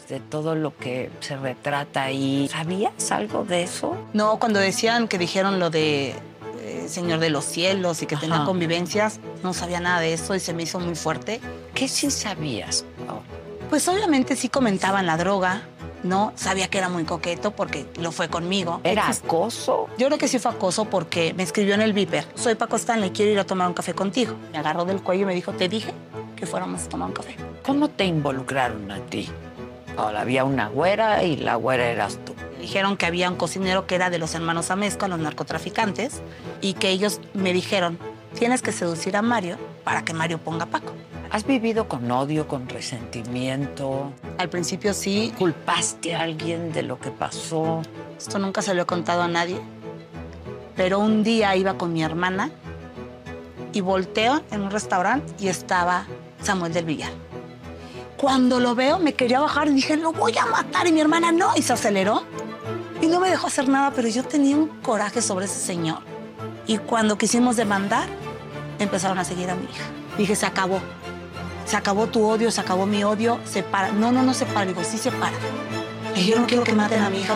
[0.10, 2.50] De todo lo que se retrata ahí.
[2.52, 3.96] ¿Sabías algo de eso?
[4.14, 6.16] No, cuando decían que dijeron lo de
[6.62, 8.46] eh, Señor de los Cielos y que tenía Ajá.
[8.46, 11.40] convivencias, no sabía nada de eso y se me hizo muy fuerte.
[11.76, 12.86] ¿Qué sí sabías?
[13.06, 13.22] Pao?
[13.70, 15.62] Pues obviamente sí comentaban la droga,
[16.04, 16.34] ¿no?
[16.36, 18.82] Sabía que era muy coqueto porque lo fue conmigo.
[18.84, 19.88] ¿Era acoso?
[20.00, 22.26] Yo creo que sí fue acoso porque me escribió en el Viper.
[22.34, 24.34] Soy Paco Stanley, quiero ir a tomar un café contigo.
[24.52, 25.94] Me agarró del cuello y me dijo, te dije
[26.36, 27.36] que fuéramos a tomar un café.
[27.64, 29.30] ¿Cómo te involucraron a ti?
[29.98, 32.34] Ahora había una güera y la güera eras tú.
[32.62, 36.22] Dijeron que había un cocinero que era de los hermanos Amezco, los narcotraficantes,
[36.62, 37.98] y que ellos me dijeron,
[38.38, 40.94] tienes que seducir a Mario para que Mario ponga a Paco.
[41.32, 44.12] ¿Has vivido con odio, con resentimiento?
[44.38, 47.82] Al principio sí, ¿Culpaste a alguien de lo que pasó?
[48.18, 49.60] esto nunca se lo he contado a nadie,
[50.76, 52.52] pero un día iba con mi hermana
[53.74, 56.06] y volteo en un restaurante y estaba
[56.42, 57.27] Samuel del Villar.
[58.18, 61.32] Cuando lo veo me quería bajar y dije, lo voy a matar y mi hermana
[61.32, 62.24] no, y se aceleró
[63.02, 66.00] y no me dejó hacer nada, pero yo tenía un coraje sobre ese señor.
[66.66, 68.08] Y cuando quisimos demandar,
[68.80, 69.84] empezaron a seguir a mi hija.
[70.18, 70.80] Dije, se acabó.
[71.66, 73.92] Se acabó tu odio, se acabó mi odio, se para.
[73.92, 74.66] No, no, no se para.
[74.66, 75.36] Digo, sí se para.
[76.16, 77.36] Y yo no quiero que maten a mi hija.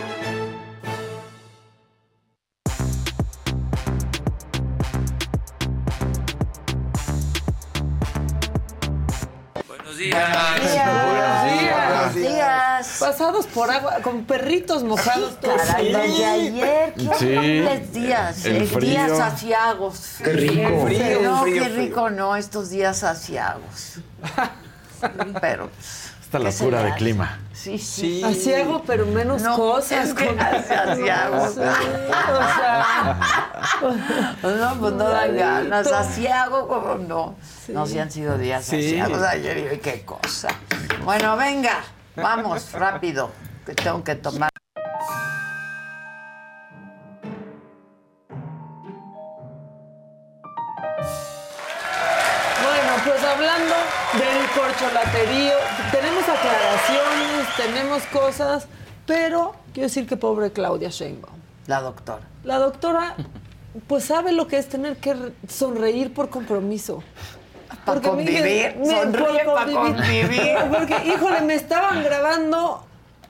[10.11, 12.97] Buenos Buenos días.
[12.99, 15.61] Pasados por agua, con perritos mojados todos.
[15.61, 17.35] Caray, desde ayer, qué Sí.
[17.37, 18.89] horribles días, El eh, frío.
[18.91, 20.15] días asiagos.
[20.17, 20.85] Qué rico.
[20.85, 21.75] Frío, no, frío, qué frío.
[21.85, 23.99] rico, no, estos días asiagos.
[25.41, 25.69] Pero,
[26.21, 26.97] Esta ¿qué se locura le de hace?
[26.99, 27.39] clima.
[27.61, 28.23] Sí, sí.
[28.23, 30.07] Asiago, pero menos No, cosas.
[30.07, 31.53] es que con- hace asiagos.
[31.53, 33.17] Sí, o sea,
[34.41, 35.87] No, pues no dan ganas.
[35.91, 37.35] Asiago, como no.
[37.67, 38.77] No, sí han sido días Sí.
[38.99, 40.49] asiagos ayer y hoy, qué cosa.
[41.03, 41.83] Bueno, venga,
[42.15, 43.29] vamos, rápido,
[43.65, 44.50] que tengo que tomar.
[57.81, 58.67] Tenemos cosas,
[59.05, 61.33] pero quiero decir que pobre Claudia Sheinbaum.
[61.67, 62.21] La doctora.
[62.43, 63.15] La doctora,
[63.87, 67.03] pues sabe lo que es tener que re- sonreír por compromiso.
[67.85, 70.55] Pa' Porque, convivir, mire, sonríe por pa' convivir.
[70.71, 72.85] Porque, híjole, me estaban grabando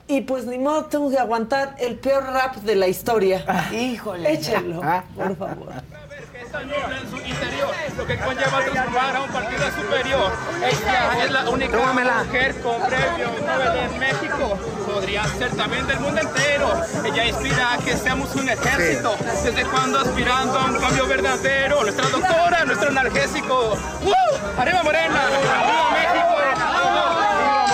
[0.08, 3.70] y pues ni modo tengo que aguantar el peor rap de la historia.
[3.72, 4.32] Híjole.
[4.32, 4.82] Échenlo,
[5.16, 5.72] por favor.
[6.60, 10.32] En su interior, lo que conlleva transformar a un partido superior.
[10.58, 14.58] Ella es la única mujer con premio Nobel en México.
[14.86, 16.82] Podría ser también del mundo entero.
[17.04, 19.16] Ella inspira a que seamos un ejército.
[19.42, 21.82] Desde cuando aspirando a un cambio verdadero.
[21.82, 23.72] Nuestra doctora, nuestro analgésico.
[24.04, 24.60] ¡Uh!
[24.60, 25.22] ¡Arriba Morena!
[25.22, 26.36] ¡Arriba México!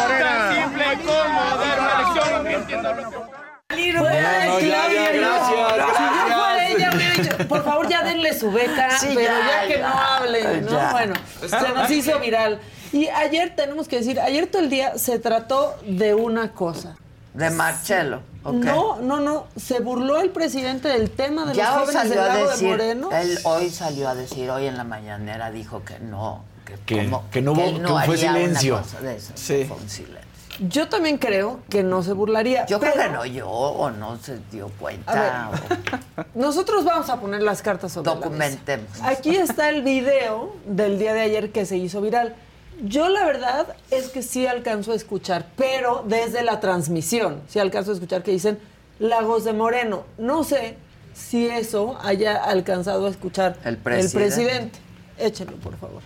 [0.05, 3.28] ¡Arriba Tan simple como dar una lección invirtiendo lo que...
[3.71, 5.47] Bueno, no, ya, Claudia, ya, gracias, no.
[5.47, 6.09] Si yo gracias.
[6.25, 9.79] fuera ella, hubiera dicho, por favor, ya denle su beca, Sí, pero ya, ya, que
[9.79, 10.91] ya, no hable, ¿no?
[10.93, 11.15] Bueno,
[11.47, 12.61] se nos hizo viral.
[12.93, 16.97] Y ayer tenemos que decir, ayer todo el día se trató de una cosa.
[17.35, 18.23] De Marcelo.
[18.43, 18.55] ok.
[18.55, 19.47] No, no, no.
[19.57, 22.51] Se burló el presidente del tema de ya los hoy jóvenes del salió a Lago
[22.51, 23.11] decir, de Moreno.
[23.13, 27.29] él hoy salió a decir, hoy en la mañanera dijo que no, que, Que- como-
[27.31, 28.79] que no hubo- él que fue haría una silencio.
[28.79, 29.65] cosa de eso, Sí.
[29.69, 30.28] fue un silencio.
[30.61, 32.67] Yo también creo que no se burlaría.
[32.67, 35.51] Yo pero creo que no yo o no se dio cuenta.
[35.53, 38.25] o- Nosotros vamos a poner las cartas sobre la mesa.
[38.29, 38.89] Documentemos.
[39.03, 42.35] Aquí está el video del día de ayer que se hizo viral.
[42.83, 47.91] Yo la verdad es que sí alcanzo a escuchar, pero desde la transmisión, sí alcanzo
[47.93, 48.59] a escuchar que dicen
[48.99, 50.05] Lagos de Moreno.
[50.17, 50.77] No sé
[51.15, 54.19] si eso haya alcanzado a escuchar El presidente.
[54.19, 54.79] presidente.
[55.19, 56.03] Échenlo, por favor.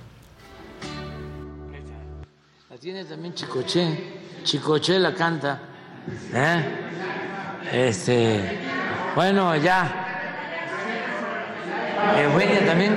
[2.70, 4.21] La tiene también Chicoche.
[4.42, 5.58] Chicoche la canta.
[6.34, 6.64] ¿Eh?
[7.72, 8.58] Este.
[9.14, 9.90] Bueno, ya.
[12.18, 12.96] Eugenia también.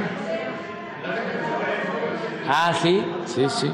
[2.47, 3.73] Ah, sí, sí, sí.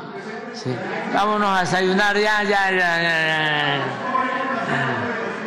[0.54, 0.76] sí.
[1.14, 3.80] Vámonos a desayunar ya, ya, ya, ya, ya.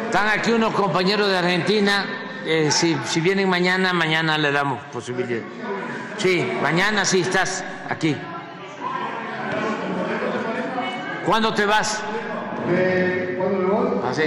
[0.07, 2.07] Están aquí unos compañeros de Argentina.
[2.47, 5.43] Eh, si, si vienen mañana, mañana le damos posibilidad.
[6.19, 8.17] Sí, mañana sí estás aquí.
[11.27, 12.01] ¿Cuándo te vas?
[13.39, 14.01] ¿Cuándo me voy?
[14.05, 14.25] Ah, sí.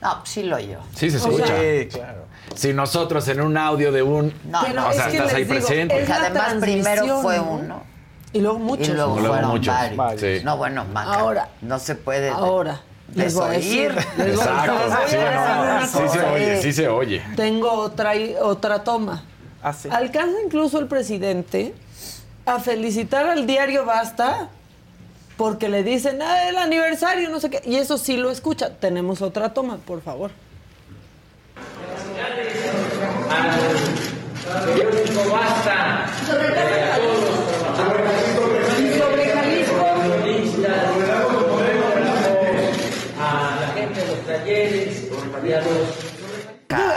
[0.00, 0.78] No, sí lo oyó.
[0.94, 1.46] Sí, se O escucha.
[1.46, 2.24] sea, Sí, claro.
[2.54, 4.32] si nosotros en un audio de un...
[4.48, 6.02] No, Pero o es sea, que estás ahí digo, presente.
[6.02, 7.42] es Además, primero fue ¿no?
[7.52, 7.82] uno.
[8.32, 8.88] Y luego muchos.
[8.88, 9.74] Y luego, Luego fueron muchos.
[9.96, 10.20] varios.
[10.20, 10.40] Sí.
[10.44, 11.48] No, bueno, Maca, Ahora.
[11.60, 12.80] no se puede Ahora.
[13.14, 13.92] Les voy a decir.
[13.92, 14.08] desoír.
[14.18, 15.08] les voy a- Exacto.
[15.08, 17.22] Sí, no, sí se oye, sí se oye.
[17.34, 19.24] Tengo otra, otra toma.
[19.62, 19.88] Ah, sí.
[19.90, 21.74] Alcanza incluso el presidente
[22.46, 24.48] a felicitar al diario Basta
[25.40, 27.62] porque le dicen, ah, el aniversario, no sé qué.
[27.64, 28.76] Y eso sí lo escucha.
[28.76, 30.30] Tenemos otra toma, por favor.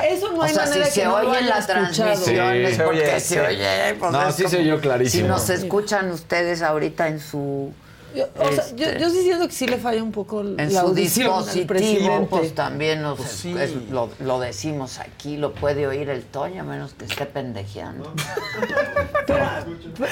[0.10, 1.65] eso no o hay sea, manera si que se no oye en la haya escuchado.
[1.65, 3.95] transmisión es Sí, se porque oye, se oye.
[3.98, 5.24] pues No, sí se oyó clarísimo.
[5.24, 7.72] Si nos escuchan ustedes ahorita en su
[8.15, 10.57] Yo, o sea, yo, Este- yo sí siento que sí le falla un poco en
[10.73, 12.27] la su dispositivo, presidente.
[12.30, 13.56] pues también nos, Pues sí.
[13.57, 18.14] es- lo, lo decimos aquí, lo puede oír el Toño, a menos que esté pendejeando.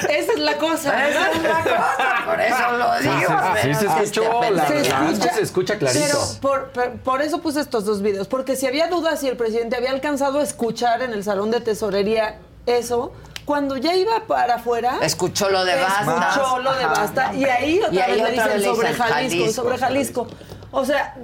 [0.08, 1.08] Esa es la cosa.
[1.08, 3.40] Esa es la cosa, por eso lo digo.
[3.62, 6.04] sí, se escuchó, la Se se escucha clarito.
[6.06, 9.36] Pero por, por- por eso puse estos dos videos, porque si había dudas si el
[9.36, 13.12] presidente había alcanzado a escuchar en el salón de tesorería eso,
[13.44, 16.28] cuando ya iba para afuera, Escuchó lo de Basta.
[16.30, 16.94] escuchó lo de Ajá.
[16.94, 20.26] Basta y ahí otra Y ahí vez otra dicen sobre Jalisco, Jalisco, sobre Jalisco.
[20.70, 21.16] O sea,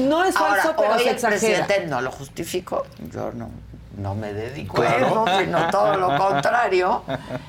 [0.00, 1.38] no es Ahora, falso, pero hoy se el exagera.
[1.40, 2.84] presidente no lo justificó.
[3.12, 3.50] Yo no,
[3.98, 5.24] no me dedico Claro.
[5.26, 7.02] a eso, sino todo lo contrario.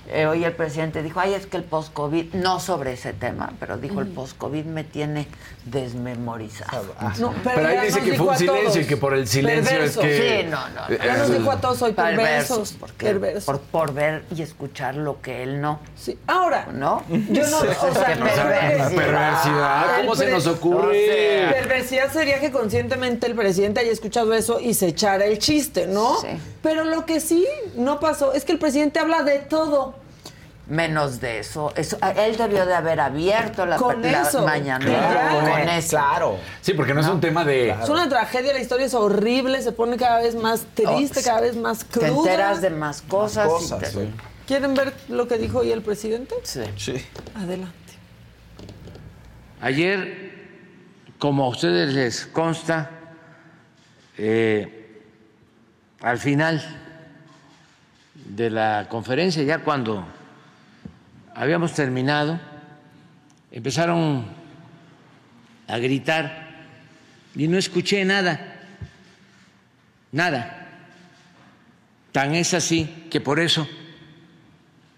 [0.08, 3.78] Eh, hoy el presidente dijo, ay, es que el post-COVID, no sobre ese tema, pero
[3.78, 5.28] dijo, el post-COVID me tiene
[5.66, 6.96] desmemorizado.
[7.20, 10.04] No, pero, Pero ahí dice que fue un silencio y que por el silencio Perversos.
[10.04, 10.42] es que...
[10.44, 10.98] Sí, no, no.
[11.04, 12.76] Ya nos dijo a todos hoy perversos.
[12.80, 13.44] porque- perversos.
[13.46, 15.80] Por, por ver y escuchar lo que él no.
[15.96, 16.18] Sí.
[16.28, 17.04] Ahora, ¿No?
[17.10, 18.92] yo no, o sea, O perversidad.
[18.96, 21.06] perversidad, ¿cómo El se nos O ocurre?
[21.06, 25.88] sea, Perversidad sería que conscientemente el presidente haya escuchado eso y se echara el chiste,
[25.88, 26.18] ¿no?
[26.22, 26.28] Sí.
[26.62, 27.46] Pero lo que sí
[27.76, 29.96] no pasó es que el presidente habla de todo.
[30.68, 31.74] Menos de eso.
[31.76, 31.98] eso.
[32.16, 34.46] Él debió de haber abierto la, Con la eso.
[34.46, 35.50] mañanera Claro.
[35.50, 35.90] con eso.
[35.90, 36.38] Claro.
[36.62, 37.70] Sí, porque no, es un tema de...
[37.72, 41.42] Es una tragedia, la historia es horrible, se pone cada vez más triste, Oh, cada
[41.42, 42.08] vez más Te cruda.
[42.10, 43.48] enteras de más cosas.
[43.48, 44.12] y cosas, te- sí.
[44.46, 46.36] ¿Quieren ver lo que dijo hoy el presidente?
[46.44, 46.62] Sí.
[46.78, 46.94] Sí.
[47.36, 47.74] Adelante.
[49.62, 50.32] Ayer,
[51.18, 52.92] como a ustedes les consta,
[54.18, 54.79] eh,
[56.02, 56.64] al final
[58.16, 60.06] de la conferencia, ya cuando
[61.36, 62.40] habíamos terminado,
[63.52, 64.26] empezaron
[65.68, 66.50] a gritar
[67.36, 68.66] y no escuché nada,
[70.12, 70.56] nada.
[72.12, 73.68] Tan es así que por eso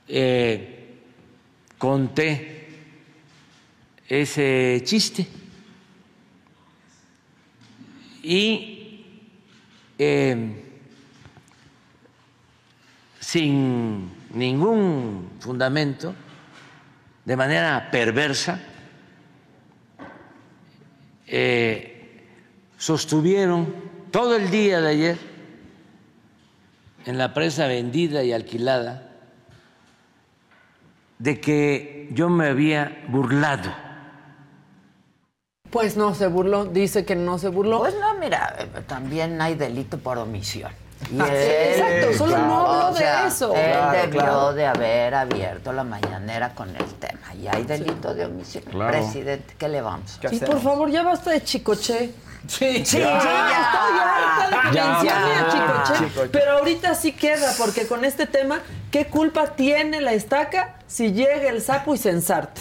[0.08, 0.98] eh,
[1.78, 2.70] conté
[4.08, 5.28] ese chiste.
[8.24, 9.06] Y
[9.98, 10.71] eh,
[13.32, 16.14] sin ningún fundamento,
[17.24, 18.60] de manera perversa,
[21.28, 22.26] eh,
[22.78, 23.74] sostuvieron
[24.12, 25.18] todo el día de ayer
[27.06, 29.10] en la prensa vendida y alquilada
[31.18, 33.72] de que yo me había burlado
[35.70, 37.80] Pues no se burló, dice que no se burló.
[37.80, 40.74] Pues no, mira, eh, también hay delito por omisión.
[41.10, 43.56] Y Ah, sí, exacto, solo no sea, de eso.
[43.56, 44.54] Él Claro, debió claro.
[44.54, 47.34] de haber abierto la mañanera con el tema.
[47.36, 48.64] Y hay delito de omisión.
[48.66, 48.92] Claro.
[48.92, 52.12] Presidente, ¿qué le vamos a ¿Qué y por favor, ya basta de chicoche.
[52.48, 53.18] Sí, Sí, Ya, ya.
[53.18, 55.48] estoy harta de Ya, ya.
[55.52, 56.30] Chicoche, Chicoche.
[56.30, 58.60] pero ahorita sí queda, porque con este tema,
[58.92, 62.60] ¿qué culpa tiene la estaca si llega el sapo y se ensarta?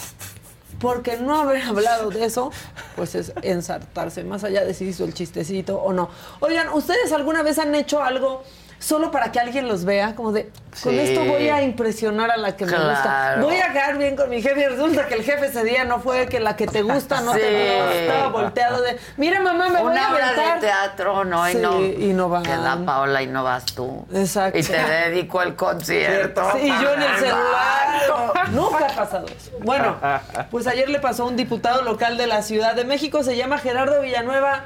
[0.79, 2.51] Porque no haber hablado de eso,
[2.95, 6.09] pues es ensartarse, más allá de si hizo el chistecito o no.
[6.39, 8.43] Oigan, ¿ustedes alguna vez han hecho algo
[8.81, 10.15] solo para que alguien los vea?
[10.15, 10.49] Como de,
[10.83, 10.99] con Sí.
[10.99, 13.37] esto voy a impresionar a la que me gusta.
[13.39, 15.99] Voy a quedar bien con mi jefe y resulta que el jefe ese día no
[15.99, 17.39] fue que la que te gusta no Sí.
[17.39, 20.59] te gusta, estaba volteado de, mira mamá, me voy a Una obra aventar.
[20.59, 21.49] de teatro, ¿no?
[21.49, 21.81] Y no.
[21.81, 22.43] y no van.
[22.43, 24.05] Queda Paola y no vas tú.
[24.13, 24.57] Exacto.
[24.57, 26.43] Y te dedico el concierto.
[26.53, 28.49] Sí, y yo en el celular.
[28.51, 29.51] Nunca ha pasado eso.
[29.61, 29.97] Bueno,
[30.49, 33.57] pues ayer le pasó a un diputado local de la Ciudad de México, se llama
[33.59, 34.63] Gerardo Villanueva,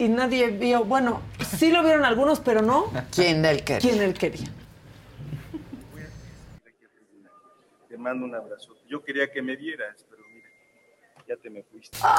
[0.00, 1.20] y nadie vio, bueno,
[1.58, 3.78] sí lo vieron algunos, pero no ¿Quién del qué?
[3.78, 4.48] quién él quería.
[7.86, 8.74] Te mando un abrazo.
[8.88, 10.09] Yo quería que me vieras, mira,
[11.30, 11.96] ya te me fuiste.
[11.96, 12.10] Fuiste.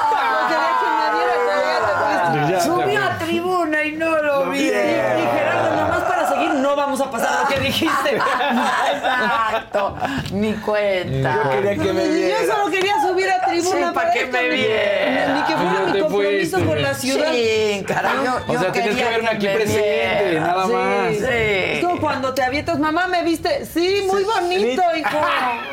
[2.50, 3.14] Ya, Subió ya.
[3.14, 4.60] a tribuna y no lo vi.
[4.60, 8.16] Y, Gerardo, nomás para seguir no vamos a pasar lo que dijiste.
[8.16, 9.96] Exacto.
[10.32, 11.34] Ni cuenta.
[11.44, 12.54] Yo quería que me Yo viera.
[12.54, 15.34] solo quería subir a tribuna Sí, para que esto, me ni- viera.
[15.34, 16.66] Ni que fuera mi te compromiso fuiste.
[16.74, 17.32] con la ciudad.
[17.32, 21.14] Sí, caray, yo- O sea, yo tenías que verme aquí presente, nada más.
[21.16, 21.24] Sí.
[21.28, 23.66] Es como cuando te avientas, mamá, ¿me viste?
[23.66, 25.20] Sí, muy bonito, hijo.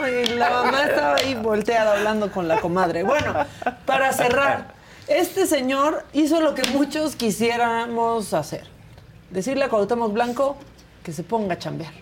[0.10, 3.04] Y la mamá estaba ahí volteada hablando con la comadre.
[3.04, 3.29] Bueno,
[3.86, 4.74] para cerrar,
[5.08, 8.68] este señor hizo lo que muchos quisiéramos hacer.
[9.32, 10.58] Decirle a Cuauhtémoc Blanco
[11.04, 11.94] que se ponga a chambear.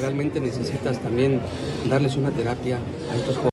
[0.00, 1.40] Realmente necesitas también
[1.88, 2.78] darles una terapia
[3.12, 3.50] a estos jóvenes.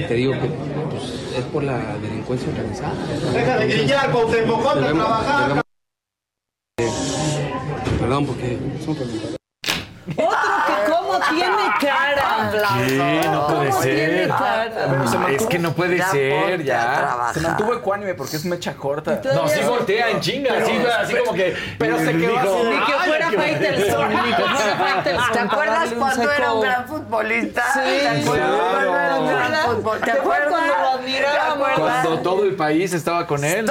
[0.00, 0.48] Yo te digo que
[0.90, 1.04] pues,
[1.36, 2.94] es por la delincuencia organizada.
[3.32, 5.62] Deja de grillar, Cuauhtémoc, ponte a trabajar.
[6.80, 6.90] eh,
[8.00, 8.96] Perdón, porque son.
[8.96, 9.06] Otro
[11.30, 12.50] tiene cara.
[12.86, 13.28] ¿Qué?
[13.30, 14.28] No puede ¿Cómo tiene ser.
[14.28, 14.70] cara?
[14.74, 17.30] Pero se mantuvo- Es que no puede Ya ser, ya.
[17.34, 19.20] Se mantuvo ecuánime porque es mecha corta.
[19.34, 21.56] No, sí voltea en chinga, Pero- así, así como que.
[21.78, 22.68] pero se quedó dijo, así.
[22.68, 24.24] Ni que "Ay, fuera Faitelson, bonito".
[24.26, 25.32] ni que fuera Faitelson.
[25.32, 27.62] ¿Te acuerdas cuando era un gran futbolista?
[27.74, 30.04] Sí, ¿Te acuerdas cuando era un gran futbolista?
[30.06, 31.68] ¿Te acuerdas cuando lo ¿Te admirábamos?
[31.76, 33.66] Cuando todo el país estaba con él.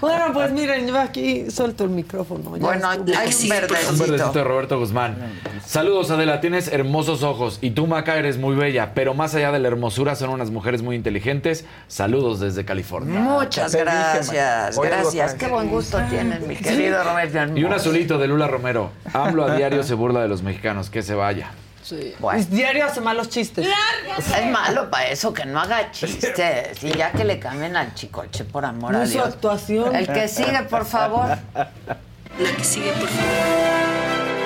[0.00, 2.56] Bueno, pues miren, yo aquí suelto el micrófono.
[2.56, 4.32] ya Bueno, hay un Un verdecito verdecito.
[4.32, 5.16] de Roberto Guzmán.
[5.64, 6.40] Saludos, Adela.
[6.40, 7.58] Tienes hermosos ojos.
[7.60, 8.92] Y tú, Maca, eres muy bella.
[8.94, 11.64] Pero más allá de la hermosura, son unas mujeres muy inteligentes.
[11.88, 13.18] Saludos desde California.
[13.20, 15.34] Muchas gracias, gracias.
[15.34, 17.56] Qué buen gusto tienes, mi querido Roberto.
[17.56, 18.90] Y un azulito de Lula Romero.
[19.12, 20.90] AMLO a diario se burla de los mexicanos.
[20.90, 21.50] Que se vaya.
[21.88, 22.14] Sí.
[22.18, 22.38] Bueno.
[22.38, 23.64] Pues diario hace malos chistes.
[24.18, 26.82] Es malo para eso que no haga chistes.
[26.82, 29.28] Y ya que le cambien al chicoche, por amor No a es su Dios.
[29.28, 29.94] actuación.
[29.94, 31.28] El que sigue, por favor.
[31.54, 34.36] La que sigue, por favor.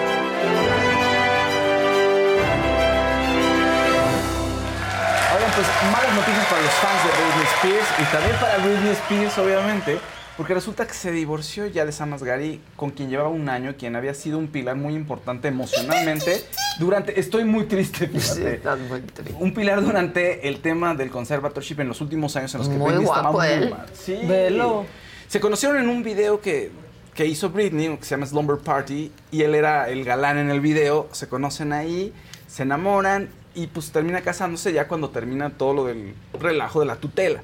[5.35, 9.39] Oigan, pues malas noticias para los fans de Britney Spears y también para Britney Spears,
[9.39, 10.01] obviamente,
[10.41, 13.95] porque resulta que se divorció ya de Sam Asghari, con quien llevaba un año, quien
[13.95, 16.43] había sido un pilar muy importante emocionalmente
[16.79, 17.21] durante.
[17.21, 18.55] Estoy muy triste, fíjate.
[18.55, 19.35] estás muy triste.
[19.39, 22.87] Un pilar durante el tema del conservatorship en los últimos años en los que Muy
[22.87, 23.71] Britney estaba guapo muy él.
[23.71, 23.87] mal.
[23.93, 24.19] Sí.
[24.27, 24.87] Velo.
[25.29, 26.71] Se conocieron en un video que,
[27.13, 30.61] que hizo Britney, que se llama Slumber Party, y él era el galán en el
[30.63, 31.07] video.
[31.13, 32.15] Se conocen ahí,
[32.47, 36.97] se enamoran y pues termina casándose ya cuando termina todo lo del relajo de la
[36.97, 37.43] tutela,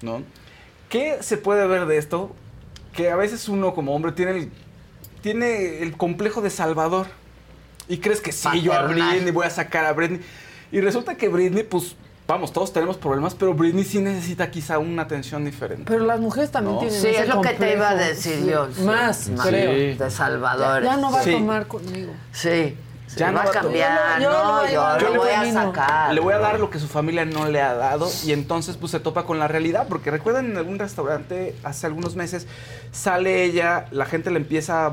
[0.00, 0.22] ¿no?
[0.90, 2.34] ¿Qué se puede ver de esto?
[2.92, 4.50] Que a veces uno como hombre tiene el,
[5.22, 7.06] tiene el complejo de Salvador
[7.88, 8.82] y crees que sí, yo a.
[8.82, 10.20] Britney voy a sacar a Britney.
[10.72, 11.94] Y resulta que Britney, pues,
[12.28, 15.84] vamos, todos tenemos problemas, pero Britney sí necesita quizá una atención diferente.
[15.86, 16.80] Pero las mujeres también No.
[16.80, 18.08] tienen Sí, ese es lo que te iba a complejo.
[18.10, 18.46] decir Sí.
[18.50, 18.68] yo.
[18.72, 18.82] sí.
[18.82, 19.96] Más, Más creo.
[19.98, 20.82] De Salvador.
[20.82, 21.30] Ya no va Sí.
[21.30, 22.12] a tomar conmigo.
[22.32, 22.76] Sí.
[23.16, 24.20] Ya no va a cambiar.
[24.20, 25.00] Yo lo No, voy a yo llevar.
[25.00, 26.14] Yo lo le voy voy a sacar.
[26.14, 28.92] Le voy a dar lo que su familia no le ha dado y entonces pues
[28.92, 32.46] se topa con la realidad, porque recuerdan en algún restaurante hace algunos meses,
[32.92, 34.92] sale ella, la gente le empieza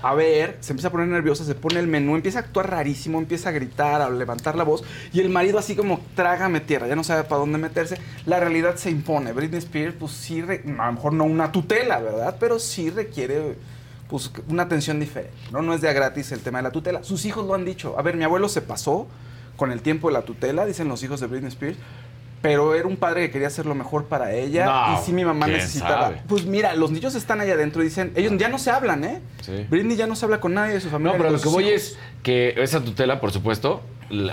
[0.00, 3.18] a ver, se empieza a poner nerviosa, se pone el menú, empieza a actuar rarísimo,
[3.18, 6.94] empieza a gritar, a levantar la voz y el marido así como trágame tierra, ya
[6.94, 9.32] no sabe para dónde meterse, la realidad se impone.
[9.32, 12.36] Britney Spears pues sí, re- a lo mejor no una tutela, ¿verdad?
[12.38, 13.56] Pero sí requiere
[14.08, 15.62] pues una atención diferente, ¿no?
[15.62, 17.02] No es de a gratis el tema de la tutela.
[17.04, 17.98] Sus hijos lo han dicho.
[17.98, 19.06] A ver, mi abuelo se pasó
[19.56, 21.78] con el tiempo de la tutela, dicen los hijos de Britney Spears,
[22.40, 25.24] pero era un padre que quería hacer lo mejor para ella No, y sí mi
[25.24, 26.02] mamá ¿quién necesitaba.
[26.02, 26.22] sabe?
[26.28, 29.20] Pues mira, los niños están allá adentro y dicen, ellos ya no se hablan, ¿eh?
[29.42, 29.66] Sí.
[29.68, 31.12] Britney ya no se habla con nadie de su familia.
[31.12, 33.80] No, pero lo que voy es que esa tutela, por supuesto,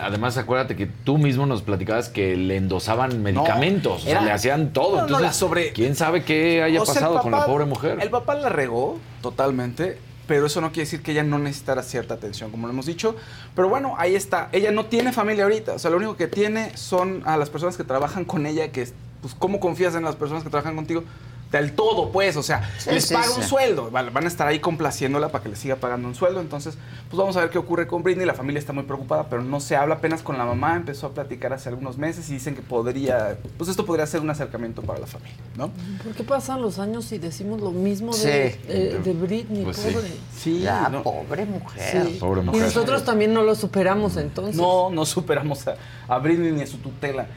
[0.02, 4.72] además acuérdate que tú mismo nos platicabas que le endosaban medicamentos, o sea, le hacían
[4.72, 4.98] todo.
[4.98, 7.98] No, Entonces, sobre- ¿quién sabe qué haya pasado con la pobre mujer?
[8.02, 12.16] El papá la regó totalmente, pero eso no quiere decir que ella no necesitara cierta
[12.16, 13.16] atención, como lo hemos dicho.
[13.56, 14.50] Pero bueno, ahí está.
[14.52, 15.74] Ella no tiene familia ahorita.
[15.74, 18.88] O sea, lo único que tiene son a las personas que trabajan con ella, que,
[19.22, 21.04] pues, ¿cómo confías en las personas que trabajan contigo?
[21.52, 23.40] Del todo, pues, o sea, Sí, les sí, paga sí.
[23.40, 26.42] un sueldo, van van a estar ahí complaciéndola para que le siga pagando un sueldo.
[26.42, 26.78] Entonces,
[27.10, 28.26] pues vamos a ver qué ocurre con Britney.
[28.26, 30.76] La familia está muy preocupada, pero no se habla apenas con la mamá.
[30.76, 34.30] Empezó a platicar hace algunos meses y dicen que podría, pues esto podría ser un
[34.32, 35.70] acercamiento para la familia, ¿no?
[36.04, 38.28] ¿Por qué pasan los años y decimos lo mismo Sí.
[38.28, 40.08] de, eh, de Britney, Pues pobre?
[40.36, 41.04] Sí, no.
[41.04, 42.08] pobre mujer.
[42.08, 42.18] Sí.
[42.20, 44.56] Pobre Y nosotros también no lo superamos entonces.
[44.56, 45.76] No, no superamos a,
[46.08, 47.28] a Britney ni a su tutela.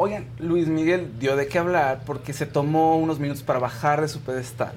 [0.00, 4.06] Oigan, Luis Miguel dio de qué hablar porque se tomó unos minutos para bajar de
[4.06, 4.70] su pedestal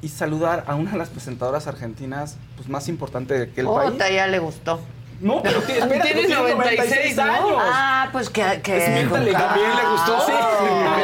[0.00, 3.90] y saludar a una de las presentadoras argentinas pues, más importante de aquel país.
[3.90, 4.80] Puta, ya le gustó.
[5.20, 7.22] No, pero tí- espérate, Tienes tiene 96, ¿no?
[7.22, 7.62] años.
[7.72, 8.60] Ah, pues que...
[8.62, 10.26] que Es miéntale, también le gustó.
[10.26, 10.32] Sí.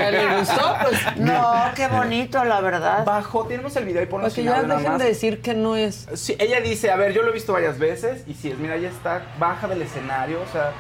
[0.01, 0.77] ¿Ya le gustó?
[0.83, 3.05] Pues No, qué bonito, la verdad.
[3.05, 5.75] Bajó, tenemos el video y ponlo Para que sin ya dejen de decir que no
[5.75, 6.07] es.
[6.15, 8.77] Sí, ella dice, a ver, yo lo he visto varias veces y si es, mira,
[8.77, 10.71] ella está, baja del escenario, o sea,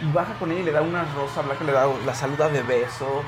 [0.00, 2.62] y baja con ella y le da una rosa blanca, le da la saluda de
[2.62, 3.22] beso.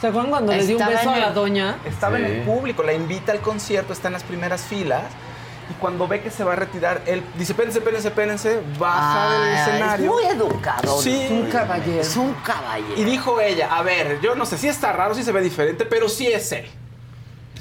[0.00, 1.76] ¿Se acuerdan cuando le dio un beso a en la doña?
[1.84, 2.32] Estaba en Sí.
[2.32, 5.04] el público, la invita al concierto, está en las primeras filas.
[5.70, 9.54] Y cuando ve que se va a retirar, él dice, pénense, pénense, pénense, baja del
[9.54, 10.06] Ah, escenario.
[10.06, 11.00] Es muy educado.
[11.00, 11.22] Sí.
[11.22, 12.00] Es un caballero.
[12.00, 12.94] Es un caballero.
[13.00, 15.84] Y dijo ella, a ver, yo no sé si está raro, si se ve diferente,
[15.86, 16.68] pero sí es él.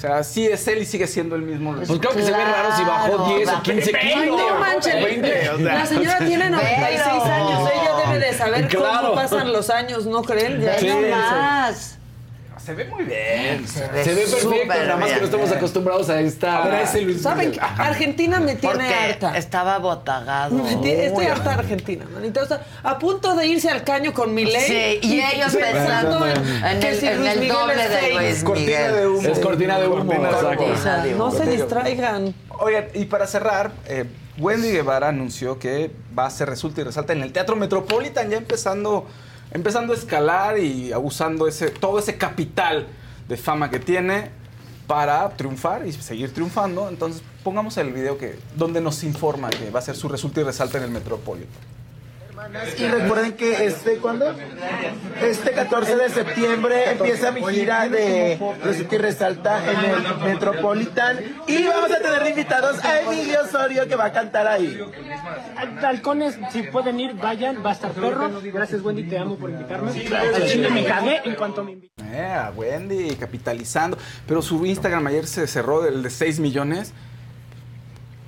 [0.01, 1.75] O sea, sí es él y sigue siendo el mismo.
[1.75, 4.41] Pues claro que se ve raro si bajó 10 o 15 Ay, kilos.
[4.41, 4.95] no manches.
[4.95, 5.65] o 20, o sea.
[5.75, 7.69] la señora tiene 96 Pero- años.
[7.71, 9.01] Ella debe de saber Claro.
[9.09, 10.59] cómo pasan los años, ¿no creen?
[10.59, 10.87] Ya- Sí.
[10.87, 11.99] nomás.
[12.65, 13.67] Se ve muy bien.
[13.67, 15.23] Se ve, Se ve perfecto, nada más que no bien.
[15.23, 16.57] estamos acostumbrados a esta.
[16.63, 16.85] Ahora
[17.19, 17.53] ¿Saben?
[17.77, 19.37] Argentina me tiene Porque harta.
[19.37, 20.55] estaba botagado.
[20.55, 22.43] Me tiene- Estoy harta de Argentina, manita.
[22.43, 24.99] O sea, a punto de irse al caño con mi ley.
[25.01, 26.37] Sí, y ellos pensando en,
[26.83, 28.13] el, si en Luis el Miguel doble es de.
[28.13, 28.95] Luis Cortina Miguel.
[28.95, 29.27] de humo.
[29.29, 30.63] Es cortina de humo, Cortina de exacto.
[30.63, 30.73] humo.
[30.73, 31.51] O sea, no se Cortina.
[31.63, 32.35] distraigan.
[32.59, 34.05] Oigan, y para cerrar, eh,
[34.37, 38.37] Wendy Guevara anunció que va a ser resulta y resalta en el Teatro Metropolitan, ya
[38.37, 39.07] empezando,
[39.51, 42.87] empezando a escalar y abusando ese, todo ese capital
[43.27, 44.29] de fama que tiene
[44.87, 46.89] para triunfar y seguir triunfando.
[46.89, 50.43] Entonces, pongamos el video que, donde nos informa que va a ser su resulta y
[50.43, 51.49] resalta en el Metropolitan.
[52.77, 54.33] Y recuerden que este, ¿cuándo?
[55.21, 61.19] Este 14 de septiembre empieza mi gira de Resulta y Resalta en el Metropolitan.
[61.47, 64.79] Y vamos a tener invitados a Emilio Osorio que va a cantar ahí.
[65.81, 68.29] Halcones, si pueden ir, vayan, va a estar perro.
[68.53, 69.91] Gracias Wendy, te amo por invitarme.
[69.91, 72.13] Al chile me cagué en cuanto me invitaron.
[72.13, 73.97] Eh, a Wendy capitalizando.
[74.27, 76.93] Pero su Instagram ayer se cerró del de 6 millones.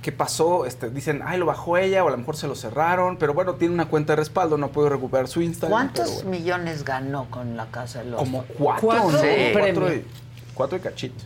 [0.04, 0.66] ¿Qué pasó?
[0.66, 3.16] Este, dicen, ay, lo bajó ella o a lo mejor se lo cerraron.
[3.16, 5.72] Pero bueno, tiene una cuenta de respaldo, no puede recuperar su Instagram.
[5.72, 6.30] ¿Cuántos bueno.
[6.30, 9.18] millones ganó con la Casa de los Como cuatro, ¿Cuatro?
[9.18, 9.26] Sí.
[9.54, 10.04] Cuatro y,
[10.52, 11.24] cuatro y cachito.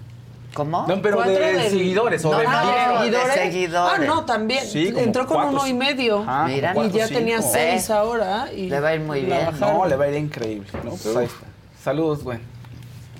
[0.54, 0.86] ¿Cómo?
[0.86, 3.98] No, pero Cuatro de seguidores o No, de de seguidores.
[4.00, 4.64] Ah, no, también.
[4.64, 6.18] Sí, Entró con cuatro, uno y medio.
[6.18, 7.18] Como Mira, y cuatro, ya cinco.
[7.18, 7.92] tenía seis Eh.
[7.92, 8.52] ahora.
[8.52, 9.44] Y Le va a ir muy bien.
[9.44, 9.78] bajaron.
[9.78, 10.68] No, le va a ir increíble.
[10.84, 10.90] ¿no?
[10.92, 11.46] Pues ahí está.
[11.82, 12.38] Saludos, güey.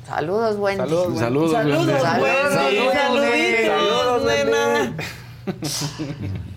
[0.07, 0.79] Saludos, Wendy.
[0.85, 1.19] Saludos, Wendy.
[1.19, 1.87] Saludos, Saludos,
[2.23, 2.79] Wendy.
[2.79, 2.95] Wendy.
[2.95, 4.95] Saluditos, Saludos, nena.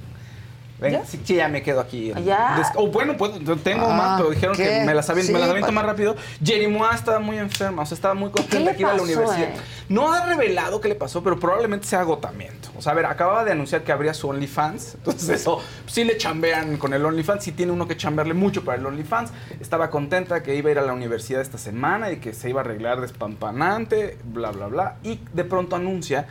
[0.79, 2.11] Ven, sí, sí, ya me quedo aquí.
[2.25, 2.55] ¿Ya?
[2.57, 4.63] Des- oh, bueno, pues tengo Ah, más, pero dijeron ¿qué?
[4.63, 6.15] que me las aviento, Sí, me las aviento más rápido.
[6.43, 9.43] Jerry Moa estaba muy enferma, o sea, estaba muy ¿Qué contenta iba a la universidad.
[9.43, 9.53] eh?
[9.89, 12.69] No ha revelado qué le pasó, pero probablemente sea agotamiento.
[12.75, 16.17] O sea, a ver, acababa de anunciar que habría su OnlyFans, entonces eso sí le
[16.17, 19.29] chambean con el OnlyFans, sí tiene uno que chambearle mucho para el OnlyFans.
[19.59, 22.61] Estaba contenta que iba a ir a la universidad esta semana y que se iba
[22.61, 24.95] a arreglar despampanante, bla, bla, bla.
[25.03, 26.25] Y de pronto anuncia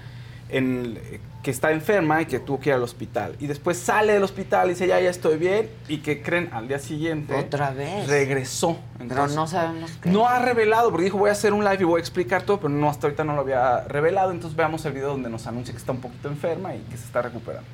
[0.53, 0.99] en,
[1.43, 3.35] que está enferma y que tuvo que ir al hospital.
[3.41, 5.71] Y después sale del hospital y dice, ya, ya estoy bien.
[5.89, 7.35] Y que creen al día siguiente.
[7.35, 8.09] Otra vez.
[8.09, 8.79] Regresó.
[8.99, 10.11] Pero no sabemos qué.
[10.11, 12.59] no ha revelado, porque dijo voy a hacer un live y voy a explicar todo,
[12.59, 14.31] pero no hasta ahorita no lo había revelado.
[14.33, 17.05] Entonces veamos el video donde nos anuncia que está un poquito enferma y que se
[17.05, 17.69] está recuperando.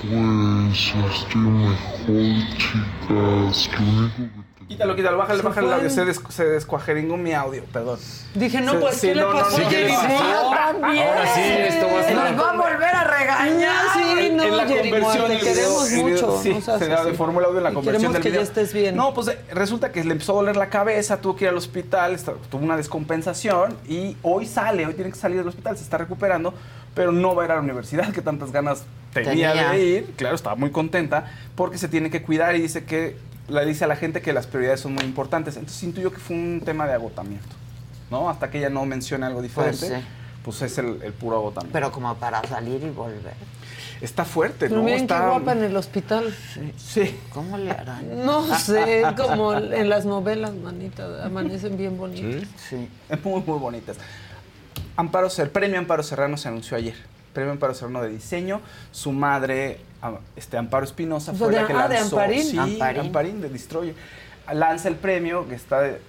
[0.00, 3.68] Pues estoy mejor, chicas.
[3.68, 4.37] Que
[4.68, 7.98] Quítalo, quítalo, bájale, bájale, la se, des- se descuajeringó mi audio, perdón.
[8.34, 9.58] Dije, no, Sí, pues, sí, ¿qué le no, no, pasó?
[9.58, 10.14] no, ¿qué le Jerry?
[10.18, 10.24] Sí,
[10.54, 11.08] también.
[11.08, 13.84] Ahora sí, esto va a ser- Nos va a volver a regañar.
[13.94, 16.40] Sí, no, en la Jerry conversión te queremos video, mucho.
[16.42, 17.06] sí, no seas se así.
[17.10, 18.42] deformó el audio en la Y conversión queremos del que video.
[18.42, 18.94] ya estés bien.
[18.94, 21.56] No, pues eh, resulta que le empezó a doler la cabeza, tuvo que ir al
[21.56, 25.82] hospital, está- tuvo una descompensación y hoy sale, hoy tiene que salir del hospital, se
[25.84, 26.52] está recuperando,
[26.94, 28.82] pero no va a ir a la universidad, que tantas ganas
[29.14, 29.70] tenía, Tenía.
[29.70, 30.12] de ir.
[30.16, 33.16] Claro, estaba muy contenta porque se tiene que cuidar y dice que
[33.48, 35.56] le dice a la gente que las prioridades son muy importantes.
[35.56, 37.54] Entonces intuyo que fue un tema de agotamiento,
[38.10, 38.28] ¿no?
[38.30, 40.02] Hasta que ella no mencione algo diferente, Pues
[40.44, 40.64] pues, sí.
[40.66, 41.72] es el, el puro agotamiento.
[41.72, 43.34] Pero como para salir y volver.
[44.00, 44.82] está fuerte, Pero ¿no?
[44.84, 45.18] miren está...
[45.20, 46.34] qué guapa en el hospital.
[46.76, 47.18] Sí.
[47.32, 48.24] ¿Cómo le harán?
[48.24, 52.48] No sé, como en las novelas, manita, amanecen bien bonitas.
[52.68, 52.88] Sí.
[53.08, 53.96] Es muy, muy bonitas.
[54.96, 56.94] Amparo, Ser- el premio Amparo Serrano se anunció ayer.
[57.38, 58.60] Premio Amparo Serrano de diseño.
[58.90, 59.78] Su madre,
[60.34, 62.18] este, Amparo Espinosa, O sea, fue de- la que ah, de lanzó.
[62.18, 62.42] Amparín.
[62.42, 63.00] Sí, Amparín.
[63.00, 63.40] Amparín.
[63.40, 63.94] de Destroyer.
[64.52, 66.00] Lanza el premio que está eh,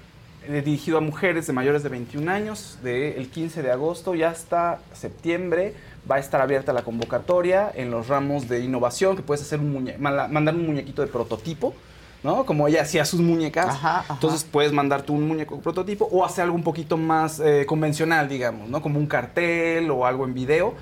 [0.48, 5.76] dirigido a mujeres de mayores de 21 años, del 15 de agosto y hasta septiembre.
[6.10, 9.94] Va a estar abierta la convocatoria en los ramos de innovación, que puedes hacer un
[10.00, 11.76] mandar un muñequito de prototipo.
[12.22, 12.46] ¿no?
[12.46, 13.68] Como ella hacía sus muñecas.
[13.68, 14.14] Ajá, ajá.
[14.16, 18.28] Entonces puedes mandar tú un muñeco prototipo o hacer algo un poquito más eh, convencional,
[18.28, 18.82] digamos, ¿no?
[18.82, 20.74] Como un cartel o algo en video.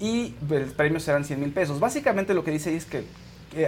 [0.00, 1.80] Y el premio serán 100 mil pesos.
[1.80, 3.04] Básicamente lo que dice es que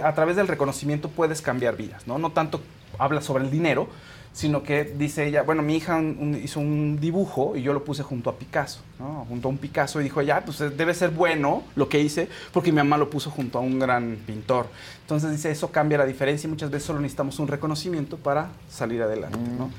[0.03, 2.17] a través del reconocimiento puedes cambiar vidas, ¿no?
[2.17, 2.61] No tanto
[2.97, 3.87] habla sobre el dinero,
[4.33, 6.01] sino que dice ella, bueno, mi hija
[6.41, 9.25] hizo un dibujo y yo lo puse junto a Picasso, ¿no?
[9.27, 12.29] Junto a un Picasso y dijo, ya, pues eh, debe ser bueno lo que hice
[12.53, 14.67] porque mi mamá lo puso junto a un gran pintor.
[15.01, 19.01] Entonces dice, eso cambia la diferencia y muchas veces solo necesitamos un reconocimiento para salir
[19.01, 19.69] adelante, ¿no?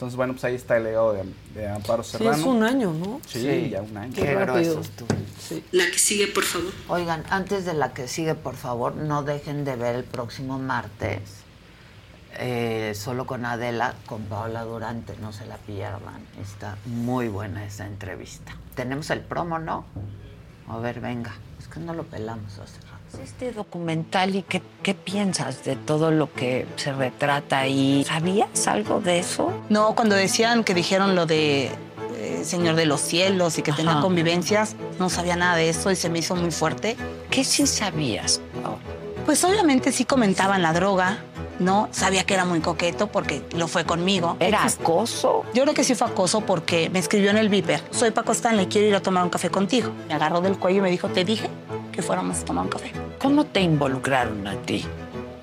[0.00, 2.32] Entonces, bueno, pues ahí está el legado de, de Amparo Sí, Serrano.
[2.38, 3.20] es un año, ¿no?
[3.28, 4.14] Sí, ya un año.
[4.14, 4.80] Qué Qué rápido.
[5.38, 5.62] Sí.
[5.72, 6.72] La que sigue, por favor.
[6.88, 11.20] Oigan, antes de la que sigue, por favor, no dejen de ver el próximo martes
[12.38, 16.24] eh, solo con Adela, con Paola Durante, no se la pierdan.
[16.40, 18.56] Está muy buena esa entrevista.
[18.74, 19.84] Tenemos el promo, ¿no?
[20.66, 21.34] A ver, venga.
[21.58, 22.99] Es que no lo pelamos hace rato.
[23.18, 28.04] Este documental y qué, qué piensas de todo lo que se retrata ahí.
[28.06, 29.52] ¿Sabías algo de eso?
[29.68, 31.70] No, cuando decían que dijeron lo de
[32.20, 34.00] eh, Señor de los Cielos y que Ajá.
[34.00, 36.96] convivencias, no sabía nada de eso y se me hizo muy fuerte.
[37.30, 38.40] ¿Qué sí sabías?
[39.26, 41.18] Pues obviamente sí comentaban la droga,
[41.58, 41.88] ¿no?
[41.92, 44.36] Sabía que era muy coqueto porque lo fue conmigo.
[44.40, 45.44] ¿Era acoso?
[45.54, 47.82] Yo creo que sí fue acoso porque me escribió en el Viper.
[47.90, 49.90] Soy Paco Stanley, quiero ir a tomar un café contigo.
[50.08, 51.48] Me agarró del cuello y me dijo, te dije
[52.00, 52.92] que fuéramos a tomar un café.
[53.18, 54.86] ¿Cómo te involucraron a ti?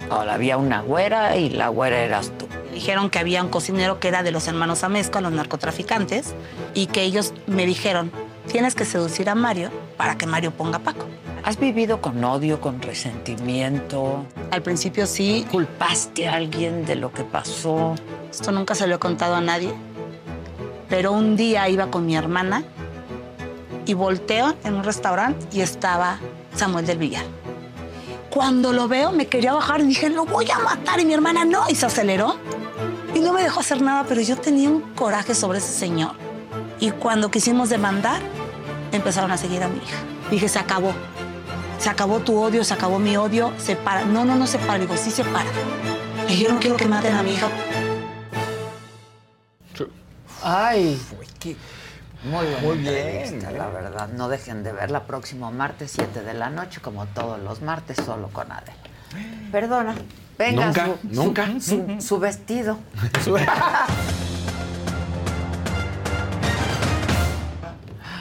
[0.10, 2.48] Ahora había una güera y la güera eras tú.
[2.74, 6.34] Dijeron que había un cocinero que era de los hermanos Amezcua, los narcotraficantes,
[6.74, 8.12] y que ellos me dijeron,
[8.52, 11.06] tienes que seducir a Mario para que Mario ponga a Paco.
[11.44, 14.26] ¿Has vivido con odio, con resentimiento?
[14.50, 15.46] Al principio sí.
[15.52, 17.94] ¿Culpaste a alguien de lo que pasó?
[18.32, 19.72] Esto nunca se lo he contado a nadie.
[20.90, 22.64] Pero un día iba con mi hermana
[23.88, 26.20] y volteo en un restaurante y estaba
[26.58, 27.26] Samuel del Villar.
[28.30, 31.00] Cuando lo veo me quería bajar y dije, lo voy a matar.
[31.00, 32.36] Y mi hermana no, y se aceleró.
[33.14, 36.12] Y no me dejó hacer nada, pero yo tenía un coraje sobre ese señor.
[36.80, 38.22] Y cuando quisimos demandar,
[38.92, 39.98] empezaron a seguir a mi hija.
[40.30, 40.94] Dije, se acabó.
[41.80, 44.06] Se acabó tu odio, se acabó mi odio, se para.
[44.06, 44.80] No, no, no se para.
[44.80, 45.50] Digo, sí se para.
[46.28, 47.48] Y yo no quiero que maten a mi hija.
[50.44, 51.77] Ay, muy, buena
[52.24, 52.88] Muy bien.
[52.88, 54.10] entrevista, la verdad.
[54.10, 58.30] No dejen de verla próximo martes 7 de la noche, como todos los martes, solo
[58.30, 58.74] con Adela.
[59.52, 59.96] Perdona.
[60.38, 61.48] Venga, Nunca, su, nunca.
[61.60, 61.60] Su,
[62.00, 62.78] su- su vestido.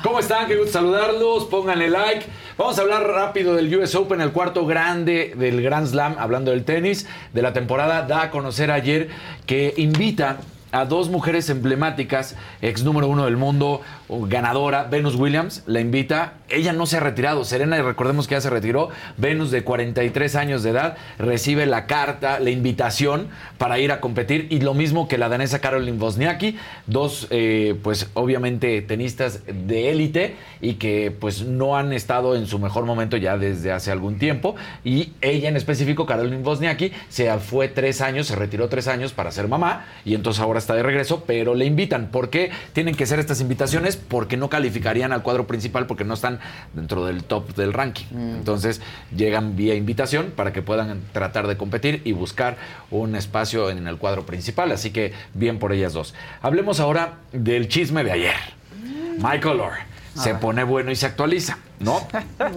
[0.03, 0.47] ¿Cómo están?
[0.47, 1.45] Qué gusto saludarlos.
[1.47, 2.27] Pónganle like.
[2.57, 6.65] Vamos a hablar rápido del US Open, el cuarto grande del Grand Slam, hablando del
[6.65, 8.03] tenis de la temporada.
[8.03, 9.09] Da a conocer ayer
[9.47, 10.39] que invita
[10.77, 16.35] a dos mujeres emblemáticas, ex número uno del mundo, ganadora, Venus Williams, la invita.
[16.49, 17.45] Ella no se ha retirado.
[17.45, 18.91] Serena, recordemos que ya se retiró.
[19.17, 23.29] Venus, de 43 años de edad, recibe la carta, la invitación
[23.59, 24.47] para ir a competir.
[24.51, 26.57] Y lo mismo que la danesa Caroline Wozniacki,
[26.87, 32.59] dos, eh, pues obviamente tenistas de élite y que pues no han estado en su
[32.59, 34.55] mejor momento ya desde hace algún tiempo.
[34.85, 39.33] Y ella en específico, Caroline Wozniacki, se fue tres años, se retiró tres años para
[39.33, 42.09] ser mamá y entonces ahora está de regreso, pero le invitan.
[42.11, 43.96] ¿Por qué tienen que ser estas invitaciones?
[43.97, 46.41] Porque no calificarían al cuadro principal porque no están
[46.75, 48.07] dentro del top del ranking.
[48.13, 48.81] Entonces
[49.15, 52.57] llegan vía invitación para que puedan tratar de competir y buscar
[52.91, 54.73] un espacio en el cuadro principal.
[54.73, 56.15] Así que bien por ellas dos.
[56.43, 58.37] Hablemos ahora del chisme de ayer.
[59.19, 59.79] Michael Orr
[60.15, 62.07] se pone bueno y se actualiza, ¿no?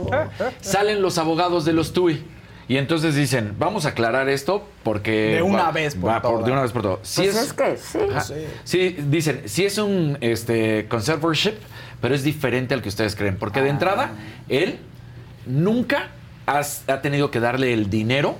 [0.61, 2.23] Salen los abogados de los TUI.
[2.69, 5.33] Y entonces dicen, vamos a aclarar esto porque...
[5.35, 6.45] De una va- vez por va todas.
[6.45, 6.99] De una vez por todo.
[7.01, 7.97] Si Pues es que sí.
[8.11, 8.23] Ajá.
[8.63, 11.55] Sí, dicen, sí es un este, conservatorship,
[11.99, 13.35] pero es diferente al que ustedes creen.
[13.37, 14.11] Porque de entrada,
[14.49, 14.77] él
[15.47, 16.09] nunca
[16.45, 18.37] has- ha tenido que darle el dinero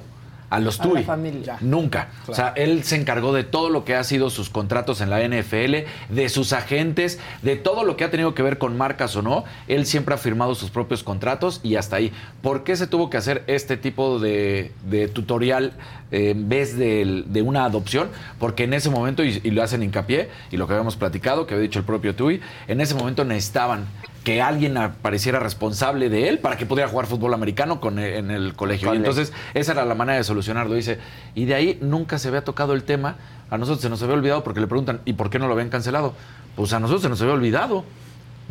[0.50, 1.04] a los A la TUI.
[1.04, 1.58] familia.
[1.62, 2.10] Nunca.
[2.28, 5.20] O sea, él se encargó de todo lo que ha sido sus contratos en la
[5.22, 9.22] NFL, de sus agentes, de todo lo que ha tenido que ver con marcas o
[9.22, 9.44] no.
[9.68, 12.12] Él siempre ha firmado sus propios contratos y hasta ahí.
[12.42, 15.74] ¿Por qué se tuvo que hacer este tipo de, de tutorial
[16.12, 18.10] eh, en vez de, una adopción?
[18.40, 21.54] Porque en ese momento, y, y lo hacen hincapié, y lo que habíamos platicado, que
[21.54, 23.86] había dicho el propio Tui, en ese momento necesitaban
[24.30, 28.30] que alguien apareciera responsable de él para que pudiera jugar fútbol americano con, eh, en
[28.30, 28.94] el colegio.
[28.94, 30.76] Y entonces esa era la manera de solucionarlo.
[30.76, 31.00] Dice,
[31.34, 33.16] y de ahí nunca se había tocado el tema.
[33.50, 35.70] A nosotros se nos había olvidado porque le preguntan, ¿y por qué no lo habían
[35.70, 36.14] cancelado?
[36.56, 37.86] Pues a nosotros se nos había olvidado.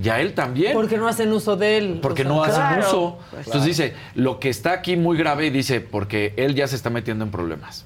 [0.03, 0.73] Y a él también.
[0.73, 1.99] Porque no hacen uso de él.
[2.03, 2.89] Porque O sea, no hacen claro.
[2.89, 3.19] uso.
[3.31, 6.91] Pues Entonces dice, lo que está aquí muy grave, dice, porque él ya se está
[6.91, 7.85] metiendo en problemas.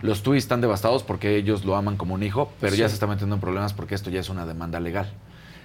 [0.00, 3.06] Los TUI están devastados porque ellos lo aman como un hijo, pero ya se está
[3.06, 5.12] metiendo en problemas porque esto ya es una demanda legal.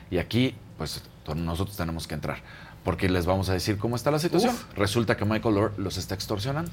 [0.10, 1.02] Y aquí, pues
[1.35, 2.37] nosotros tenemos que entrar.
[2.83, 4.55] Porque les vamos a decir cómo está la situación.
[4.75, 6.71] Resulta que Michael Lord los está extorsionando.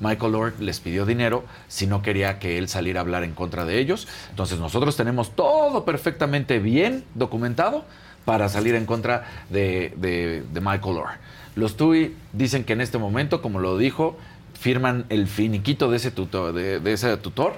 [0.00, 3.64] Michael Lord les pidió dinero si no quería que él saliera a hablar en contra
[3.64, 4.06] de ellos.
[4.30, 7.84] Entonces nosotros tenemos todo perfectamente bien documentado
[8.26, 11.10] para salir en contra de, de- de Michael Lord.
[11.54, 14.18] Los TUI dicen que en este momento, como lo dijo,
[14.60, 17.54] firman el finiquito de ese tutor, de, de ese tutor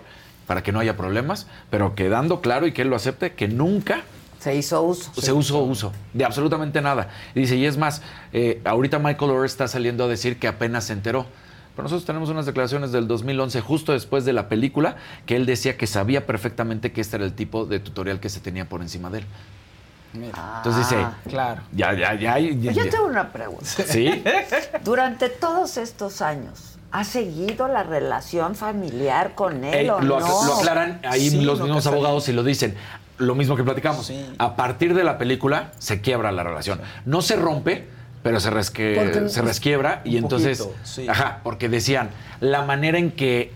[0.46, 4.02] para que no haya problemas, pero quedando claro y que él lo acepte, que nunca
[4.48, 5.10] se hizo uso.
[5.20, 7.08] Se usó uso de absolutamente nada.
[7.34, 8.00] Y dice, y es más,
[8.32, 11.26] eh, ahorita Michael Orr está saliendo a decir que apenas se enteró.
[11.76, 14.96] Pero nosotros tenemos unas declaraciones del 2011, justo después de la película,
[15.26, 18.40] que él decía que sabía perfectamente que este era el tipo de tutorial que se
[18.40, 19.26] tenía por encima de él.
[20.14, 21.60] Entonces dice, claro.
[21.72, 22.38] ya, ya, ya.
[22.38, 23.64] ya- Yo tengo una pregunta.
[23.86, 24.24] ¿Sí?
[24.82, 30.46] Durante todos estos años, ¿Ha seguido la relación familiar con él Eh, o lo, no?
[30.46, 32.74] lo aclaran ahí Sí, los mismos abogados y lo dicen.
[33.18, 34.12] Lo mismo que platicamos.
[34.38, 36.80] A partir de la película se quiebra la relación.
[37.04, 37.86] No se rompe,
[38.22, 40.58] pero se, resque- Porque- se resquiebra y entonces...
[40.60, 41.06] poquito, sí.
[41.08, 43.52] Ajá, porque decían, la manera en que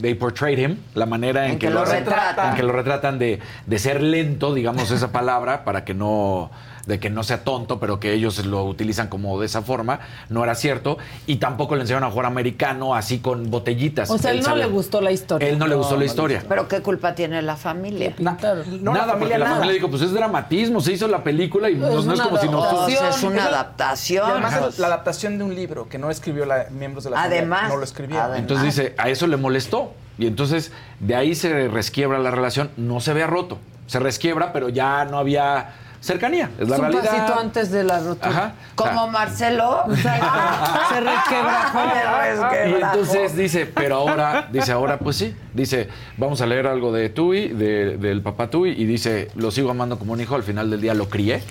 [0.00, 2.50] they portrayed him, la manera en, En que lo retratan.
[2.50, 6.50] en que lo retratan de, de ser lento, digamos esa palabra, para que no
[6.86, 10.42] de que no sea tonto, pero que ellos lo utilizan como de esa forma, no
[10.44, 10.98] era cierto.
[11.26, 14.08] Y tampoco le enseñaron a jugar americano así con botellitas.
[14.10, 15.48] O sea, él no sabe- le gustó la historia.
[15.48, 16.42] Él no le gustó la historia.
[16.48, 18.14] Pero ¿qué culpa tiene la familia?
[18.18, 22.12] nada, porque la familia dijo, pues es dramatismo, se hizo la película y no, no
[22.12, 23.16] es como si nosotros...
[23.16, 24.28] Es una adaptación.
[24.28, 27.58] Y además la adaptación de un libro que no escribió la, miembros de la Además,
[27.60, 28.36] familia, no lo escribieron.
[28.36, 29.92] Entonces dice, a eso le molestó.
[30.18, 33.58] Y entonces de ahí se resquiebra la relación, no se vea roto.
[33.86, 35.74] Se resquiebra, pero ya no había
[36.06, 36.50] cercanía.
[36.58, 37.10] Es la Es un realidad.
[37.16, 38.28] pasito antes de la rotura.
[38.28, 38.52] Ajá.
[38.74, 39.84] Como Marcelo.
[39.90, 41.80] Se resquebrajó.
[41.82, 42.94] Se Y resquebrajó.
[42.98, 45.34] entonces dice, pero ahora, dice, ahora pues sí.
[45.52, 49.70] Dice, vamos a leer algo de Tui, de- del papá Tui, y dice, lo sigo
[49.70, 51.42] amando como un hijo, al final del día lo crié,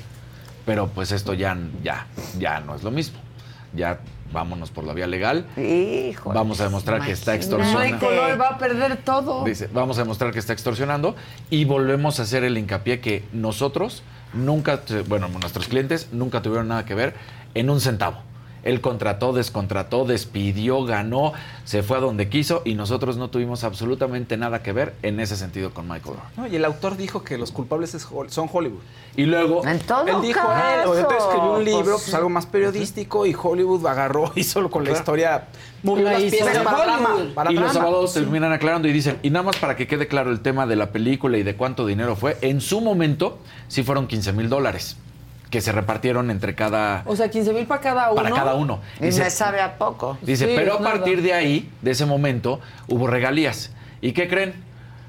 [0.65, 2.07] pero pues esto ya, ya,
[2.39, 3.19] ya no es lo mismo.
[3.73, 3.99] Ya
[4.31, 5.45] vámonos por la vía legal.
[5.57, 6.31] Hijo.
[6.33, 8.07] Vamos a demostrar que está extorsionando.
[8.07, 9.43] Oy va a perder todo.
[9.43, 11.15] Dice, vamos a demostrar que está extorsionando
[11.49, 14.01] y volvemos a hacer el hincapié que nosotros
[14.35, 17.15] nunca, bueno, nuestros clientes nunca tuvieron nada que ver
[17.53, 18.17] en un centavo.
[18.65, 21.31] Él contrató, descontrató, despidió, ganó,
[21.63, 25.37] se fue a donde quiso y nosotros no tuvimos absolutamente nada que ver en ese
[25.37, 26.17] sentido con Michael.
[26.35, 28.81] No, y el autor dijo que los culpables es Hol- son Hollywood.
[29.15, 29.65] Y luego...
[29.65, 33.25] En todo Él dijo, caso, él, entonces escribió un libro, pues, pues, algo más periodístico,
[33.25, 35.45] y Hollywood agarró, hizo con la historia,
[35.83, 37.15] La hizo para drama.
[37.33, 40.31] Para y los abogados terminan aclarando y dicen, y nada más para que quede claro
[40.31, 43.37] el tema de la película y de cuánto dinero fue, en su momento
[43.67, 44.97] sí fueron 15 mil dólares
[45.55, 48.21] que se repartieron entre cada, O sea, 15 mil para cada uno.
[48.21, 48.81] para cada uno.
[48.99, 50.17] Y Dice- me sabe a poco.
[50.21, 50.95] Dice, Sí, pero a nada.
[50.95, 52.59] partir de ahí, de ese momento,
[52.89, 53.71] hubo regalías.
[54.01, 54.53] ¿Y qué creen?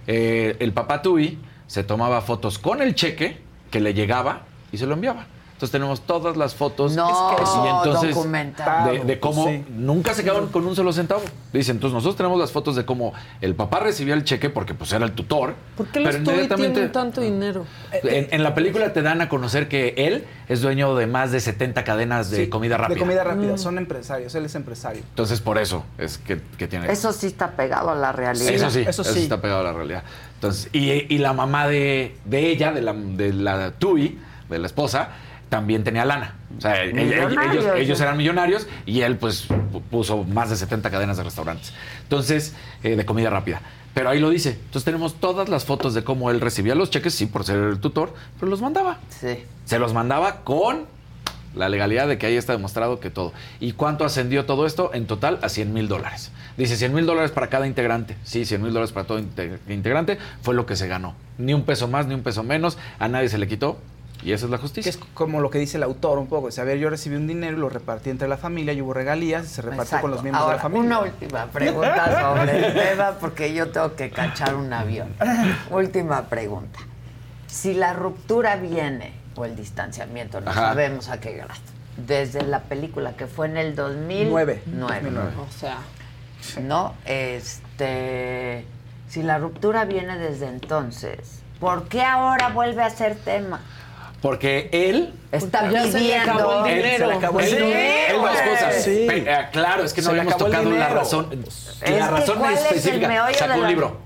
[0.06, 3.38] Eh, el papá Tui se tomaba fotos con el cheque
[3.72, 5.26] que le llegaba y se lo enviaba.
[5.56, 9.64] Entonces tenemos todas las fotos No, y entonces de, de cómo Sí.
[9.70, 11.22] nunca se quedaron con un solo centavo.
[11.50, 14.92] Dice, entonces nosotros tenemos las fotos de cómo el papá recibía el cheque porque pues
[14.92, 15.54] era el tutor.
[15.74, 17.64] ¿Por qué los pero inmediatamente tienen tanto dinero?
[17.90, 21.40] en, en la película te dan a conocer que él es dueño de más de
[21.40, 22.94] 70 cadenas de Sí, comida rápida.
[22.96, 23.58] De comida rápida, Mm.
[23.58, 25.02] son empresarios, él es empresario.
[25.08, 28.50] Entonces por eso es que, que tiene Eso sí está pegado a la realidad.
[28.52, 29.20] eso sí, eso eso, sí.
[29.22, 30.02] está pegado a la realidad.
[30.34, 34.18] Entonces, y, y la mamá de, de ella, de la, de la Tui,
[34.50, 35.08] de la esposa,
[35.48, 36.34] también tenía lana.
[36.56, 41.16] O sea, ellos, ellos eran millonarios y él pues pu- puso más de 70 cadenas
[41.16, 41.72] de restaurantes.
[42.02, 43.60] Entonces, eh, de comida rápida.
[43.94, 44.50] Pero ahí lo dice.
[44.50, 47.80] Entonces tenemos todas las fotos de cómo él recibía los cheques, sí, por ser el
[47.80, 48.98] tutor, pero los mandaba.
[49.08, 49.44] Sí.
[49.64, 50.84] Se los mandaba con
[51.54, 53.32] la legalidad de que ahí está demostrado que todo.
[53.60, 54.90] ¿Y cuánto ascendió todo esto?
[54.92, 56.30] En total a 100 mil dólares.
[56.58, 58.16] Dice 100 mil dólares para cada integrante.
[58.24, 61.14] Sí, 100 mil dólares para todo inte- integrante fue lo que se ganó.
[61.38, 62.76] Ni un peso más, ni un peso menos.
[62.98, 63.78] A nadie se le quitó.
[64.26, 64.90] Y esa es la Que justicia.
[64.90, 66.48] es como lo que dice el autor un poco.
[66.48, 68.82] O sea, a ver, yo recibí un dinero y lo repartí entre la familia, y
[68.82, 70.02] hubo regalías y se repartió Exacto.
[70.02, 70.86] con los miembros Ahora, de la familia.
[70.86, 75.14] Una última pregunta sobre el tema, porque yo tengo que cachar un avión.
[75.70, 76.80] Última pregunta.
[77.46, 80.70] Si la ruptura viene, o el distanciamiento, no Ajá.
[80.70, 81.52] sabemos a qué grado,
[81.96, 84.62] desde la película que fue en el 2009.
[84.66, 85.10] Nueve.
[85.38, 85.78] O sea,
[86.62, 86.94] ¿no?
[87.04, 88.64] Este,
[89.08, 93.60] si la ruptura viene desde entonces, ¿por qué ahora vuelve a ser tema?
[94.22, 95.12] Porque él.
[95.30, 96.66] Está ya se le acabó pidiendo.
[96.66, 96.98] el Él, dinero.
[96.98, 97.78] se le acabó el Sí, dinero.
[98.08, 98.50] Él dos güey.
[98.50, 98.82] cosas.
[98.84, 99.06] Sí.
[99.10, 101.44] Eh, claro, es que no Se le el tocado la razón.
[101.82, 103.08] Es la razón ¿cuál es el específica.
[103.08, 103.96] meollo Sacó un libro.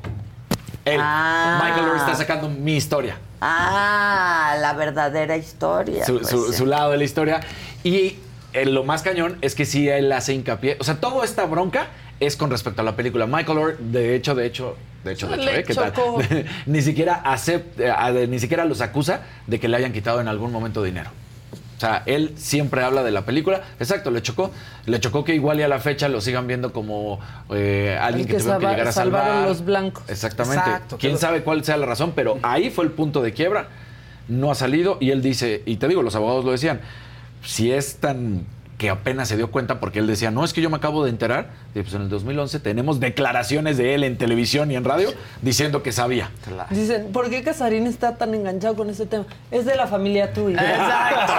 [0.85, 1.01] Él.
[1.03, 1.61] Ah.
[1.65, 3.17] Michael Lord está sacando mi historia.
[3.41, 6.05] Ah, la verdadera historia.
[6.05, 6.59] su, pues, su- sí.
[6.59, 7.41] su lado de la historia.
[7.85, 8.17] Y
[8.53, 10.77] eh, lo más cañón es que sí él hace hincapié.
[10.81, 11.87] O sea, toda esta bronca
[12.21, 13.27] es con respecto a la película.
[13.27, 15.65] Michael Lord, de hecho, de hecho, de hecho, de hecho, ¿eh?
[15.67, 15.93] ¿Qué tal?
[16.67, 20.83] ni siquiera acepta, ni siquiera los acusa de que le hayan quitado en algún momento
[20.83, 21.11] dinero.
[21.77, 23.63] O sea, él siempre habla de la película.
[23.79, 24.51] Exacto, le chocó.
[24.85, 27.19] Le chocó que igual y a la fecha lo sigan viendo como
[27.55, 29.49] eh, alguien que, que tuvo que llegar a salvaron salvar.
[29.49, 30.03] los blancos.
[30.09, 30.59] Exactamente.
[30.63, 32.13] Exacto, ¿Quién pero- sabe cuál sea la razón?
[32.15, 33.69] Pero ahí fue el punto de quiebra.
[34.29, 36.83] No ha salido y él dice, y te digo, los abogados lo decían,
[37.43, 38.45] si es tan
[38.81, 41.11] que apenas se dio cuenta porque él decía, no, es que yo me acabo de
[41.11, 45.11] enterar, y pues en el 2011 tenemos declaraciones de él en televisión y en radio
[45.43, 46.31] diciendo que sabía.
[46.71, 49.27] Dicen, ¿por qué Casarín está tan enganchado con este tema?
[49.51, 50.59] Es de la familia tuya.
[50.63, 51.33] Exacto.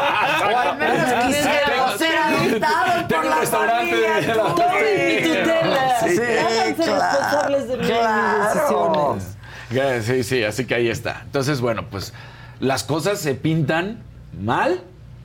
[0.53, 4.13] O al menos quisiéramos ser adoptados por la familia.
[4.21, 5.17] de la- Tui.
[5.17, 5.99] Y tutela.
[6.01, 8.53] Sí, Háganse claro, responsables de mis claro.
[8.53, 9.37] decisiones.
[9.71, 11.21] Ya, Sí, sí, así que ahí está.
[11.25, 12.13] Entonces, bueno, pues
[12.59, 14.03] las cosas se pintan
[14.39, 14.79] mal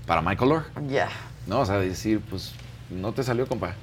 [0.06, 0.64] para Michael Orr.
[0.88, 1.08] Ya.
[1.46, 1.60] ¿No?
[1.60, 2.52] O sea, decir, pues
[2.90, 3.74] no te salió, compa.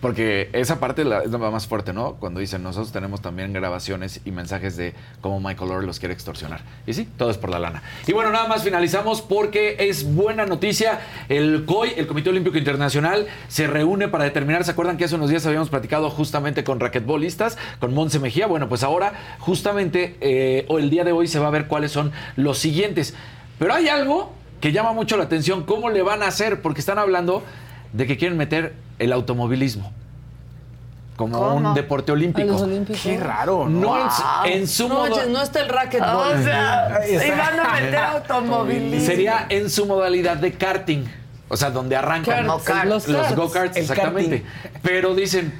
[0.00, 2.14] Porque esa parte es la más fuerte, ¿no?
[2.14, 6.62] Cuando dicen, nosotros tenemos también grabaciones y mensajes de cómo Michael Orr los quiere extorsionar.
[6.86, 7.82] Y sí, todo es por la lana.
[8.06, 11.00] Y bueno, nada más finalizamos porque es buena noticia.
[11.28, 15.28] El COI, el Comité Olímpico Internacional, se reúne para determinar, ¿se acuerdan que hace unos
[15.28, 18.46] días habíamos platicado justamente con raquetbolistas, con Monse Mejía?
[18.46, 21.92] Bueno, pues ahora justamente eh, o el día de hoy se va a ver cuáles
[21.92, 23.14] son los siguientes.
[23.58, 26.60] Pero hay algo que llama mucho la atención, ¿cómo le van a hacer?
[26.62, 27.42] Porque están hablando
[27.92, 29.92] de que quieren meter el automovilismo
[31.16, 31.68] como ¿Cómo?
[31.68, 32.48] un deporte olímpico.
[32.48, 33.02] A los olímpicos.
[33.02, 36.40] Qué raro, No, en su- en su no, modo- no está el racquetball.
[36.40, 39.06] O sea, y van a meter automovilismo.
[39.06, 41.04] Sería en su modalidad de karting.
[41.50, 42.62] O sea, donde arrancan los,
[43.08, 43.36] los karts.
[43.36, 44.44] go-karts, exactamente.
[44.82, 45.52] Pero dicen,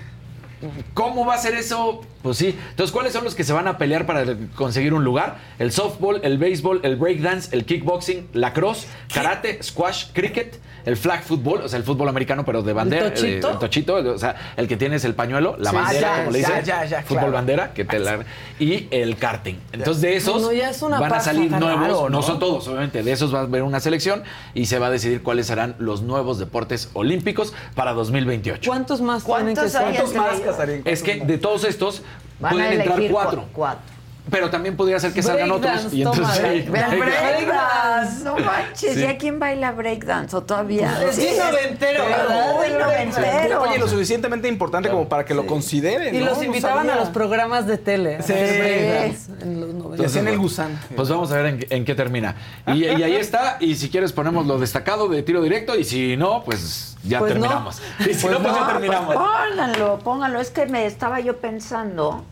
[0.95, 2.01] ¿cómo va a ser eso?
[2.23, 2.55] Pues sí.
[2.71, 4.25] Entonces, ¿cuáles son los que se van a pelear para
[4.55, 5.39] conseguir un lugar?
[5.59, 11.63] El softball, el béisbol, el breakdance, el kickboxing, lacrosse, karate, squash, cricket, el flag football,
[11.63, 13.07] o sea, el fútbol americano, pero de bandera.
[13.07, 13.51] eh, tochito?
[13.51, 16.39] el tochito, o sea, el que tienes el pañuelo, la Sí, bandera, ya, como le
[16.39, 16.65] dicen.
[16.65, 17.33] ya, ya, fútbol claro.
[17.33, 18.19] bandera, que te la-
[18.59, 19.55] y el karting.
[19.73, 22.23] Entonces, de esos No, ya es una van a salir nuevos, raro, no ¿no?
[22.23, 23.03] son todos, obviamente.
[23.03, 24.23] De esos va a haber una selección
[24.55, 28.71] y se va a decidir cuáles serán los nuevos deportes olímpicos para 2028.
[28.71, 29.83] ¿Cuántos más tienen que ¿Cuántos ser?
[29.83, 30.87] entre ellos?
[30.87, 32.03] Es que de todos estos
[32.41, 33.43] Van a entrar elegir cuatro.
[33.43, 33.90] cu- cuatro.
[34.31, 35.93] Pero también podría ser que salgan otros.
[35.93, 38.95] Y entonces toma, no manches.
[38.95, 39.01] Sí.
[39.01, 40.37] ¿Y a quién baila breakdance?
[40.37, 41.03] ¿O todavía?
[41.09, 42.55] Es bien noventero, ¿verdad?
[42.55, 43.63] Muy noventero.
[43.63, 46.15] Oye, lo suficientemente importante como para que lo consideren.
[46.15, 46.27] Y ¿no?
[46.27, 48.23] los No invitaban a los programas de tele.
[48.23, 48.33] Sí.
[48.33, 50.07] breakdance en los Y 90.
[50.07, 50.79] hacían el gusano.
[50.95, 52.37] Pues vamos a ver en, en qué termina.
[52.69, 53.57] Y, y ahí está.
[53.61, 55.77] Y si quieres ponemos lo destacado de tiro directo.
[55.77, 57.41] Y si no, pues ya Pues no.
[57.41, 57.83] terminamos.
[58.01, 59.15] Y si no, pues ya terminamos.
[59.15, 60.41] Pónganlo, pónganlo.
[60.41, 62.25] Es que me estaba yo pensando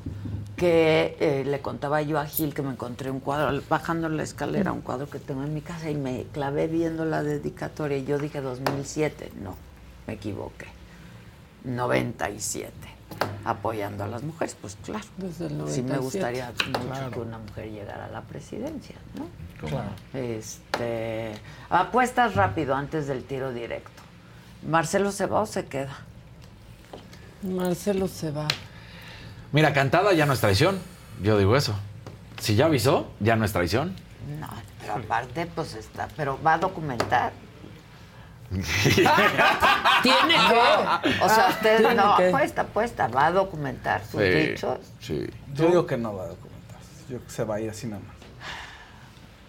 [0.59, 4.73] que eh, le contaba yo a Gil que me encontré un cuadro, bajando la escalera,
[4.73, 8.19] un cuadro que tengo en mi casa y me clavé viendo la dedicatoria y yo
[8.19, 9.33] dije 2007.
[9.43, 9.55] No,
[10.07, 10.67] me equivoqué.
[11.65, 12.73] 97.
[13.45, 15.05] Apoyando a las mujeres, pues claro.
[15.17, 15.99] Desde el Sí me 97.
[15.99, 17.11] gustaría mucho Claro.
[17.11, 19.27] que una mujer llegara a la presidencia, ¿no?
[19.67, 19.91] Claro.
[20.13, 21.33] Este,
[21.71, 23.91] apuestas rápido antes del tiro directo.
[24.67, 25.97] ¿Marcelo se va o se queda?
[27.43, 28.47] Marcelo se va.
[29.53, 30.79] Mira, cantada ya no es traición.
[31.23, 31.75] Yo digo eso.
[32.41, 33.95] Si ya avisó, ya no es traición.
[34.41, 34.49] No,
[34.81, 37.33] pero aparte, pues está, pero va a documentar.
[40.03, 41.20] Tiene que.
[41.23, 42.29] O sea, Ah, usted no, que.
[42.29, 44.79] apuesta, apuesta, va a documentar sus Sí, dichos.
[45.01, 45.27] Sí.
[45.55, 46.79] Yo digo que no va a documentar.
[47.09, 48.16] Yo creo que se va a ir así nada más.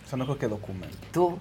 [0.05, 0.97] O sea, no creo que documente.
[1.13, 1.37] ¿Tú?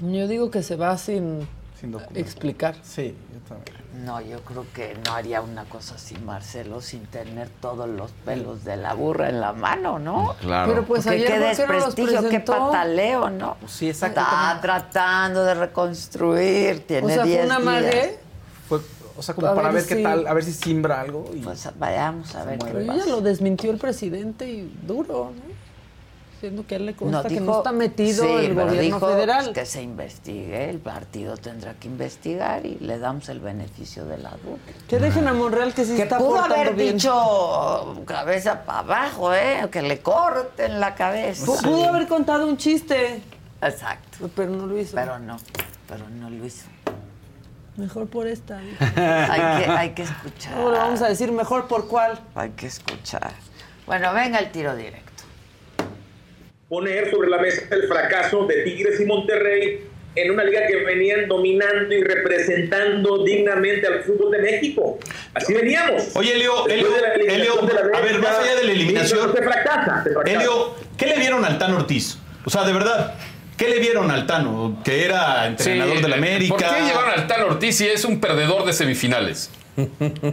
[0.00, 1.46] Yo digo que se va sin,
[1.80, 2.18] Sin documentar.
[2.22, 2.76] explicar.
[2.82, 3.76] Sí, yo también.
[4.02, 8.64] No, yo creo que no haría una cosa así, Marcelo, sin tener todos los pelos
[8.64, 10.34] de la burra en la mano, ¿no?
[10.40, 10.68] Claro.
[10.72, 13.56] Pero pues Porque ayer, qué ¿por qué no los desprestigio, qué pataleo, ¿no?
[13.68, 14.20] Sí, exacto.
[14.20, 17.64] Está tratando de reconstruir, tiene O sea, 10 fue una días.
[17.84, 18.18] mague.
[18.68, 18.80] Fue,
[19.16, 21.30] o sea, como A para ver ver, qué si- tal, a ver si simbra algo.
[21.32, 23.06] Y Pues vayamos a ver qué Pero ya pasa.
[23.10, 25.53] lo desmintió el presidente y duro, ¿no?
[26.44, 29.00] Siendo que a él le consta que no dijo- está metido sí, el gobierno dijo,
[29.00, 29.44] federal.
[29.46, 34.18] pues, que se investigue, el partido tendrá que investigar y le damos el beneficio de
[34.18, 34.58] la duda.
[34.86, 36.96] Que dejen a Monreal que sí Que está pudo haber bien.
[36.96, 39.66] dicho cabeza para abajo, ¿eh?
[39.72, 41.46] Que le corten la cabeza.
[41.46, 43.22] Pu- Pudo haber contado un chiste,
[43.62, 44.28] Exacto.
[44.36, 44.94] pero no lo hizo.
[44.94, 45.38] Pero no,
[45.88, 46.66] pero no lo hizo.
[47.78, 48.58] Mejor por esta.
[48.58, 48.76] dijo.
[48.96, 50.54] Hay que, hay que escuchar.
[50.58, 52.20] Ahora vamos a decir mejor por cuál.
[52.34, 53.32] Hay que escuchar.
[53.86, 55.13] Bueno, venga el tiro directo.
[56.74, 59.80] Poner sobre la mesa el fracaso de Tigres y Monterrey
[60.16, 64.98] en una liga que venían dominando y representando dignamente al fútbol de México.
[65.34, 66.10] Así veníamos.
[66.14, 68.72] Oye, Elio, Elio, de la eliminación Elio, de la a ver, más allá de la
[68.72, 69.32] eliminación.
[69.34, 70.36] Se fracasa, se fracasa.
[70.36, 72.18] Elio, ¿qué le vieron al Tano Ortiz?
[72.44, 73.14] O sea, de verdad,
[73.56, 74.80] ¿qué le vieron al Tano?
[74.84, 76.54] Que era entrenador Sí, de la América.
[76.56, 79.50] ¿Por qué llevaron al Tano Ortiz si es un perdedor de semifinales?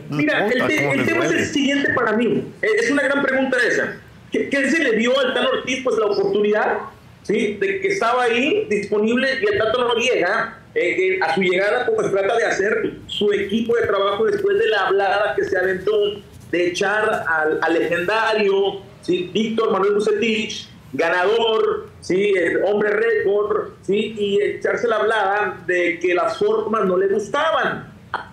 [0.10, 2.44] Mira, el, te- el tema es el siguiente para mí.
[2.62, 3.96] Es una gran pregunta esa.
[4.32, 5.84] ¿Qué, se le dio al Tano Ortiz?
[5.84, 6.78] Pues la oportunidad,
[7.24, 7.58] ¿sí?
[7.60, 12.38] De que estaba ahí disponible y el Tato Noriega, eh, a su llegada, pues trata
[12.38, 15.92] de hacer su equipo de trabajo después de la hablada que se aventó
[16.50, 19.30] de echar al, al legendario, ¿sí?
[19.34, 22.34] Víctor Manuel Bucetich, ganador, ¿sí?
[22.36, 24.16] El hombre récord, ¿sí?
[24.18, 27.92] Y echarse la hablada de que las formas no le gustaban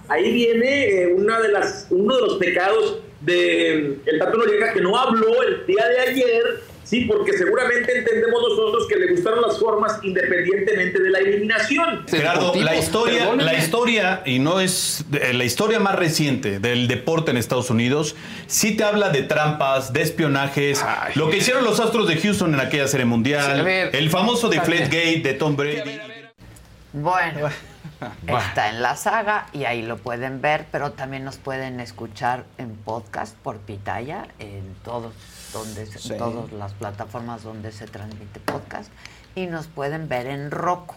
[0.08, 2.98] ahí viene eh, una de las, uno de los pecados
[3.28, 6.42] de el Tato Noriega que no habló el día de ayer,
[6.84, 12.04] sí, porque seguramente entendemos nosotros que le gustaron las formas independientemente de la eliminación.
[12.08, 17.36] Gerardo, la historia, la historia, y no es la historia más reciente del deporte en
[17.36, 20.82] Estados Unidos, sí te habla de trampas, de espionajes,
[21.14, 23.90] lo que hicieron los Astros de Houston en aquella serie mundial, Sí, a ver.
[23.94, 24.78] el famoso Está bien.
[24.84, 26.00] Deflategate de Tom Brady.
[26.92, 27.50] Bueno,
[28.26, 32.76] Está en la saga y ahí lo pueden ver, pero también nos pueden escuchar en
[32.76, 35.14] podcast por Pitaya, en todos
[35.52, 36.16] donde se- Sí.
[36.16, 38.90] todas las plataformas donde se transmite podcast
[39.34, 40.94] y nos pueden ver en Roku.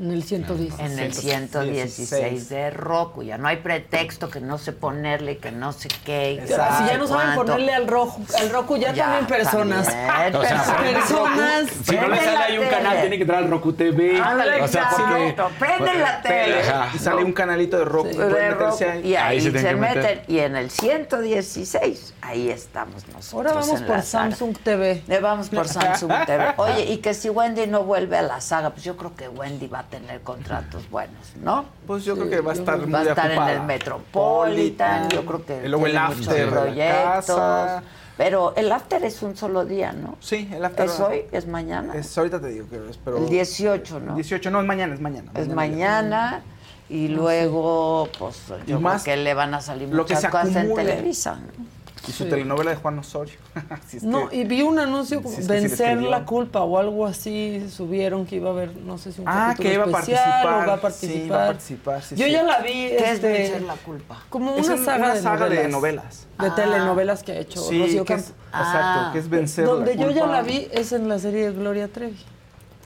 [0.00, 0.78] En el 110.
[0.80, 3.22] En el 116 de Roku.
[3.22, 6.42] Ya no hay pretexto que no sé ponerle, que no sé qué.
[6.46, 7.52] Si ya no saben cuánto.
[7.52, 9.86] ponerle al rojo, al Roku, ya, Ya, también personas.
[9.86, 11.66] también, O sea, personas.
[11.84, 12.70] Si no le sale ahí un tele.
[12.76, 14.20] canal, tiene que entrar al Roku TV.
[14.20, 15.36] Ándale, o sea, porque.
[15.58, 16.62] Prende la tele.
[16.94, 19.00] Y sale un canalito de Roku, ahí.
[19.04, 19.76] y ahí, Ahí se se, meter.
[19.76, 20.20] meten.
[20.26, 23.34] Y en el 116, ahí estamos nosotros.
[23.34, 24.02] Ahora vamos por saga.
[24.02, 25.02] Samsung TV.
[25.08, 26.54] Eh, vamos por Samsung TV.
[26.56, 29.66] Oye, y que si Wendy no vuelve a la saga, pues yo creo que Wendy
[29.68, 31.66] va a tener contratos buenos, ¿no?
[31.86, 35.24] Pues yo creo que va a estar muy Va a estar en el Metropolitan, yo
[35.24, 37.36] creo que luego el after proyectos.
[37.36, 37.82] casa.
[38.16, 40.16] Pero el after es un solo día, ¿no?
[40.20, 40.86] Sí, el after.
[40.86, 41.24] ¿Es hoy?
[41.32, 41.94] ¿Es mañana?
[41.94, 43.16] Es, ahorita te digo que es, pero...
[43.18, 44.14] El 18, ¿no?
[44.14, 45.30] 18, no, es mañana, es mañana.
[45.34, 46.42] Es mañana
[46.88, 48.36] y luego, pues,
[48.66, 50.74] yo creo que le van a salir lo que muchas se cosas en.
[50.74, 51.36] Televisa.
[51.36, 51.64] ¿no?
[52.08, 52.30] Y su Sí.
[52.30, 53.34] telenovela de Juan Osorio.
[53.86, 56.10] Si es No, que- y vi un anuncio como Sí, es sí vencer escribió.
[56.10, 59.54] la culpa o algo así, subieron que iba a haber, no sé si un Ah,
[59.56, 60.64] que iba a especial participar.
[60.64, 61.38] o va a Sí, participar.
[61.38, 62.32] va a participar, sí, Yo sí.
[62.32, 64.22] ya la vi, ¿Qué es este, vencer la culpa?
[64.30, 66.26] como Es una un- saga, una de, saga de novelas, novelas.
[66.40, 66.54] de Ah.
[66.56, 68.66] telenovelas que ha hecho Sí, Rocío que es- Campo.
[68.68, 70.36] exacto, que es vencer Donde la yo ya culpa.
[70.36, 72.18] la vi es en la serie de Gloria Trevi.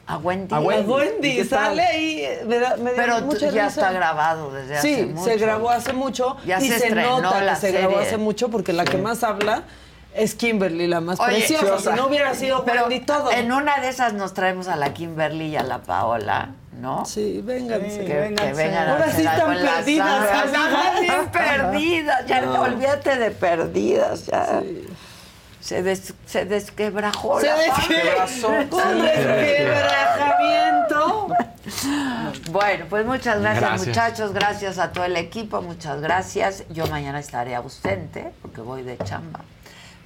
[0.09, 0.55] A Wendy.
[0.55, 1.45] A A Wendy.
[1.45, 3.67] Sale ahí, me da, me Pero mucha ya risa.
[3.67, 5.25] está grabado desde hace Sí, mucho.
[5.25, 8.73] se grabó hace mucho Ya y se nota la que se grabó hace mucho porque
[8.73, 9.63] la que más habla
[10.15, 11.65] es Kimberly, la más Oye, preciosa.
[11.67, 13.31] sí, o sea, si no hubiera sido pero Wendy todo.
[13.33, 16.51] En una de esas nos traemos a la Kimberly y a la Paola,
[16.81, 17.05] ¿no?
[17.05, 17.99] Sí, vénganse.
[17.99, 20.29] Que, que vengan a Ahora sí están perdidas.
[20.47, 22.27] Están bien perdidas.
[22.27, 22.63] Ya No.
[22.63, 24.25] olvídate de perdidas.
[24.27, 24.63] Ya.
[25.67, 28.49] Se, des, se desquebrajó Se desquebrajó.
[28.49, 31.27] Un resquebrajamiento.
[32.53, 33.89] Bueno, pues muchas gracias, Gracias.
[33.89, 36.63] muchachos, gracias a todo el equipo, muchas gracias.
[36.69, 39.41] Yo mañana estaré ausente porque voy de chamba,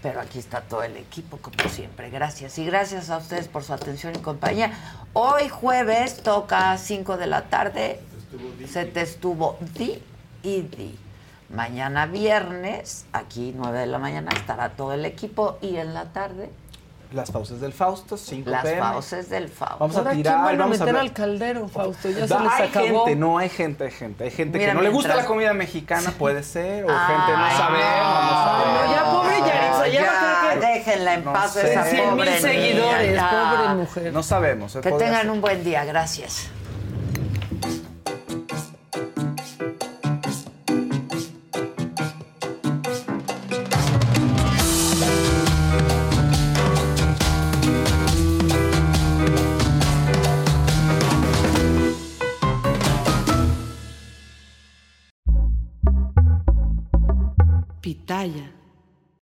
[0.02, 2.08] pero aquí está todo el equipo como siempre.
[2.08, 4.72] Gracias y gracias a ustedes por su atención y compañía.
[5.12, 8.00] Hoy jueves toca a 5 de la tarde,
[8.66, 10.02] se te estuvo di
[10.42, 10.98] y di.
[11.52, 16.48] Mañana viernes, aquí 9 de la mañana, estará todo el equipo y en la tarde
[17.12, 18.78] Las fauces del Fausto, 5 las PM.
[18.80, 19.78] fauces del Fausto.
[19.80, 22.08] Vamos a Ahora, ¿quién tirar, van a vamos a meter al caldero, Fausto?
[22.08, 23.04] Ya se les hay acabó.
[23.04, 24.22] gente, no hay gente, hay gente.
[24.24, 27.32] Hay gente Mira, que no le gusta mientras- la comida mexicana, puede ser, o gente
[27.32, 28.84] no sabemos, no sabemos.
[28.86, 31.72] no, ya, pobre Yaritza, ya a tener que- déjenla en No paz sé.
[31.72, 33.30] esa 100 pobre mil niña, seguidores, ya.
[33.56, 34.12] pobre mujer.
[34.12, 34.76] No sabemos.
[34.76, 35.30] eh, Que podría tengan ser.
[35.32, 36.48] un buen día, gracias.
[58.20, 58.59] Pitaya.